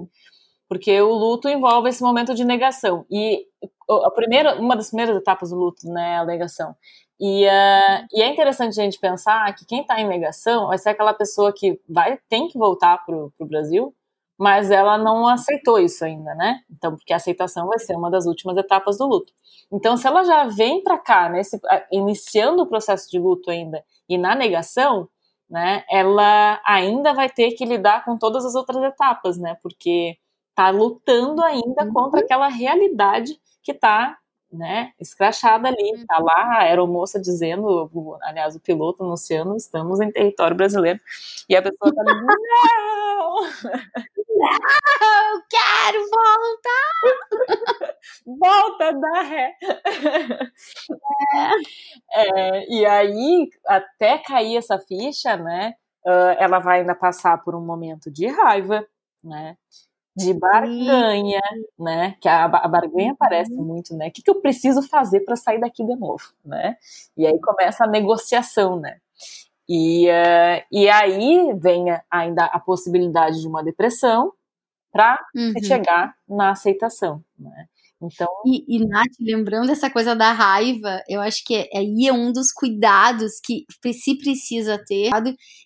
Porque 0.67 0.99
o 0.99 1.13
luto 1.13 1.47
envolve 1.47 1.89
esse 1.89 2.01
momento 2.01 2.33
de 2.35 2.43
negação. 2.43 3.05
E 3.09 3.45
a 3.89 4.11
primeira, 4.11 4.59
uma 4.59 4.75
das 4.75 4.87
primeiras 4.87 5.15
etapas 5.15 5.51
do 5.51 5.55
luto, 5.55 5.87
né, 5.87 6.15
é 6.15 6.17
a 6.17 6.25
negação. 6.25 6.75
E, 7.19 7.45
uh, 7.45 8.07
e 8.13 8.21
é 8.21 8.27
interessante 8.27 8.79
a 8.79 8.83
gente 8.83 8.99
pensar 8.99 9.53
que 9.55 9.65
quem 9.65 9.81
está 9.81 9.99
em 9.99 10.07
negação 10.07 10.67
vai 10.67 10.77
ser 10.77 10.89
aquela 10.89 11.13
pessoa 11.13 11.53
que 11.53 11.79
vai 11.87 12.19
tem 12.29 12.47
que 12.47 12.57
voltar 12.57 13.03
para 13.05 13.15
o 13.15 13.31
Brasil, 13.45 13.93
mas 14.37 14.69
ela 14.69 14.97
não 14.97 15.27
aceitou 15.27 15.79
isso 15.79 16.05
ainda, 16.05 16.35
né? 16.35 16.61
Então, 16.69 16.95
porque 16.95 17.11
a 17.11 17.15
aceitação 17.15 17.67
vai 17.67 17.79
ser 17.79 17.95
uma 17.95 18.11
das 18.11 18.25
últimas 18.25 18.55
etapas 18.57 18.97
do 18.97 19.07
luto. 19.07 19.33
Então, 19.71 19.97
se 19.97 20.07
ela 20.07 20.23
já 20.23 20.45
vem 20.45 20.83
para 20.83 20.97
cá, 20.97 21.29
nesse, 21.29 21.59
iniciando 21.91 22.61
o 22.63 22.67
processo 22.67 23.09
de 23.09 23.19
luto 23.19 23.49
ainda 23.49 23.83
e 24.07 24.17
na 24.17 24.35
negação, 24.35 25.09
né, 25.49 25.83
ela 25.89 26.61
ainda 26.65 27.13
vai 27.13 27.29
ter 27.29 27.51
que 27.51 27.65
lidar 27.65 28.05
com 28.05 28.17
todas 28.17 28.45
as 28.45 28.53
outras 28.53 28.83
etapas, 28.83 29.37
né? 29.37 29.57
Porque 29.61 30.17
tá 30.53 30.69
lutando 30.69 31.43
ainda 31.43 31.85
uhum. 31.85 31.93
contra 31.93 32.19
aquela 32.21 32.47
realidade 32.47 33.39
que 33.63 33.73
tá 33.73 34.17
né, 34.51 34.91
escrachada 34.99 35.67
ali, 35.67 35.91
uhum. 35.97 36.05
tá 36.07 36.19
lá 36.19 36.57
a 36.57 36.61
aeromoça 36.63 37.19
dizendo, 37.19 37.89
aliás, 38.23 38.55
o 38.55 38.59
piloto 38.59 39.03
anunciando, 39.03 39.55
estamos 39.55 39.99
em 40.01 40.11
território 40.11 40.55
brasileiro, 40.57 40.99
e 41.49 41.55
a 41.55 41.61
pessoa 41.61 41.93
tá 41.93 42.03
dizendo, 42.03 42.25
não! 42.27 43.37
Não, 44.39 45.41
quero 45.49 45.99
voltar! 46.11 47.97
Volta, 48.25 48.93
dá 48.93 49.21
ré! 49.23 49.55
É. 52.13 52.27
É, 52.27 52.73
e 52.73 52.85
aí, 52.85 53.49
até 53.67 54.17
cair 54.19 54.57
essa 54.57 54.79
ficha, 54.79 55.37
né, 55.37 55.73
ela 56.39 56.59
vai 56.59 56.81
ainda 56.81 56.95
passar 56.95 57.37
por 57.43 57.55
um 57.55 57.61
momento 57.65 58.11
de 58.11 58.27
raiva, 58.27 58.85
né, 59.23 59.57
de 60.17 60.33
barganha, 60.33 61.39
Sim. 61.53 61.65
né? 61.77 62.15
Que 62.19 62.27
a, 62.27 62.45
a 62.45 62.67
barganha 62.67 63.11
aparece 63.11 63.53
uhum. 63.53 63.63
muito, 63.63 63.95
né? 63.95 64.07
O 64.07 64.11
que, 64.11 64.23
que 64.23 64.29
eu 64.29 64.41
preciso 64.41 64.81
fazer 64.81 65.19
para 65.21 65.35
sair 65.35 65.59
daqui 65.59 65.85
de 65.85 65.95
novo, 65.95 66.23
né? 66.43 66.75
E 67.15 67.27
aí 67.27 67.39
começa 67.39 67.83
a 67.83 67.87
negociação, 67.87 68.79
né? 68.79 68.97
E, 69.69 70.07
uh, 70.09 70.65
e 70.71 70.89
aí 70.89 71.53
vem 71.59 71.85
ainda 72.09 72.45
a 72.45 72.59
possibilidade 72.59 73.39
de 73.41 73.47
uma 73.47 73.63
depressão 73.63 74.33
para 74.91 75.23
uhum. 75.35 75.53
chegar 75.63 76.15
na 76.27 76.49
aceitação, 76.49 77.23
né? 77.37 77.67
Então. 78.01 78.27
E, 78.45 78.63
e, 78.67 78.87
Nath, 78.87 79.13
lembrando 79.19 79.71
essa 79.71 79.89
coisa 79.89 80.15
da 80.15 80.31
raiva, 80.31 81.01
eu 81.09 81.19
acho 81.19 81.43
que 81.43 81.55
é, 81.55 81.69
aí 81.75 82.07
é 82.07 82.13
um 82.13 82.31
dos 82.31 82.51
cuidados 82.51 83.39
que 83.43 83.65
se 83.91 84.17
precisa 84.17 84.77
ter. 84.77 85.09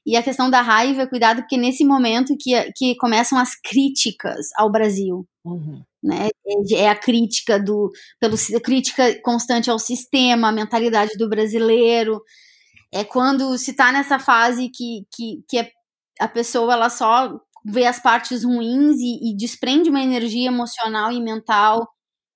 E 0.06 0.16
a 0.16 0.24
questão 0.24 0.50
da 0.50 0.62
raiva, 0.62 1.08
cuidado, 1.08 1.42
porque 1.42 1.58
nesse 1.58 1.84
momento 1.84 2.38
que, 2.40 2.72
que 2.76 2.96
começam 2.96 3.38
as 3.38 3.56
críticas 3.56 4.48
ao 4.56 4.72
Brasil. 4.72 5.28
Uhum. 5.44 5.82
Né? 6.02 6.30
É, 6.46 6.84
é 6.84 6.90
a 6.90 6.96
crítica 6.96 7.60
do. 7.60 7.92
Pelo, 8.20 8.38
crítica 8.64 9.20
constante 9.22 9.70
ao 9.70 9.78
sistema, 9.78 10.50
a 10.50 10.54
mentalidade 10.54 11.18
do 11.18 11.30
brasileiro. 11.30 12.22
É 12.94 13.04
quando 13.04 13.58
se 13.58 13.72
está 13.72 13.92
nessa 13.92 14.20
fase 14.20 14.70
que, 14.70 15.06
que, 15.14 15.44
que 15.50 15.58
é, 15.60 15.72
a 16.20 16.28
pessoa 16.28 16.74
ela 16.74 16.90
só 16.90 17.40
vê 17.66 17.86
as 17.86 18.02
partes 18.02 18.44
ruins 18.44 18.98
e, 19.00 19.32
e 19.32 19.36
desprende 19.36 19.90
uma 19.90 20.02
energia 20.02 20.48
emocional 20.48 21.12
e 21.12 21.22
mental 21.22 21.88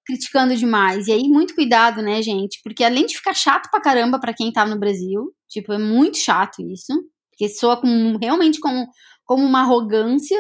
criticando 0.06 0.56
demais. 0.56 1.08
E 1.08 1.12
aí, 1.12 1.24
muito 1.24 1.56
cuidado, 1.56 2.02
né, 2.02 2.22
gente? 2.22 2.60
Porque 2.64 2.84
além 2.84 3.06
de 3.06 3.18
ficar 3.18 3.34
chato 3.34 3.70
pra 3.70 3.82
caramba 3.82 4.20
pra 4.20 4.34
quem 4.34 4.52
tá 4.52 4.66
no 4.66 4.80
Brasil, 4.80 5.34
tipo, 5.50 5.74
é 5.74 5.78
muito 5.78 6.18
chato 6.18 6.62
isso, 6.62 6.94
porque 7.32 7.50
soa 7.50 7.78
como, 7.78 8.18
realmente 8.18 8.60
como, 8.60 8.88
como 9.26 9.44
uma 9.44 9.62
arrogância, 9.62 10.40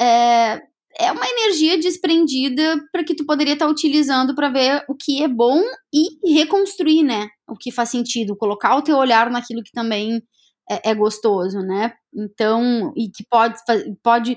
é, 0.00 0.60
é 0.98 1.12
uma 1.12 1.26
energia 1.26 1.78
desprendida 1.78 2.76
para 2.92 3.04
que 3.04 3.14
tu 3.14 3.24
poderia 3.24 3.54
estar 3.54 3.66
tá 3.66 3.70
utilizando 3.70 4.34
para 4.34 4.50
ver 4.50 4.84
o 4.88 4.94
que 4.94 5.22
é 5.22 5.28
bom 5.28 5.62
e 5.92 6.34
reconstruir, 6.34 7.02
né? 7.02 7.28
O 7.48 7.56
que 7.56 7.70
faz 7.72 7.88
sentido, 7.90 8.36
colocar 8.36 8.76
o 8.76 8.82
teu 8.82 8.96
olhar 8.96 9.30
naquilo 9.30 9.62
que 9.62 9.72
também 9.72 10.22
é, 10.70 10.90
é 10.90 10.94
gostoso, 10.94 11.58
né? 11.60 11.92
Então, 12.14 12.92
e 12.96 13.08
que 13.08 13.24
pode, 13.28 13.58
pode 14.02 14.36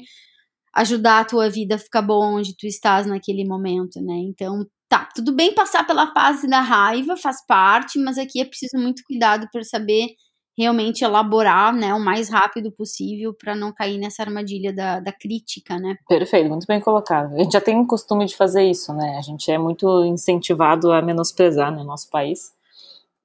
ajudar 0.75 1.21
a 1.21 1.25
tua 1.25 1.49
vida 1.49 1.75
a 1.75 1.79
ficar 1.79 2.01
boa 2.01 2.27
onde 2.27 2.55
tu 2.55 2.67
estás 2.67 3.07
naquele 3.07 3.47
momento, 3.47 4.01
né? 4.01 4.15
Então, 4.15 4.65
tá, 4.89 5.07
tudo 5.15 5.33
bem 5.33 5.53
passar 5.53 5.87
pela 5.87 6.11
fase 6.13 6.47
da 6.47 6.59
raiva, 6.59 7.15
faz 7.15 7.45
parte, 7.45 7.97
mas 7.97 8.17
aqui 8.17 8.41
é 8.41 8.45
preciso 8.45 8.77
muito 8.77 9.01
cuidado 9.07 9.47
para 9.51 9.63
saber 9.63 10.09
realmente 10.57 11.03
elaborar, 11.03 11.73
né, 11.75 11.93
o 11.93 11.99
mais 11.99 12.29
rápido 12.29 12.71
possível 12.71 13.33
para 13.33 13.53
não 13.53 13.73
cair 13.73 13.97
nessa 13.97 14.23
armadilha 14.23 14.73
da, 14.73 15.01
da 15.01 15.11
crítica, 15.11 15.77
né? 15.77 15.97
Perfeito, 16.07 16.49
muito 16.49 16.65
bem 16.65 16.79
colocado. 16.79 17.35
A 17.35 17.39
gente 17.39 17.51
já 17.51 17.59
tem 17.59 17.77
o 17.77 17.85
costume 17.85 18.25
de 18.25 18.37
fazer 18.37 18.63
isso, 18.63 18.93
né? 18.93 19.17
A 19.17 19.21
gente 19.21 19.51
é 19.51 19.57
muito 19.57 20.05
incentivado 20.05 20.93
a 20.93 21.01
menosprezar 21.01 21.75
no 21.75 21.83
nosso 21.83 22.09
país. 22.09 22.53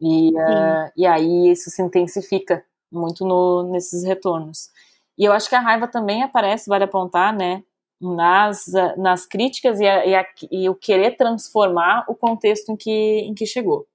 E, 0.01 0.31
uh, 0.31 0.91
e 0.97 1.07
aí 1.07 1.51
isso 1.53 1.71
se 1.71 1.81
intensifica 1.81 2.65
muito 2.91 3.25
no, 3.25 3.71
nesses 3.71 4.03
retornos. 4.03 4.71
E 5.21 5.25
eu 5.27 5.35
acho 5.35 5.51
que 5.51 5.55
a 5.55 5.61
raiva 5.61 5.87
também 5.87 6.23
aparece, 6.23 6.67
vale 6.67 6.85
apontar, 6.85 7.37
né, 7.37 7.63
nas, 8.01 8.65
nas 8.97 9.27
críticas 9.27 9.79
e, 9.79 9.87
a, 9.87 10.07
e, 10.07 10.15
a, 10.15 10.27
e 10.51 10.67
o 10.71 10.75
querer 10.75 11.15
transformar 11.15 12.07
o 12.09 12.15
contexto 12.15 12.73
em 12.73 12.77
que, 12.77 12.91
em 12.91 13.35
que 13.35 13.45
chegou. 13.45 13.87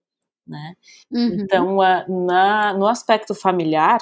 Né? 0.48 0.76
Uhum. 1.12 1.38
Então, 1.40 1.78
na, 2.08 2.74
no 2.74 2.86
aspecto 2.86 3.34
familiar, 3.34 3.98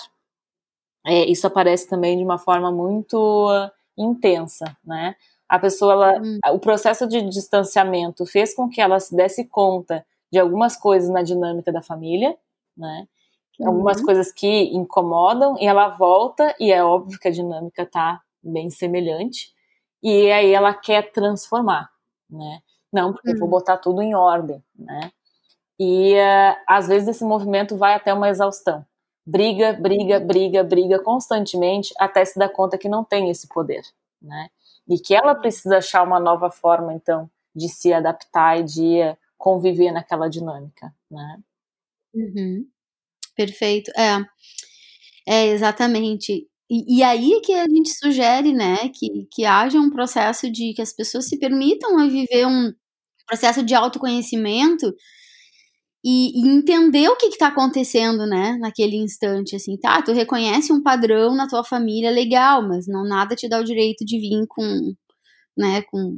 é, 1.05 1.23
isso 1.23 1.47
aparece 1.47 1.87
também 1.87 2.17
de 2.17 2.25
uma 2.25 2.37
forma 2.37 2.69
muito 2.69 3.49
intensa, 3.97 4.75
né? 4.83 5.15
A 5.47 5.59
pessoa, 5.59 5.93
ela, 5.93 6.19
uhum. 6.19 6.39
o 6.51 6.59
processo 6.59 7.07
de 7.07 7.21
distanciamento 7.29 8.25
fez 8.25 8.53
com 8.53 8.67
que 8.69 8.81
ela 8.81 8.99
se 8.99 9.15
desse 9.15 9.45
conta 9.45 10.05
de 10.29 10.39
algumas 10.39 10.75
coisas 10.75 11.09
na 11.09 11.21
dinâmica 11.21 11.71
da 11.71 11.81
família, 11.81 12.35
né? 12.75 13.07
Uhum. 13.59 13.67
Algumas 13.67 14.01
coisas 14.01 14.31
que 14.31 14.75
incomodam 14.75 15.57
e 15.59 15.65
ela 15.65 15.89
volta 15.89 16.55
e 16.59 16.71
é 16.71 16.83
óbvio 16.83 17.19
que 17.19 17.27
a 17.27 17.31
dinâmica 17.31 17.85
tá 17.85 18.21
bem 18.41 18.69
semelhante 18.69 19.53
e 20.01 20.31
aí 20.31 20.51
ela 20.51 20.73
quer 20.73 21.11
transformar, 21.11 21.89
né? 22.29 22.61
Não, 22.91 23.13
porque 23.13 23.31
eu 23.31 23.37
vou 23.37 23.45
uhum. 23.45 23.49
botar 23.51 23.77
tudo 23.77 24.01
em 24.01 24.13
ordem, 24.13 24.63
né? 24.77 25.11
E 25.79 26.13
uh, 26.13 26.57
às 26.67 26.87
vezes 26.87 27.07
esse 27.07 27.23
movimento 27.23 27.77
vai 27.77 27.93
até 27.95 28.13
uma 28.13 28.29
exaustão. 28.29 28.85
Briga, 29.25 29.73
briga, 29.73 30.19
briga, 30.19 30.63
briga 30.63 30.99
constantemente 31.01 31.93
até 31.97 32.25
se 32.25 32.37
dar 32.37 32.49
conta 32.49 32.77
que 32.77 32.89
não 32.89 33.03
tem 33.03 33.29
esse 33.29 33.47
poder, 33.47 33.83
né? 34.21 34.49
E 34.87 34.99
que 34.99 35.15
ela 35.15 35.33
precisa 35.33 35.77
achar 35.77 36.03
uma 36.03 36.19
nova 36.19 36.51
forma, 36.51 36.93
então, 36.93 37.29
de 37.55 37.69
se 37.69 37.93
adaptar 37.93 38.59
e 38.59 38.63
de 38.63 39.17
conviver 39.37 39.91
naquela 39.91 40.29
dinâmica, 40.29 40.93
né? 41.09 41.39
Uhum. 42.13 42.67
Perfeito. 43.35 43.91
É, 43.97 44.23
é 45.27 45.47
exatamente. 45.47 46.47
E, 46.69 46.99
e, 46.99 47.03
aí 47.03 47.39
que 47.43 47.53
a 47.53 47.67
gente 47.67 47.89
sugere, 47.89 48.53
né, 48.53 48.89
que, 48.89 49.27
que 49.31 49.45
haja 49.45 49.79
um 49.79 49.89
processo 49.91 50.49
de 50.51 50.73
que 50.73 50.81
as 50.81 50.93
pessoas 50.93 51.27
se 51.27 51.37
permitam 51.39 51.99
a 51.99 52.07
viver 52.07 52.47
um 52.47 52.71
processo 53.27 53.63
de 53.63 53.75
autoconhecimento 53.75 54.93
e, 56.05 56.31
e 56.41 56.49
entender 56.49 57.07
o 57.09 57.15
que 57.15 57.27
está 57.27 57.47
acontecendo, 57.47 58.25
né, 58.27 58.57
naquele 58.59 58.97
instante, 58.97 59.55
assim, 59.55 59.77
tá, 59.77 60.01
tu 60.01 60.11
reconhece 60.11 60.73
um 60.73 60.83
padrão 60.83 61.33
na 61.35 61.47
tua 61.47 61.63
família, 61.63 62.11
legal, 62.11 62.67
mas 62.67 62.85
não 62.87 63.05
nada 63.07 63.35
te 63.35 63.47
dá 63.47 63.59
o 63.59 63.63
direito 63.63 64.03
de 64.05 64.19
vir 64.19 64.45
com, 64.49 64.93
né, 65.57 65.81
com, 65.83 66.17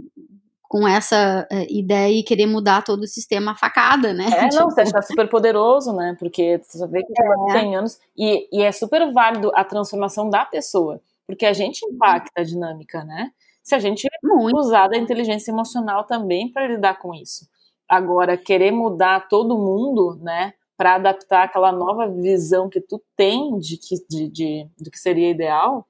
com 0.67 0.87
essa 0.87 1.47
uh, 1.51 1.65
ideia 1.69 2.19
e 2.19 2.23
querer 2.23 2.47
mudar 2.47 2.83
todo 2.83 3.03
o 3.03 3.07
sistema 3.07 3.55
facada, 3.55 4.13
né? 4.13 4.25
É, 4.25 4.47
tipo... 4.49 4.63
não, 4.63 4.69
você 4.69 4.81
acha 4.81 5.01
super 5.01 5.29
poderoso, 5.29 5.93
né, 5.93 6.15
porque 6.19 6.61
você 6.63 6.87
vê 6.87 7.03
que 7.03 7.13
é. 7.21 7.53
tem 7.53 7.75
anos, 7.75 7.99
e, 8.17 8.47
e 8.51 8.61
é 8.63 8.71
super 8.71 9.11
válido 9.11 9.51
a 9.55 9.63
transformação 9.63 10.29
da 10.29 10.45
pessoa, 10.45 11.01
porque 11.27 11.45
a 11.45 11.53
gente 11.53 11.85
impacta 11.85 12.41
a 12.41 12.43
dinâmica, 12.43 13.03
né? 13.03 13.31
Se 13.63 13.73
a 13.73 13.79
gente 13.79 14.07
Muito. 14.23 14.57
usar 14.59 14.87
da 14.87 14.97
inteligência 14.97 15.51
emocional 15.51 16.03
também 16.03 16.51
para 16.51 16.67
lidar 16.67 16.99
com 16.99 17.15
isso. 17.15 17.47
Agora, 17.89 18.37
querer 18.37 18.71
mudar 18.71 19.27
todo 19.27 19.57
mundo, 19.57 20.19
né, 20.21 20.53
para 20.77 20.95
adaptar 20.95 21.43
aquela 21.45 21.71
nova 21.71 22.07
visão 22.07 22.69
que 22.69 22.81
tu 22.81 23.01
tem 23.15 23.57
de 23.57 23.77
que, 23.77 23.95
de, 24.07 24.29
de, 24.29 24.69
do 24.77 24.91
que 24.91 24.99
seria 24.99 25.29
ideal, 25.29 25.87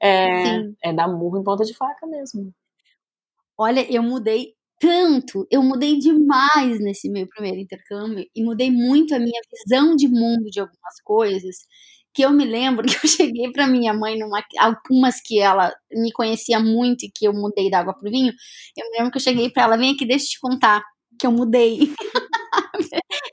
é, 0.00 0.60
é 0.82 0.92
dar 0.92 1.08
murro 1.08 1.38
em 1.38 1.44
ponta 1.44 1.64
de 1.64 1.74
faca 1.74 2.06
mesmo. 2.06 2.52
Olha, 3.58 3.84
eu 3.92 4.02
mudei 4.02 4.54
tanto, 4.80 5.46
eu 5.50 5.62
mudei 5.62 5.98
demais 5.98 6.78
nesse 6.80 7.08
meu 7.10 7.26
primeiro 7.26 7.58
intercâmbio 7.58 8.24
e 8.34 8.44
mudei 8.44 8.70
muito 8.70 9.14
a 9.14 9.18
minha 9.18 9.40
visão 9.52 9.96
de 9.96 10.06
mundo 10.08 10.44
de 10.50 10.60
algumas 10.60 11.00
coisas 11.04 11.56
que 12.14 12.22
eu 12.22 12.30
me 12.32 12.44
lembro 12.44 12.86
que 12.86 12.94
eu 13.04 13.08
cheguei 13.10 13.50
para 13.52 13.66
minha 13.66 13.92
mãe 13.92 14.16
numa 14.18 14.42
algumas 14.58 15.20
que 15.20 15.40
ela 15.40 15.74
me 15.92 16.12
conhecia 16.12 16.60
muito 16.60 17.04
e 17.06 17.10
que 17.12 17.26
eu 17.26 17.32
mudei 17.32 17.68
da 17.70 17.80
água 17.80 17.94
pro 17.94 18.10
vinho. 18.10 18.32
Eu 18.76 18.90
me 18.90 18.96
lembro 18.98 19.10
que 19.12 19.18
eu 19.18 19.22
cheguei 19.22 19.50
para 19.50 19.64
ela, 19.64 19.76
vem 19.76 19.92
aqui, 19.94 20.06
deixa 20.06 20.26
eu 20.26 20.28
te 20.30 20.40
contar 20.40 20.82
que 21.20 21.26
eu 21.26 21.32
mudei. 21.32 21.78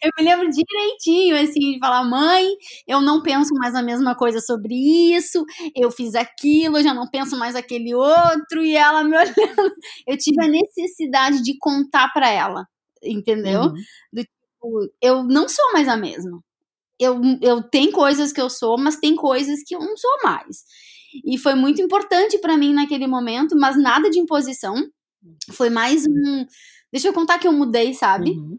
eu 0.06 0.12
me 0.18 0.24
lembro 0.24 0.50
direitinho, 0.50 1.36
assim, 1.38 1.74
de 1.74 1.80
falar, 1.80 2.04
mãe, 2.04 2.48
eu 2.88 3.02
não 3.02 3.22
penso 3.22 3.54
mais 3.56 3.76
a 3.76 3.82
mesma 3.82 4.16
coisa 4.16 4.40
sobre 4.40 4.76
isso, 5.16 5.46
eu 5.76 5.92
fiz 5.92 6.16
aquilo, 6.16 6.78
eu 6.78 6.84
já 6.84 6.94
não 6.94 7.08
penso 7.10 7.38
mais 7.38 7.56
aquele 7.56 7.94
outro, 7.94 8.64
e 8.64 8.76
ela 8.76 9.04
me 9.04 9.16
olhando. 9.18 9.76
Eu 10.08 10.18
tive 10.18 10.44
a 10.44 10.48
necessidade 10.48 11.42
de 11.42 11.58
contar 11.58 12.12
para 12.14 12.30
ela, 12.30 12.68
entendeu? 13.04 13.62
Uhum. 13.62 13.74
Do 14.14 14.22
tipo, 14.24 14.94
eu 15.02 15.24
não 15.24 15.48
sou 15.50 15.74
mais 15.74 15.88
a 15.88 15.98
mesma. 15.98 16.40
Eu, 17.00 17.20
eu 17.42 17.62
tenho 17.62 17.92
coisas 17.92 18.32
que 18.32 18.40
eu 18.40 18.50
sou, 18.50 18.78
mas 18.78 18.98
tem 18.98 19.16
coisas 19.16 19.62
que 19.66 19.76
eu 19.76 19.80
não 19.80 19.98
sou 19.98 20.12
mais. 20.24 20.64
E 21.26 21.38
foi 21.38 21.56
muito 21.56 21.82
importante 21.82 22.38
para 22.40 22.58
mim 22.58 22.74
naquele 22.74 23.08
momento, 23.08 23.56
mas 23.58 23.78
nada 23.78 24.10
de 24.10 24.20
imposição. 24.20 24.76
Foi 25.52 25.70
mais 25.70 26.06
um 26.08 26.46
Deixa 26.96 27.10
eu 27.10 27.14
contar 27.14 27.40
que 27.40 27.46
eu 27.46 27.52
mudei, 27.52 27.94
sabe? 27.94 28.30
Uhum. 28.32 28.58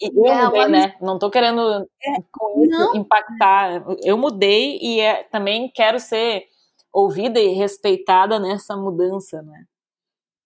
E 0.00 0.06
eu 0.14 0.26
é, 0.26 0.44
mudei, 0.44 0.68
né? 0.68 0.94
Não 1.00 1.18
tô 1.18 1.30
querendo 1.30 1.60
é, 2.02 2.22
com 2.30 2.62
isso 2.64 2.70
não. 2.70 2.96
impactar. 2.96 3.84
Eu 4.02 4.16
mudei 4.16 4.78
e 4.80 5.00
é, 5.00 5.24
também 5.24 5.70
quero 5.74 5.98
ser 5.98 6.44
ouvida 6.92 7.40
e 7.40 7.48
respeitada 7.48 8.38
nessa 8.38 8.76
mudança, 8.76 9.42
né? 9.42 9.64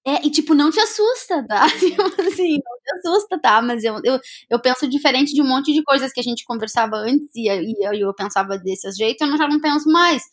É, 0.05 0.27
e 0.27 0.31
tipo, 0.31 0.53
não 0.53 0.71
te 0.71 0.81
assusta, 0.81 1.47
tá? 1.47 1.65
Tipo 1.79 2.03
assim, 2.03 2.59
não 2.65 2.79
te 2.83 3.09
assusta, 3.09 3.39
tá? 3.41 3.63
Mas 3.63 3.85
eu, 3.85 4.01
eu, 4.05 4.19
eu 4.51 4.61
penso 4.61 4.89
diferente 4.89 5.33
de 5.33 5.41
um 5.41 5.47
monte 5.47 5.73
de 5.73 5.83
coisas 5.85 6.13
que 6.13 6.19
a 6.19 6.23
gente 6.23 6.45
conversava 6.45 6.97
antes 6.97 7.29
e, 7.37 7.49
e 7.49 7.87
eu, 7.87 7.93
eu 7.95 8.15
pensava 8.15 8.59
desse 8.59 8.91
jeito, 8.93 9.23
eu 9.23 9.37
já 9.37 9.47
não 9.47 9.61
penso 9.61 9.89
mais. 9.91 10.25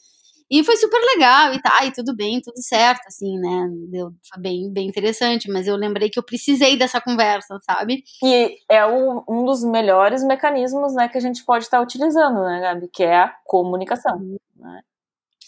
E 0.51 0.63
foi 0.63 0.75
super 0.77 0.99
legal 1.15 1.53
e 1.53 1.61
tá, 1.61 1.85
e 1.85 1.91
tudo 1.91 2.15
bem, 2.15 2.41
tudo 2.41 2.61
certo, 2.61 3.05
assim, 3.07 3.37
né? 3.37 3.67
Deu, 3.89 4.11
foi 4.27 4.41
bem, 4.41 4.71
bem 4.73 4.87
interessante, 4.87 5.49
mas 5.51 5.67
eu 5.67 5.75
lembrei 5.75 6.09
que 6.09 6.17
eu 6.17 6.23
precisei 6.23 6.75
dessa 6.75 6.99
conversa, 6.99 7.59
sabe? 7.61 8.03
E 8.23 8.57
é 8.67 8.85
um, 8.85 9.23
um 9.29 9.45
dos 9.45 9.63
melhores 9.63 10.23
mecanismos, 10.23 10.93
né, 10.95 11.07
que 11.07 11.17
a 11.17 11.21
gente 11.21 11.45
pode 11.45 11.65
estar 11.65 11.81
utilizando, 11.81 12.41
né, 12.43 12.61
Gabi? 12.61 12.89
Que 12.91 13.03
é 13.03 13.17
a 13.17 13.35
comunicação, 13.45 14.17
Sim. 14.17 14.37
né? 14.55 14.81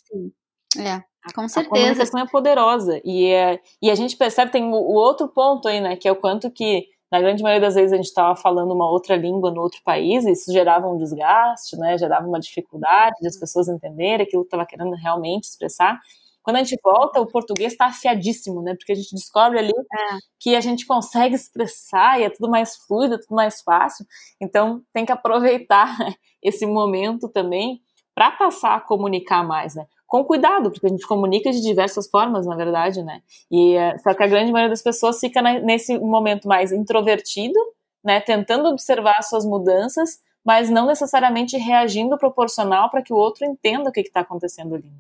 Sim, 0.06 0.32
é. 0.78 1.04
Com 1.36 1.48
certeza. 1.48 1.76
A 1.76 1.80
comunicação 1.80 2.20
é 2.20 2.28
poderosa. 2.28 3.02
E, 3.06 3.28
é, 3.28 3.60
e 3.82 3.92
a 3.92 3.96
gente 3.96 4.18
percebe, 4.18 4.52
tem 4.52 4.64
o, 4.64 4.76
o 4.76 4.94
outro 4.94 5.28
ponto 5.28 5.68
aí, 5.68 5.80
né? 5.80 5.96
Que 5.96 6.08
é 6.08 6.12
o 6.12 6.16
quanto 6.16 6.50
que 6.50 6.88
na 7.12 7.20
grande 7.20 7.44
maioria 7.44 7.68
das 7.68 7.76
vezes 7.76 7.92
a 7.92 7.98
gente 7.98 8.06
estava 8.06 8.36
falando 8.36 8.74
uma 8.74 8.90
outra 8.90 9.16
língua 9.18 9.52
no 9.52 9.62
outro 9.62 9.82
país, 9.84 10.26
e 10.26 10.32
isso 10.32 10.52
gerava 10.52 10.88
um 10.88 10.98
desgaste, 10.98 11.76
né, 11.76 11.98
gerava 11.98 12.26
uma 12.26 12.40
dificuldade 12.40 13.18
de 13.20 13.28
as 13.28 13.38
pessoas 13.38 13.68
entenderem 13.68 14.26
aquilo 14.26 14.44
que 14.44 14.48
estava 14.48 14.66
querendo 14.66 14.96
realmente 14.96 15.44
expressar. 15.44 16.00
Quando 16.42 16.56
a 16.56 16.64
gente 16.64 16.80
volta, 16.82 17.20
o 17.20 17.28
português 17.28 17.74
está 17.74 17.88
afiadíssimo, 17.88 18.62
né, 18.62 18.76
porque 18.76 18.94
a 18.94 18.96
gente 18.96 19.14
descobre 19.14 19.60
ali 19.60 19.72
é. 19.72 20.18
que 20.40 20.56
a 20.56 20.62
gente 20.62 20.86
consegue 20.86 21.36
expressar 21.36 22.20
e 22.20 22.24
é 22.24 22.30
tudo 22.30 22.50
mais 22.50 22.78
fluido, 22.78 23.16
é 23.16 23.18
tudo 23.20 23.36
mais 23.36 23.62
fácil. 23.62 24.06
Então, 24.40 24.82
tem 24.94 25.06
que 25.06 25.12
aproveitar 25.12 25.96
esse 26.42 26.66
momento 26.66 27.28
também 27.28 27.82
para 28.16 28.32
passar 28.32 28.76
a 28.76 28.82
comunicar 28.82 29.44
mais, 29.44 29.76
né? 29.76 29.86
Com 30.12 30.26
cuidado, 30.26 30.70
porque 30.70 30.88
a 30.88 30.90
gente 30.90 31.08
comunica 31.08 31.50
de 31.54 31.62
diversas 31.62 32.10
formas, 32.10 32.46
na 32.46 32.54
verdade, 32.54 33.02
né? 33.02 33.22
E 33.50 33.76
eh, 33.78 33.98
só 34.00 34.14
que 34.14 34.22
a 34.22 34.28
grande 34.28 34.52
maioria 34.52 34.70
das 34.70 34.82
pessoas 34.82 35.18
fica 35.22 35.42
nesse 35.42 35.98
momento 35.98 36.50
mais 36.50 36.74
introvertido, 36.74 37.58
né, 38.04 38.20
tentando 38.20 38.68
observar 38.68 39.16
as 39.18 39.30
suas 39.30 39.46
mudanças, 39.46 40.20
mas 40.44 40.70
não 40.70 40.86
necessariamente 40.86 41.56
reagindo 41.56 42.18
proporcional 42.18 42.90
para 42.90 43.02
que 43.02 43.14
o 43.14 43.16
outro 43.16 43.46
entenda 43.46 43.90
o 43.90 43.94
que 43.94 44.02
está 44.02 44.20
acontecendo 44.20 44.76
ali. 44.76 44.92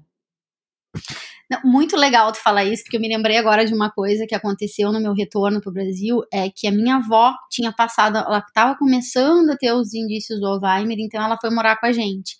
Não, 1.49 1.59
muito 1.65 1.97
legal 1.97 2.31
tu 2.31 2.37
falar 2.37 2.63
isso, 2.63 2.83
porque 2.83 2.95
eu 2.95 3.01
me 3.01 3.09
lembrei 3.09 3.35
agora 3.35 3.65
de 3.65 3.73
uma 3.73 3.91
coisa 3.91 4.25
que 4.25 4.33
aconteceu 4.33 4.93
no 4.93 5.01
meu 5.01 5.13
retorno 5.13 5.59
para 5.59 5.69
o 5.69 5.73
Brasil, 5.73 6.21
é 6.31 6.49
que 6.49 6.67
a 6.67 6.71
minha 6.71 6.95
avó 6.95 7.33
tinha 7.49 7.73
passado, 7.73 8.17
ela 8.17 8.39
estava 8.39 8.77
começando 8.77 9.49
a 9.49 9.57
ter 9.57 9.73
os 9.73 9.93
indícios 9.93 10.39
do 10.39 10.47
Alzheimer, 10.47 10.97
então 10.99 11.21
ela 11.21 11.37
foi 11.37 11.49
morar 11.49 11.77
com 11.77 11.87
a 11.87 11.91
gente. 11.91 12.37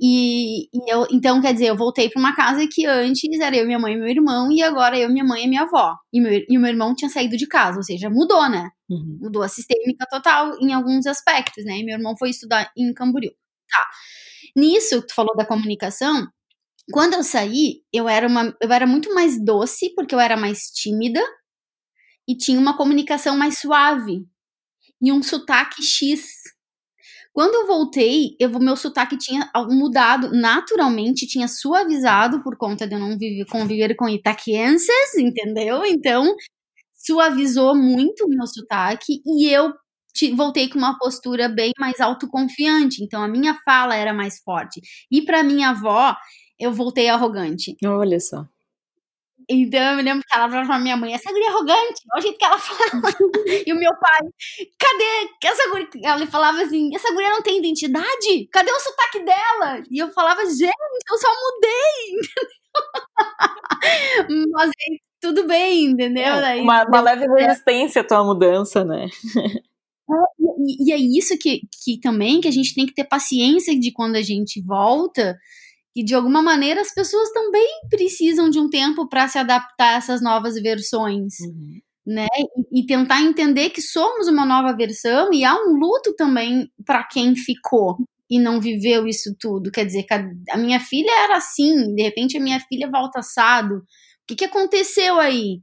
E, 0.00 0.64
e, 0.64 0.92
eu, 0.92 1.06
então, 1.10 1.40
quer 1.40 1.52
dizer, 1.52 1.66
eu 1.66 1.76
voltei 1.76 2.10
para 2.10 2.20
uma 2.20 2.34
casa 2.34 2.66
que 2.70 2.84
antes 2.86 3.40
era 3.40 3.56
eu, 3.56 3.66
minha 3.66 3.78
mãe 3.78 3.94
e 3.94 3.96
meu 3.96 4.08
irmão, 4.08 4.52
e 4.52 4.62
agora 4.62 4.98
eu, 4.98 5.08
minha 5.08 5.24
mãe 5.24 5.44
e 5.44 5.48
minha 5.48 5.62
avó. 5.62 5.96
E 6.12 6.20
meu, 6.20 6.44
e 6.48 6.58
meu 6.58 6.68
irmão 6.68 6.94
tinha 6.94 7.08
saído 7.08 7.36
de 7.36 7.46
casa, 7.46 7.78
ou 7.78 7.82
seja, 7.82 8.10
mudou, 8.10 8.48
né? 8.48 8.70
Uhum. 8.88 9.18
Mudou 9.22 9.42
a 9.42 9.48
sistêmica 9.48 10.06
total 10.10 10.56
em 10.60 10.72
alguns 10.72 11.06
aspectos, 11.06 11.64
né? 11.64 11.78
E 11.78 11.84
meu 11.84 11.96
irmão 11.96 12.14
foi 12.18 12.30
estudar 12.30 12.70
em 12.76 12.92
Camboriú. 12.92 13.32
Tá. 13.70 13.86
Nisso, 14.56 15.02
tu 15.02 15.14
falou 15.14 15.36
da 15.36 15.44
comunicação, 15.44 16.26
quando 16.92 17.14
eu 17.14 17.22
saí, 17.22 17.82
eu 17.92 18.08
era, 18.08 18.26
uma, 18.26 18.56
eu 18.60 18.72
era 18.72 18.86
muito 18.86 19.12
mais 19.14 19.42
doce, 19.42 19.94
porque 19.94 20.14
eu 20.14 20.20
era 20.20 20.36
mais 20.36 20.70
tímida, 20.70 21.22
e 22.28 22.36
tinha 22.36 22.58
uma 22.58 22.76
comunicação 22.76 23.36
mais 23.36 23.58
suave, 23.58 24.26
e 25.00 25.12
um 25.12 25.22
sotaque 25.22 25.82
X 25.82 26.26
Quando 27.36 27.54
eu 27.54 27.66
voltei, 27.66 28.34
eu, 28.40 28.48
meu 28.58 28.74
sotaque 28.76 29.18
tinha 29.18 29.50
mudado 29.68 30.30
naturalmente, 30.32 31.26
tinha 31.26 31.46
suavizado 31.46 32.42
por 32.42 32.56
conta 32.56 32.86
de 32.88 32.94
eu 32.94 32.98
não 32.98 33.18
viver, 33.18 33.44
conviver 33.44 33.94
com 33.94 34.08
itaquienses, 34.08 35.14
entendeu? 35.18 35.84
Então, 35.84 36.34
suavizou 36.94 37.76
muito 37.76 38.24
o 38.24 38.28
meu 38.30 38.46
sotaque 38.46 39.20
e 39.26 39.50
eu 39.50 39.70
voltei 40.34 40.70
com 40.70 40.78
uma 40.78 40.98
postura 40.98 41.46
bem 41.46 41.72
mais 41.78 42.00
autoconfiante. 42.00 43.04
Então, 43.04 43.22
a 43.22 43.28
minha 43.28 43.54
fala 43.66 43.94
era 43.94 44.14
mais 44.14 44.40
forte. 44.40 44.80
E 45.12 45.20
para 45.22 45.42
minha 45.42 45.68
avó, 45.72 46.16
eu 46.58 46.72
voltei 46.72 47.10
arrogante. 47.10 47.76
Olha 47.84 48.18
só. 48.18 48.46
Então 49.48 49.80
eu 49.80 49.96
me 49.96 50.02
lembro 50.02 50.24
que 50.26 50.36
ela 50.36 50.48
falava 50.48 50.66
pra 50.66 50.78
minha 50.78 50.96
mãe, 50.96 51.14
essa 51.14 51.30
guria 51.30 51.46
é 51.46 51.48
arrogante, 51.48 52.02
olha 52.12 52.18
o 52.18 52.22
jeito 52.22 52.36
que 52.36 52.44
ela 52.44 52.58
fala. 52.58 52.80
e 53.66 53.72
o 53.72 53.76
meu 53.76 53.92
pai, 53.96 54.20
cadê 54.78 55.30
essa 55.44 55.70
guria? 55.70 55.88
Ela 56.02 56.26
falava 56.26 56.62
assim, 56.62 56.94
essa 56.94 57.12
guria 57.12 57.30
não 57.30 57.42
tem 57.42 57.58
identidade? 57.58 58.48
Cadê 58.52 58.72
o 58.72 58.80
sotaque 58.80 59.24
dela? 59.24 59.82
E 59.88 60.02
eu 60.02 60.10
falava, 60.10 60.44
gente, 60.46 60.72
eu 61.10 61.18
só 61.18 61.28
mudei. 61.28 62.16
Mas 64.52 64.70
aí, 64.70 65.00
tudo 65.20 65.46
bem, 65.46 65.86
entendeu? 65.86 66.24
É, 66.24 66.56
uma, 66.56 66.84
uma 66.84 67.00
leve 67.00 67.26
resistência 67.28 68.02
à 68.02 68.04
tua 68.04 68.24
mudança, 68.24 68.84
né? 68.84 69.06
e, 70.58 70.88
e 70.88 70.92
é 70.92 70.96
isso 70.96 71.38
que, 71.38 71.60
que 71.84 72.00
também 72.00 72.40
que 72.40 72.48
a 72.48 72.52
gente 72.52 72.74
tem 72.74 72.84
que 72.84 72.94
ter 72.94 73.04
paciência 73.04 73.78
de 73.78 73.92
quando 73.92 74.16
a 74.16 74.22
gente 74.22 74.60
volta, 74.60 75.38
que 75.96 76.04
de 76.04 76.14
alguma 76.14 76.42
maneira 76.42 76.82
as 76.82 76.92
pessoas 76.92 77.30
também 77.32 77.66
precisam 77.88 78.50
de 78.50 78.58
um 78.58 78.68
tempo 78.68 79.08
para 79.08 79.26
se 79.28 79.38
adaptar 79.38 79.94
a 79.94 79.96
essas 79.96 80.20
novas 80.20 80.54
versões. 80.56 81.40
Uhum. 81.40 81.80
Né? 82.06 82.26
E, 82.70 82.80
e, 82.82 82.86
tentar 82.86 83.22
entender 83.22 83.70
que 83.70 83.80
somos 83.80 84.28
uma 84.28 84.44
nova 84.44 84.76
versão 84.76 85.32
e 85.32 85.42
há 85.42 85.54
um 85.54 85.72
luto 85.72 86.14
também 86.14 86.70
para 86.84 87.02
quem 87.02 87.34
ficou 87.34 87.96
e 88.28 88.38
não 88.38 88.60
viveu 88.60 89.06
isso 89.06 89.34
tudo. 89.40 89.72
Quer 89.72 89.86
dizer, 89.86 90.04
a 90.50 90.58
minha 90.58 90.78
filha 90.80 91.10
era 91.24 91.38
assim, 91.38 91.94
de 91.94 92.02
repente 92.02 92.36
a 92.36 92.42
minha 92.42 92.60
filha 92.60 92.90
volta 92.90 93.20
assado. 93.20 93.76
O 93.76 93.82
que, 94.26 94.36
que 94.36 94.44
aconteceu 94.44 95.18
aí? 95.18 95.62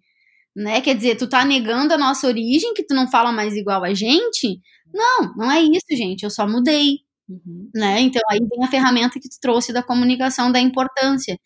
Né? 0.55 0.81
Quer 0.81 0.95
dizer, 0.95 1.15
tu 1.15 1.29
tá 1.29 1.45
negando 1.45 1.93
a 1.93 1.97
nossa 1.97 2.25
origem, 2.25 2.73
que 2.73 2.84
tu 2.84 2.95
não 2.95 3.07
fala 3.07 3.31
mais 3.31 3.55
igual 3.55 3.84
a 3.84 3.93
gente? 3.93 4.59
Não, 4.91 5.31
não 5.38 5.51
é 5.51 5.61
isso, 5.61 5.86
gente. 5.91 6.23
Eu 6.23 6.31
só 6.31 6.47
mudei. 6.47 7.01
Uhum. 7.45 7.69
Né? 7.73 8.01
Então 8.01 8.21
aí 8.29 8.39
vem 8.39 8.63
a 8.63 8.69
ferramenta 8.69 9.19
que 9.19 9.29
tu 9.29 9.39
trouxe 9.41 9.73
da 9.73 9.81
comunicação, 9.84 10.51
da 10.51 10.59
importância 10.59 11.39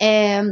é, 0.00 0.42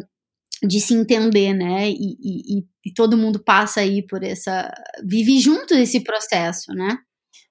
de 0.62 0.80
se 0.80 0.94
entender, 0.94 1.52
né? 1.52 1.88
E, 1.88 2.16
e, 2.20 2.64
e, 2.84 2.92
todo 2.94 3.16
mundo 3.16 3.42
passa 3.42 3.80
aí 3.80 4.02
por 4.02 4.22
essa. 4.22 4.70
vive 5.04 5.38
junto 5.38 5.74
desse 5.74 6.00
processo, 6.00 6.72
né? 6.72 6.98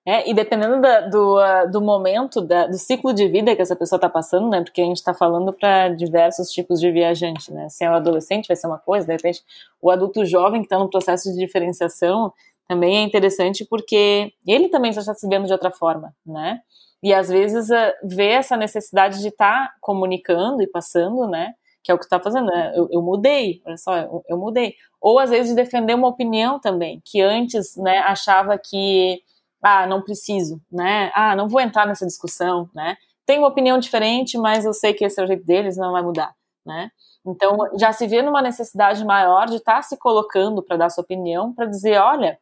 É, 0.07 0.29
e 0.29 0.35
dependendo 0.35 0.79
da, 0.81 1.01
do, 1.01 1.37
uh, 1.39 1.71
do 1.71 1.81
momento, 1.81 2.39
da, 2.39 2.67
do 2.67 2.77
ciclo 2.77 3.11
de 3.11 3.27
vida 3.27 3.55
que 3.55 3.61
essa 3.61 3.75
pessoa 3.75 3.97
está 3.97 4.07
passando, 4.07 4.49
né? 4.49 4.61
Porque 4.63 4.81
a 4.81 4.85
gente 4.85 4.97
está 4.97 5.15
falando 5.15 5.51
para 5.51 5.89
diversos 5.89 6.51
tipos 6.51 6.79
de 6.79 6.91
viajante, 6.91 7.51
né? 7.51 7.69
Se 7.69 7.83
é 7.83 7.89
um 7.89 7.95
adolescente, 7.95 8.47
vai 8.47 8.55
ser 8.55 8.67
uma 8.67 8.77
coisa, 8.77 9.07
de 9.07 9.13
repente, 9.13 9.41
o 9.81 9.89
adulto 9.89 10.23
jovem 10.23 10.61
que 10.61 10.67
está 10.67 10.77
no 10.77 10.89
processo 10.89 11.31
de 11.31 11.39
diferenciação 11.39 12.31
também 12.67 12.97
é 12.97 13.01
interessante 13.01 13.65
porque 13.65 14.31
ele 14.45 14.69
também 14.69 14.91
já 14.91 15.01
está 15.01 15.13
se 15.13 15.27
vendo 15.27 15.45
de 15.45 15.53
outra 15.53 15.71
forma, 15.71 16.15
né? 16.25 16.59
E 17.03 17.13
às 17.13 17.29
vezes 17.29 17.69
uh, 17.69 17.93
vê 18.03 18.29
essa 18.29 18.57
necessidade 18.57 19.21
de 19.21 19.27
estar 19.27 19.67
tá 19.67 19.73
comunicando 19.79 20.61
e 20.61 20.67
passando, 20.67 21.27
né? 21.27 21.53
Que 21.83 21.91
é 21.91 21.93
o 21.93 21.99
que 21.99 22.05
está 22.05 22.19
fazendo, 22.19 22.47
né? 22.47 22.73
eu, 22.75 22.87
eu, 22.91 23.01
mudei, 23.01 23.61
olha 23.65 23.77
só, 23.77 23.95
eu, 23.97 24.23
eu, 24.27 24.37
mudei. 24.37 24.73
Ou 24.99 25.19
às 25.19 25.29
vezes 25.29 25.49
de 25.49 25.55
defender 25.55 25.93
uma 25.93 26.07
opinião 26.07 26.59
também, 26.59 26.99
que 27.05 27.21
antes, 27.21 27.75
né, 27.77 27.99
achava 27.99 28.57
que, 28.57 29.21
ah, 29.61 29.85
não 29.85 30.01
preciso, 30.01 30.59
né? 30.71 31.11
Ah, 31.13 31.35
não 31.35 31.47
vou 31.47 31.61
entrar 31.61 31.85
nessa 31.85 32.05
discussão, 32.05 32.67
né? 32.73 32.97
Tenho 33.25 33.41
uma 33.41 33.49
opinião 33.49 33.77
diferente, 33.77 34.37
mas 34.37 34.65
eu 34.65 34.73
sei 34.73 34.93
que 34.93 35.05
esse 35.05 35.19
é 35.21 35.23
o 35.23 35.27
jeito 35.27 35.45
deles, 35.45 35.77
não 35.77 35.91
vai 35.91 36.01
mudar, 36.01 36.33
né? 36.65 36.89
Então 37.25 37.57
já 37.77 37.91
se 37.91 38.07
vê 38.07 38.21
numa 38.21 38.41
necessidade 38.41 39.03
maior 39.03 39.47
de 39.47 39.57
estar 39.57 39.75
tá 39.75 39.81
se 39.81 39.97
colocando 39.97 40.63
para 40.63 40.77
dar 40.77 40.89
sua 40.89 41.03
opinião, 41.03 41.53
para 41.53 41.65
dizer, 41.65 41.99
olha, 41.99 42.39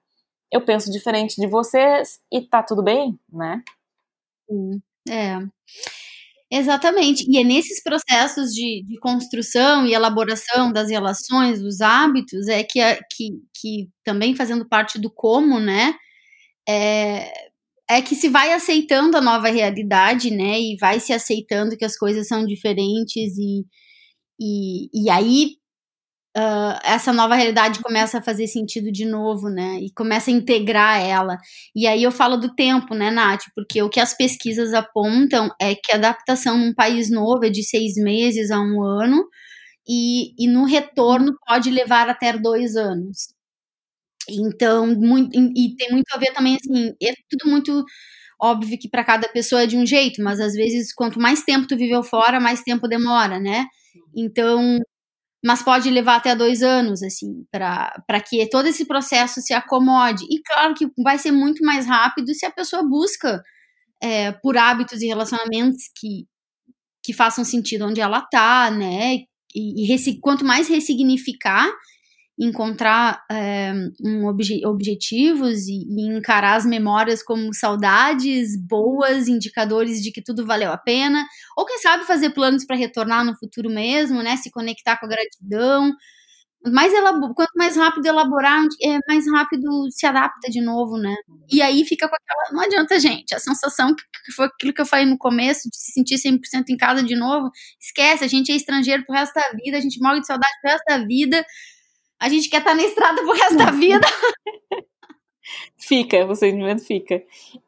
eu 0.51 0.61
penso 0.61 0.91
diferente 0.91 1.39
de 1.39 1.47
vocês 1.47 2.19
e 2.31 2.41
tá 2.41 2.61
tudo 2.61 2.83
bem, 2.83 3.17
né? 3.31 3.63
É. 5.09 5.39
Exatamente. 6.51 7.25
E 7.29 7.37
é 7.39 7.43
nesses 7.43 7.81
processos 7.81 8.53
de, 8.53 8.83
de 8.85 8.97
construção 8.99 9.85
e 9.87 9.93
elaboração 9.93 10.71
das 10.71 10.89
relações, 10.89 11.61
dos 11.61 11.81
hábitos, 11.81 12.47
é 12.47 12.63
que, 12.63 12.79
que, 13.11 13.29
que 13.55 13.89
também 14.03 14.35
fazendo 14.35 14.67
parte 14.67 14.99
do 14.99 15.09
como, 15.11 15.59
né? 15.59 15.95
É, 16.69 17.31
é 17.89 18.01
que 18.01 18.15
se 18.15 18.29
vai 18.29 18.53
aceitando 18.53 19.17
a 19.17 19.21
nova 19.21 19.49
realidade, 19.49 20.31
né? 20.31 20.59
E 20.61 20.77
vai 20.79 20.99
se 20.99 21.13
aceitando 21.13 21.77
que 21.77 21.85
as 21.85 21.97
coisas 21.97 22.27
são 22.27 22.45
diferentes 22.45 23.37
e, 23.37 23.65
e, 24.39 24.89
e 24.93 25.09
aí 25.09 25.57
uh, 26.37 26.79
essa 26.83 27.13
nova 27.13 27.35
realidade 27.35 27.81
começa 27.81 28.19
a 28.19 28.21
fazer 28.21 28.47
sentido 28.47 28.91
de 28.91 29.05
novo, 29.05 29.49
né? 29.49 29.79
E 29.81 29.91
começa 29.93 30.29
a 30.31 30.33
integrar 30.33 31.01
ela. 31.01 31.37
E 31.75 31.87
aí 31.87 32.03
eu 32.03 32.11
falo 32.11 32.37
do 32.37 32.53
tempo, 32.55 32.93
né, 32.95 33.11
Nath? 33.11 33.43
Porque 33.55 33.81
o 33.81 33.89
que 33.89 33.99
as 33.99 34.15
pesquisas 34.15 34.73
apontam 34.73 35.49
é 35.61 35.75
que 35.75 35.91
a 35.91 35.95
adaptação 35.95 36.57
num 36.57 36.73
país 36.73 37.09
novo 37.11 37.45
é 37.45 37.49
de 37.49 37.63
seis 37.63 37.95
meses 37.95 38.51
a 38.51 38.59
um 38.59 38.83
ano, 38.83 39.23
e, 39.87 40.33
e 40.39 40.47
no 40.47 40.65
retorno 40.65 41.33
pode 41.47 41.69
levar 41.71 42.09
até 42.09 42.33
dois 42.37 42.75
anos. 42.75 43.33
Então, 44.29 44.87
muito, 44.87 45.37
e 45.37 45.75
tem 45.75 45.91
muito 45.91 46.07
a 46.13 46.17
ver 46.17 46.33
também, 46.33 46.55
assim, 46.55 46.93
é 47.03 47.13
tudo 47.29 47.49
muito 47.49 47.83
óbvio 48.41 48.77
que 48.79 48.89
para 48.89 49.03
cada 49.03 49.27
pessoa 49.29 49.63
é 49.63 49.67
de 49.67 49.77
um 49.77 49.85
jeito, 49.85 50.21
mas 50.23 50.39
às 50.39 50.53
vezes 50.53 50.93
quanto 50.93 51.19
mais 51.19 51.43
tempo 51.43 51.67
tu 51.67 51.77
viveu 51.77 52.03
fora, 52.03 52.39
mais 52.39 52.61
tempo 52.63 52.87
demora, 52.87 53.39
né? 53.39 53.65
Então, 54.15 54.79
mas 55.43 55.61
pode 55.61 55.89
levar 55.89 56.15
até 56.15 56.35
dois 56.35 56.63
anos, 56.63 57.03
assim, 57.03 57.45
para 57.51 58.21
que 58.25 58.47
todo 58.49 58.67
esse 58.67 58.85
processo 58.85 59.41
se 59.41 59.53
acomode. 59.53 60.23
E 60.29 60.41
claro 60.41 60.73
que 60.73 60.87
vai 61.03 61.17
ser 61.17 61.31
muito 61.31 61.63
mais 61.65 61.85
rápido 61.85 62.33
se 62.33 62.45
a 62.45 62.51
pessoa 62.51 62.81
busca 62.81 63.43
é, 64.01 64.31
por 64.31 64.57
hábitos 64.57 65.01
e 65.01 65.07
relacionamentos 65.07 65.83
que, 65.97 66.25
que 67.03 67.11
façam 67.11 67.43
sentido 67.43 67.85
onde 67.85 67.99
ela 67.99 68.21
tá, 68.21 68.71
né? 68.71 69.15
E, 69.53 69.93
e 69.93 70.19
quanto 70.21 70.45
mais 70.45 70.69
ressignificar, 70.69 71.69
encontrar 72.37 73.23
é, 73.31 73.73
um 74.03 74.25
obje 74.25 74.65
objetivos 74.65 75.67
e, 75.67 75.85
e, 75.87 76.17
encarar 76.17 76.55
as 76.55 76.65
memórias 76.65 77.21
como 77.21 77.53
saudades 77.53 78.57
boas, 78.57 79.27
indicadores 79.27 80.01
de 80.01 80.11
que 80.11 80.21
tudo 80.21 80.45
valeu 80.45 80.71
a 80.71 80.77
pena, 80.77 81.23
ou 81.55 81.65
quem 81.65 81.77
sabe 81.79 82.05
fazer 82.05 82.31
planos 82.31 82.65
para 82.65 82.75
retornar 82.75 83.23
no 83.23 83.37
futuro 83.37 83.69
mesmo, 83.69 84.23
né? 84.23 84.35
Se 84.37 84.49
conectar 84.51 84.97
com 84.97 85.05
a 85.05 85.09
gratidão. 85.09 85.93
Mais 86.65 86.93
quanto 87.35 87.51
mais 87.57 87.75
rápido 87.75 88.05
elaborar, 88.05 88.63
é, 88.81 88.97
mais 89.05 89.29
rápido 89.29 89.67
se 89.91 90.05
adapta 90.05 90.49
de 90.49 90.61
novo, 90.61 90.97
né? 90.97 91.13
E 91.51 91.61
aí 91.61 91.83
fica 91.83 92.07
com 92.07 92.15
aquela. 92.15 92.53
Não 92.53 92.61
adianta, 92.61 92.97
gente. 92.99 93.35
A 93.35 93.39
sensação 93.39 93.93
que 93.93 94.31
foi 94.31 94.45
aquilo 94.45 94.73
que 94.73 94.81
eu 94.81 94.85
falei 94.85 95.05
no 95.05 95.17
começo, 95.17 95.69
de 95.69 95.75
se 95.75 95.91
sentir 95.91 96.15
100% 96.15 96.69
em 96.69 96.77
casa 96.77 97.03
de 97.03 97.17
novo, 97.17 97.51
esquece. 97.81 98.23
A 98.23 98.27
gente 98.27 98.49
é 98.51 98.55
estrangeiro 98.55 99.05
pro 99.05 99.13
resto 99.13 99.33
da 99.33 99.51
vida, 99.61 99.77
a 99.77 99.81
gente 99.81 99.99
morre 99.99 100.21
de 100.21 100.27
saudade 100.27 100.53
pro 100.61 100.71
resto 100.71 100.85
da 100.87 101.05
vida 101.05 101.45
a 102.23 102.29
gente 102.29 102.49
quer 102.49 102.59
estar 102.59 102.69
tá 102.69 102.77
na 102.77 102.83
estrada 102.83 103.21
pro 103.21 103.33
resto 103.33 103.57
da 103.57 103.69
vida. 103.71 104.07
fica, 105.77 106.25
o 106.25 106.33
sentimento 106.33 106.81
fica. 106.81 107.21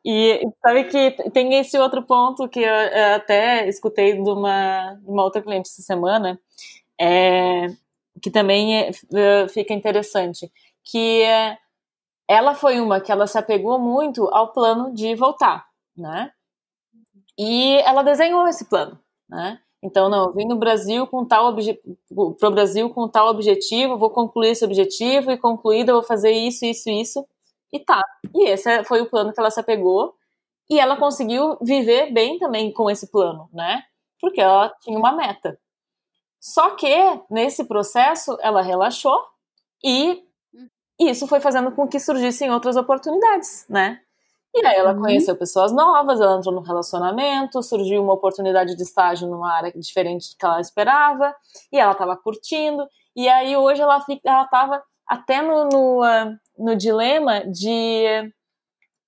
E 0.04 0.40
sabe 0.62 0.86
que 0.86 1.30
tem 1.32 1.56
esse 1.56 1.78
outro 1.78 2.02
ponto 2.04 2.48
que 2.48 2.62
eu, 2.62 2.74
eu 2.74 3.16
até 3.16 3.68
escutei 3.68 4.14
de 4.14 4.30
uma, 4.30 4.94
de 4.94 5.10
uma 5.10 5.24
outra 5.24 5.42
cliente 5.42 5.70
essa 5.70 5.82
semana, 5.82 6.40
é, 6.98 7.68
que 8.22 8.32
também 8.32 8.78
é, 8.78 8.92
é, 9.14 9.48
fica 9.50 9.74
interessante, 9.74 10.50
que 10.86 11.22
é, 11.24 11.58
ela 12.26 12.56
foi 12.56 12.80
uma 12.80 13.02
que 13.02 13.12
ela 13.12 13.28
se 13.28 13.38
apegou 13.38 13.78
muito 13.78 14.30
ao 14.30 14.54
plano 14.54 14.94
de 14.94 15.16
voltar, 15.16 15.66
né? 15.98 16.32
E 17.38 17.76
ela 17.82 18.04
desenhou 18.04 18.48
esse 18.48 18.70
plano, 18.70 18.98
né? 19.28 19.60
Então, 19.86 20.10
não, 20.10 20.26
eu 20.26 20.34
vim 20.34 20.48
no 20.48 20.56
Brasil 20.56 21.06
com 21.06 21.24
tal 21.24 21.56
para 21.56 22.50
o 22.50 22.52
Brasil 22.52 22.90
com 22.90 23.08
tal 23.08 23.28
objetivo, 23.28 24.00
vou 24.00 24.10
concluir 24.10 24.50
esse 24.50 24.66
objetivo 24.66 25.32
e 25.32 25.38
concluída 25.38 25.94
vou 25.94 26.02
fazer 26.02 26.32
isso, 26.32 26.66
isso, 26.66 26.90
isso 26.90 27.28
e 27.72 27.80
tá. 27.80 28.02
E 28.34 28.50
esse 28.50 28.84
foi 28.86 29.02
o 29.02 29.10
plano 29.10 29.32
que 29.32 29.40
ela 29.40 29.52
se 29.52 29.60
apegou 29.60 30.16
e 30.68 30.80
ela 30.80 30.98
conseguiu 30.98 31.56
viver 31.62 32.12
bem 32.12 32.40
também 32.40 32.74
com 32.74 32.90
esse 32.90 33.12
plano, 33.12 33.48
né? 33.54 33.84
Porque 34.20 34.42
ela 34.42 34.74
tinha 34.82 34.98
uma 34.98 35.12
meta. 35.12 35.60
Só 36.40 36.72
que 36.72 36.90
nesse 37.30 37.66
processo 37.66 38.36
ela 38.42 38.64
relaxou 38.64 39.20
e 39.84 40.24
isso 41.00 41.28
foi 41.28 41.40
fazendo 41.40 41.72
com 41.74 41.88
que 41.88 42.00
surgissem 42.00 42.50
outras 42.50 42.76
oportunidades, 42.76 43.68
né? 43.70 44.02
E 44.56 44.66
aí 44.66 44.78
ela 44.78 44.94
uhum. 44.94 45.02
conheceu 45.02 45.36
pessoas 45.36 45.74
novas, 45.74 46.22
ela 46.22 46.38
entrou 46.38 46.56
no 46.56 46.62
relacionamento, 46.62 47.62
surgiu 47.62 48.02
uma 48.02 48.14
oportunidade 48.14 48.76
de 48.76 48.84
estágio 48.84 49.28
numa 49.28 49.52
área 49.52 49.72
diferente 49.76 50.30
do 50.30 50.38
que 50.38 50.46
ela 50.46 50.62
esperava, 50.62 51.36
e 51.72 51.78
ela 51.78 51.92
estava 51.92 52.16
curtindo, 52.16 52.88
e 53.14 53.28
aí 53.28 53.58
hoje 53.58 53.82
ela 53.82 54.04
ela 54.24 54.44
estava 54.44 54.82
até 55.06 55.42
no, 55.42 55.68
no, 55.70 56.02
uh, 56.04 56.38
no 56.58 56.76
dilema 56.76 57.42
de 57.46 58.32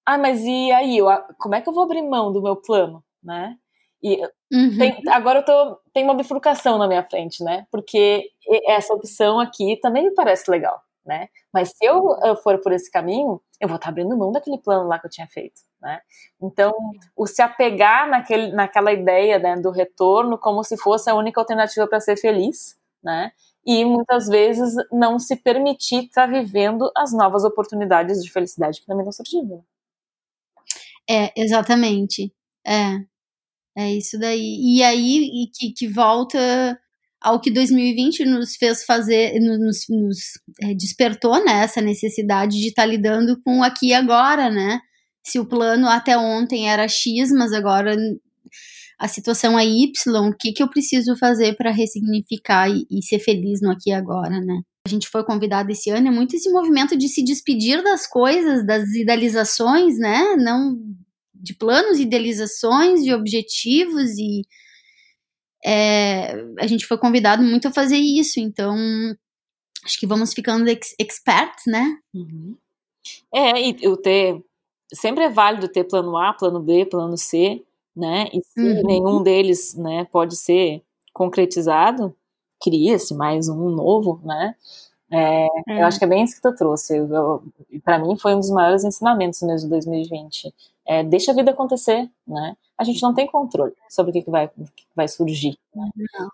ah, 0.08 0.18
mas 0.18 0.42
e 0.46 0.72
aí, 0.72 0.98
eu, 0.98 1.08
como 1.38 1.54
é 1.56 1.62
que 1.62 1.68
eu 1.68 1.74
vou 1.74 1.84
abrir 1.84 2.02
mão 2.02 2.32
do 2.32 2.42
meu 2.42 2.56
plano, 2.56 3.04
né? 3.22 3.58
E 4.02 4.22
uhum. 4.54 4.78
tem, 4.78 5.02
agora 5.10 5.40
eu 5.40 5.44
tô, 5.44 5.78
tem 5.94 6.04
uma 6.06 6.16
bifurcação 6.16 6.78
na 6.78 6.88
minha 6.88 7.04
frente, 7.04 7.44
né? 7.44 7.66
Porque 7.70 8.30
essa 8.68 8.94
opção 8.94 9.38
aqui 9.38 9.78
também 9.82 10.06
me 10.06 10.14
parece 10.14 10.50
legal, 10.50 10.82
né? 11.08 11.30
Mas 11.54 11.70
se 11.70 11.86
eu, 11.86 12.04
eu 12.26 12.36
for 12.36 12.60
por 12.60 12.74
esse 12.74 12.92
caminho, 12.92 13.42
eu 13.60 13.68
vou 13.68 13.78
estar 13.78 13.88
tá 13.88 13.90
abrindo 13.90 14.18
mão 14.18 14.32
daquele 14.32 14.58
plano 14.58 14.88
lá 14.88 15.00
que 15.00 15.08
eu 15.08 15.12
tinha 15.12 15.28
feito, 15.28 15.62
né? 15.82 16.02
Então, 16.42 16.74
o 17.16 17.26
se 17.26 17.42
apegar 17.42 18.10
naquele, 18.10 18.52
naquela 18.52 18.92
ideia 18.92 19.40
né, 19.40 19.56
do 19.56 19.72
retorno 19.72 20.38
como 20.38 20.64
se 20.64 20.78
fosse 20.78 21.10
a 21.10 21.16
única 21.16 21.40
alternativa 21.40 21.88
para 21.88 22.02
ser 22.02 22.18
feliz, 22.18 22.78
né? 23.02 23.32
E 23.66 23.84
muitas 23.86 24.28
vezes 24.28 24.74
não 24.92 25.18
se 25.18 25.36
permitir 25.38 26.06
estar 26.06 26.28
tá 26.28 26.32
vivendo 26.32 26.92
as 26.96 27.14
novas 27.14 27.44
oportunidades 27.44 28.22
de 28.22 28.32
felicidade 28.32 28.82
que 28.82 28.86
também 28.86 29.08
estão 29.08 29.26
surgindo. 29.26 29.64
É, 31.10 31.32
exatamente. 31.36 32.34
É. 32.66 32.98
É 33.78 33.94
isso 33.94 34.18
daí. 34.20 34.58
E 34.60 34.84
aí, 34.84 35.44
e 35.44 35.48
que, 35.54 35.72
que 35.72 35.88
volta 35.88 36.38
ao 37.22 37.40
que 37.42 37.52
2020 37.52 38.26
nos 38.26 38.56
fez 38.56 38.84
fazer, 38.84 39.40
nos, 39.40 39.86
nos 39.90 40.18
é, 40.62 40.74
despertou 40.74 41.44
né, 41.44 41.64
essa 41.64 41.82
necessidade 41.82 42.60
de 42.60 42.68
estar 42.68 42.84
tá 42.84 42.88
lidando 42.88 43.40
com 43.44 43.64
aqui 43.64 43.88
e 43.88 43.94
agora, 43.94 44.50
né? 44.50 44.80
Se 45.26 45.40
o 45.40 45.46
plano 45.46 45.88
até 45.88 46.18
ontem 46.18 46.70
era 46.70 46.88
X, 46.88 47.32
mas 47.32 47.52
agora 47.52 47.96
a 49.00 49.08
situação 49.08 49.58
é 49.60 49.66
Y, 49.66 49.92
o 50.28 50.36
que, 50.36 50.52
que 50.52 50.64
eu 50.64 50.70
preciso 50.70 51.16
fazer 51.18 51.56
para 51.56 51.72
ressignificar 51.72 52.70
e, 52.70 52.86
e, 52.90 53.04
ser 53.04 53.20
feliz 53.20 53.62
no 53.62 53.72
aqui 53.72 53.90
e 53.90 53.94
agora, 53.94 54.40
né? 54.40 54.62
A 54.86 54.90
gente 54.90 55.08
foi 55.10 55.24
convidado 55.24 55.70
esse 55.70 55.90
ano, 55.90 56.08
é 56.08 56.12
muito 56.12 56.36
esse 56.36 56.50
movimento 56.50 56.98
de 56.98 57.10
se 57.10 57.24
despedir 57.24 57.84
das 57.84 58.08
coisas, 58.08 58.66
das 58.66 58.88
idealizações, 58.94 60.00
né? 60.00 60.36
Não 60.38 60.78
de 61.34 61.54
planos, 61.54 62.00
idealizações, 62.00 63.04
de 63.04 63.14
objetivos 63.14 64.18
e 64.18 64.42
é, 65.64 66.34
a 66.60 66.68
gente 66.68 66.86
foi 66.86 66.98
convidado 66.98 67.44
muito 67.44 67.68
a 67.68 67.74
fazer 67.74 67.98
isso, 67.98 68.40
então 68.40 68.76
acho 69.84 70.00
que 70.00 70.08
vamos 70.08 70.34
ficando 70.34 70.68
ex 70.68 70.96
experts, 71.00 71.66
né? 71.66 71.98
Uhum. 72.14 72.56
É, 73.34 73.62
e 73.62 73.88
o 73.88 73.98
ter 73.98 74.44
sempre 74.94 75.26
é 75.26 75.30
válido 75.30 75.68
ter 75.68 75.84
plano 75.84 76.18
A, 76.18 76.34
plano 76.34 76.60
B, 76.60 76.86
plano 76.86 77.18
C, 77.18 77.64
né? 77.96 78.28
E 78.34 78.42
se 78.44 78.60
uhum. 78.60 78.84
nenhum 78.86 79.24
deles, 79.24 79.76
né, 79.76 80.06
pode 80.12 80.36
ser 80.36 80.84
concretizado, 81.14 82.16
cria-se 82.62 83.14
mais 83.16 83.50
um 83.50 83.70
novo, 83.70 84.22
né? 84.24 84.56
É, 85.10 85.46
é. 85.46 85.82
Eu 85.82 85.86
acho 85.86 85.98
que 85.98 86.06
é 86.06 86.08
bem 86.08 86.24
isso 86.24 86.36
que 86.36 86.42
tu 86.42 86.54
trouxe. 86.56 86.96
Para 87.84 87.98
mim 88.00 88.18
foi 88.18 88.36
um 88.36 88.40
dos 88.40 88.50
maiores 88.50 88.84
ensinamentos 88.84 89.42
mesmo 89.42 89.70
de 89.70 89.70
2020. 89.70 90.54
É, 90.88 91.04
deixa 91.04 91.32
a 91.32 91.36
vida 91.36 91.52
acontecer, 91.52 92.10
né? 92.26 92.56
A 92.78 92.84
gente 92.84 93.02
não 93.02 93.14
tem 93.14 93.28
controle 93.28 93.74
sobre 93.90 94.12
o 94.12 94.14
que, 94.14 94.22
que, 94.22 94.32
vai, 94.32 94.48
que 94.48 94.86
vai 94.96 95.08
surgir. 95.08 95.58
Né? 95.76 95.90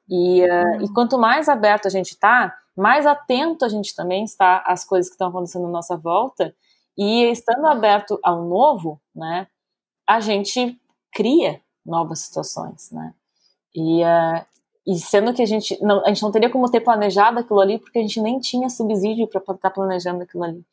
E, 0.09 0.43
uh, 0.43 0.83
e 0.83 0.93
quanto 0.93 1.17
mais 1.17 1.49
aberto 1.49 1.87
a 1.87 1.89
gente 1.89 2.11
está, 2.11 2.53
mais 2.75 3.05
atento 3.05 3.65
a 3.65 3.69
gente 3.69 3.95
também 3.95 4.23
está 4.23 4.63
às 4.67 4.83
coisas 4.83 5.09
que 5.09 5.15
estão 5.15 5.29
acontecendo 5.29 5.65
à 5.65 5.69
nossa 5.69 5.97
volta. 5.97 6.53
E 6.95 7.23
estando 7.23 7.65
aberto 7.65 8.19
ao 8.21 8.43
novo, 8.43 9.01
né? 9.15 9.47
A 10.07 10.19
gente 10.19 10.79
cria 11.11 11.59
novas 11.83 12.19
situações, 12.19 12.91
né? 12.91 13.13
E, 13.73 14.03
uh, 14.03 14.45
e 14.85 14.99
sendo 14.99 15.33
que 15.33 15.41
a 15.41 15.45
gente 15.45 15.81
não, 15.81 16.05
a 16.05 16.09
gente 16.09 16.21
não 16.21 16.31
teria 16.31 16.49
como 16.49 16.69
ter 16.69 16.81
planejado 16.81 17.39
aquilo 17.39 17.59
ali 17.59 17.79
porque 17.79 17.97
a 17.97 18.01
gente 18.01 18.21
nem 18.21 18.39
tinha 18.39 18.69
subsídio 18.69 19.27
para 19.27 19.39
estar 19.39 19.55
tá 19.55 19.69
planejando 19.71 20.21
aquilo 20.21 20.43
ali. 20.43 20.63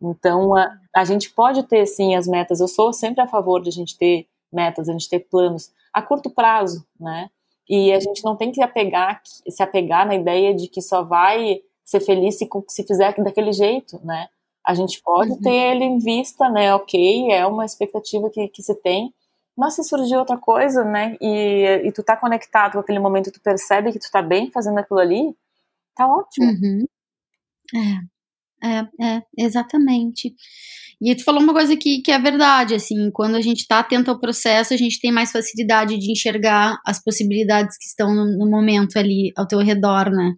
Então 0.00 0.54
a, 0.56 0.70
a 0.94 1.04
gente 1.04 1.30
pode 1.30 1.62
ter 1.64 1.86
sim 1.86 2.14
as 2.14 2.26
metas. 2.26 2.60
Eu 2.60 2.68
sou 2.68 2.92
sempre 2.92 3.20
a 3.20 3.26
favor 3.26 3.62
de 3.62 3.68
a 3.68 3.72
gente 3.72 3.96
ter 3.96 4.26
metas, 4.52 4.88
a 4.88 4.92
gente 4.92 5.08
ter 5.08 5.20
planos 5.20 5.72
a 5.92 6.00
curto 6.00 6.30
prazo, 6.30 6.84
né? 6.98 7.28
E 7.68 7.92
a 7.92 8.00
gente 8.00 8.24
não 8.24 8.36
tem 8.36 8.50
que 8.50 8.62
apegar, 8.62 9.20
se 9.24 9.62
apegar 9.62 10.06
na 10.06 10.14
ideia 10.14 10.54
de 10.54 10.68
que 10.68 10.82
só 10.82 11.02
vai 11.04 11.60
ser 11.84 12.00
feliz 12.00 12.36
se, 12.36 12.48
se 12.68 12.82
fizer 12.84 13.14
daquele 13.22 13.52
jeito, 13.52 14.00
né? 14.04 14.28
A 14.66 14.74
gente 14.74 15.00
pode 15.02 15.32
uhum. 15.32 15.40
ter 15.40 15.54
ele 15.54 15.84
em 15.84 15.98
vista, 15.98 16.48
né? 16.48 16.74
Ok, 16.74 17.30
é 17.30 17.46
uma 17.46 17.64
expectativa 17.64 18.28
que, 18.30 18.48
que 18.48 18.62
se 18.62 18.74
tem, 18.74 19.12
mas 19.56 19.74
se 19.74 19.84
surgir 19.84 20.16
outra 20.16 20.38
coisa, 20.38 20.84
né, 20.84 21.18
e, 21.20 21.82
e 21.84 21.92
tu 21.92 22.02
tá 22.02 22.16
conectado 22.16 22.72
com 22.72 22.78
aquele 22.78 22.98
momento, 22.98 23.30
tu 23.30 23.40
percebe 23.42 23.92
que 23.92 23.98
tu 23.98 24.10
tá 24.10 24.22
bem 24.22 24.50
fazendo 24.50 24.78
aquilo 24.78 24.98
ali, 24.98 25.36
tá 25.94 26.08
ótimo. 26.08 26.46
Uhum. 26.46 26.86
É, 27.74 28.00
é, 28.62 28.78
é, 29.04 29.22
exatamente. 29.38 30.34
E 31.02 31.14
tu 31.14 31.24
falou 31.24 31.42
uma 31.42 31.54
coisa 31.54 31.76
que, 31.76 32.02
que 32.02 32.12
é 32.12 32.18
verdade, 32.18 32.74
assim, 32.74 33.10
quando 33.12 33.34
a 33.34 33.40
gente 33.40 33.66
tá 33.66 33.78
atento 33.78 34.10
ao 34.10 34.20
processo, 34.20 34.74
a 34.74 34.76
gente 34.76 35.00
tem 35.00 35.10
mais 35.10 35.32
facilidade 35.32 35.96
de 35.98 36.12
enxergar 36.12 36.78
as 36.86 37.02
possibilidades 37.02 37.78
que 37.78 37.86
estão 37.86 38.14
no, 38.14 38.26
no 38.36 38.50
momento 38.50 38.98
ali 38.98 39.32
ao 39.36 39.46
teu 39.46 39.60
redor, 39.60 40.10
né? 40.10 40.34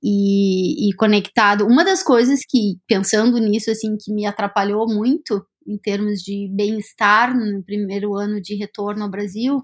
E, 0.00 0.88
e, 0.88 0.94
conectado. 0.94 1.66
Uma 1.66 1.84
das 1.84 2.04
coisas 2.04 2.40
que, 2.48 2.76
pensando 2.86 3.36
nisso, 3.38 3.68
assim, 3.68 3.96
que 3.96 4.12
me 4.12 4.26
atrapalhou 4.26 4.86
muito 4.86 5.44
em 5.66 5.76
termos 5.76 6.20
de 6.20 6.48
bem-estar 6.54 7.36
no 7.36 7.62
primeiro 7.64 8.14
ano 8.14 8.40
de 8.40 8.54
retorno 8.54 9.02
ao 9.02 9.10
Brasil, 9.10 9.60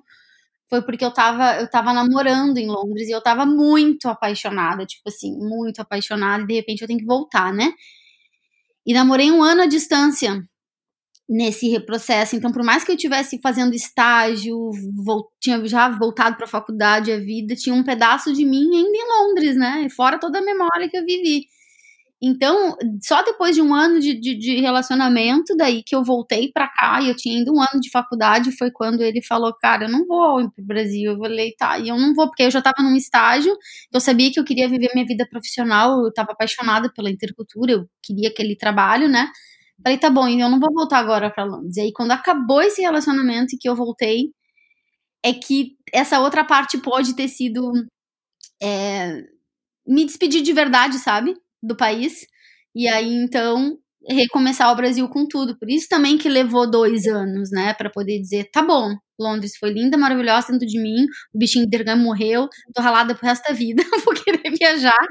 foi 0.71 0.83
porque 0.83 1.05
eu 1.05 1.13
tava, 1.13 1.57
eu 1.61 1.69
tava 1.71 1.93
namorando 1.93 2.59
em 2.59 2.69
Londres 2.69 3.09
e 3.09 3.13
eu 3.13 3.23
tava 3.23 3.47
muito 3.47 4.09
apaixonada, 4.09 4.87
tipo 4.87 5.09
assim, 5.09 5.37
muito 5.39 5.81
apaixonada, 5.81 6.43
e 6.45 6.47
de 6.47 6.55
repente 6.55 6.83
eu 6.83 6.89
tenho 6.89 7.01
que 7.01 7.07
voltar, 7.07 7.53
né? 7.53 7.73
E 8.87 8.93
namorei 8.93 9.31
um 9.31 9.43
ano 9.43 9.63
à 9.63 9.67
distância 9.67 10.43
nesse 11.29 11.69
reprocesso. 11.69 12.37
Então, 12.37 12.53
por 12.53 12.63
mais 12.65 12.85
que 12.85 12.93
eu 12.93 12.97
estivesse 12.97 13.41
fazendo 13.43 13.75
estágio, 13.75 14.71
tinha 15.41 15.65
já 15.67 15.89
voltado 15.91 16.37
para 16.37 16.47
a 16.47 16.49
faculdade, 16.49 17.13
a 17.13 17.19
vida, 17.19 17.57
tinha 17.57 17.75
um 17.75 17.85
pedaço 17.85 18.33
de 18.33 18.45
mim 18.45 18.65
ainda 18.77 18.97
em 18.99 19.09
Londres, 19.29 19.57
né? 19.57 19.89
Fora 19.97 20.19
toda 20.21 20.39
a 20.41 20.43
memória 20.43 20.89
que 20.91 20.97
eu 20.99 21.05
vivi. 21.07 21.47
Então, 22.27 22.75
só 23.03 23.23
depois 23.23 23.55
de 23.55 23.61
um 23.61 23.75
ano 23.75 24.01
de, 24.01 24.19
de, 24.19 24.35
de 24.35 24.59
relacionamento, 24.59 25.55
daí 25.55 25.83
que 25.85 25.95
eu 25.95 26.03
voltei 26.03 26.51
para 26.51 26.67
cá, 26.69 26.99
e 27.03 27.09
eu 27.11 27.15
tinha 27.15 27.37
ainda 27.37 27.53
um 27.53 27.61
ano 27.61 27.79
de 27.83 27.91
faculdade, 27.91 28.51
foi 28.57 28.71
quando 28.71 29.03
ele 29.03 29.21
falou, 29.23 29.53
cara, 29.61 29.85
eu 29.85 29.91
não 29.91 30.07
vou 30.07 30.51
pro 30.51 30.65
Brasil. 30.65 31.13
Eu 31.13 31.19
falei, 31.19 31.53
tá, 31.53 31.79
e 31.79 31.89
eu 31.89 31.99
não 31.99 32.15
vou, 32.15 32.27
porque 32.29 32.45
eu 32.45 32.51
já 32.51 32.61
estava 32.61 32.83
num 32.83 32.97
estágio, 32.97 33.55
eu 33.93 34.01
sabia 34.01 34.33
que 34.33 34.41
eu 34.41 34.45
queria 34.45 34.67
viver 34.67 34.91
minha 34.95 35.05
vida 35.05 35.27
profissional, 35.29 36.01
eu 36.01 36.09
estava 36.09 36.33
apaixonada 36.33 36.91
pela 36.95 37.11
intercultura, 37.11 37.73
eu 37.73 37.89
queria 38.03 38.31
aquele 38.31 38.57
trabalho, 38.57 39.07
né? 39.07 39.31
Falei, 39.83 39.99
tá 39.99 40.09
bom, 40.09 40.27
eu 40.27 40.49
não 40.49 40.59
vou 40.59 40.73
voltar 40.73 41.01
agora 41.01 41.31
para 41.31 41.45
Londres. 41.45 41.77
E 41.77 41.83
aí, 41.83 41.93
quando 41.93 42.13
acabou 42.13 42.63
esse 42.63 42.81
relacionamento 42.81 43.55
e 43.55 43.59
que 43.59 43.69
eu 43.69 43.77
voltei, 43.77 44.31
é 45.23 45.33
que 45.35 45.77
essa 45.93 46.21
outra 46.21 46.45
parte 46.45 46.79
pode 46.79 47.15
ter 47.15 47.29
sido 47.29 47.73
é, 48.63 49.25
me 49.87 50.05
despedir 50.07 50.43
de 50.43 50.53
verdade, 50.53 50.99
sabe? 50.99 51.35
Do 51.67 51.77
país. 51.77 52.27
E 52.75 52.89
aí, 52.89 53.13
então, 53.15 53.79
recomeçar 54.09 54.71
o 54.73 54.77
Brasil 54.77 55.09
com 55.09 55.27
tudo. 55.27 55.59
Por 55.59 55.71
isso 55.71 55.89
também 55.89 56.19
que 56.19 56.29
levou 56.29 56.71
dois 56.71 57.07
anos, 57.07 57.51
né? 57.51 57.75
para 57.75 57.91
poder 57.91 58.21
dizer, 58.21 58.51
tá 58.53 58.63
bom, 58.63 58.95
Londres 59.19 59.57
foi 59.59 59.71
linda, 59.71 59.97
maravilhosa 59.97 60.53
dentro 60.53 60.67
de 60.67 60.81
mim, 60.81 61.05
o 61.33 61.39
bichinho 61.39 61.69
de 61.69 61.95
morreu, 61.95 62.49
tô 62.75 62.83
ralada 62.83 63.15
pro 63.15 63.27
resto 63.27 63.49
da 63.49 63.55
vida, 63.55 63.83
vou 64.05 64.15
querer 64.15 64.51
viajar, 64.59 65.07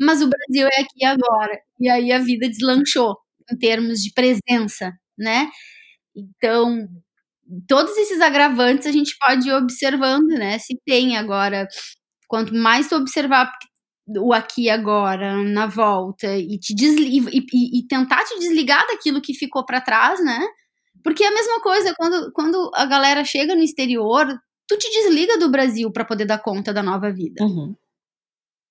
mas 0.00 0.22
o 0.22 0.28
Brasil 0.28 0.66
é 0.72 0.80
aqui 0.80 1.04
agora. 1.04 1.58
E 1.80 1.88
aí 1.88 2.12
a 2.12 2.18
vida 2.18 2.48
deslanchou 2.48 3.16
em 3.50 3.56
termos 3.58 4.00
de 4.00 4.12
presença, 4.12 4.92
né? 5.18 5.48
Então, 6.16 6.88
todos 7.68 7.96
esses 7.96 8.20
agravantes 8.20 8.86
a 8.86 8.92
gente 8.92 9.16
pode 9.18 9.48
ir 9.48 9.52
observando, 9.52 10.28
né? 10.28 10.58
Se 10.58 10.78
tem 10.86 11.16
agora, 11.16 11.66
quanto 12.28 12.54
mais 12.54 12.88
tu 12.88 12.96
observar, 12.96 13.50
o 14.18 14.32
aqui 14.32 14.68
agora, 14.70 15.36
na 15.36 15.66
volta, 15.66 16.36
e, 16.36 16.58
te 16.58 16.74
desli 16.74 17.18
e, 17.18 17.38
e, 17.52 17.78
e 17.80 17.86
tentar 17.86 18.24
te 18.24 18.38
desligar 18.38 18.86
daquilo 18.86 19.20
que 19.20 19.34
ficou 19.34 19.64
para 19.64 19.80
trás, 19.80 20.22
né? 20.24 20.40
Porque 21.02 21.24
é 21.24 21.28
a 21.28 21.34
mesma 21.34 21.60
coisa, 21.60 21.94
quando, 21.96 22.32
quando 22.32 22.70
a 22.74 22.86
galera 22.86 23.24
chega 23.24 23.54
no 23.54 23.62
exterior, 23.62 24.26
tu 24.68 24.78
te 24.78 24.90
desliga 24.90 25.38
do 25.38 25.50
Brasil 25.50 25.90
para 25.90 26.04
poder 26.04 26.24
dar 26.24 26.38
conta 26.38 26.72
da 26.72 26.82
nova 26.82 27.10
vida. 27.12 27.44
Uhum. 27.44 27.74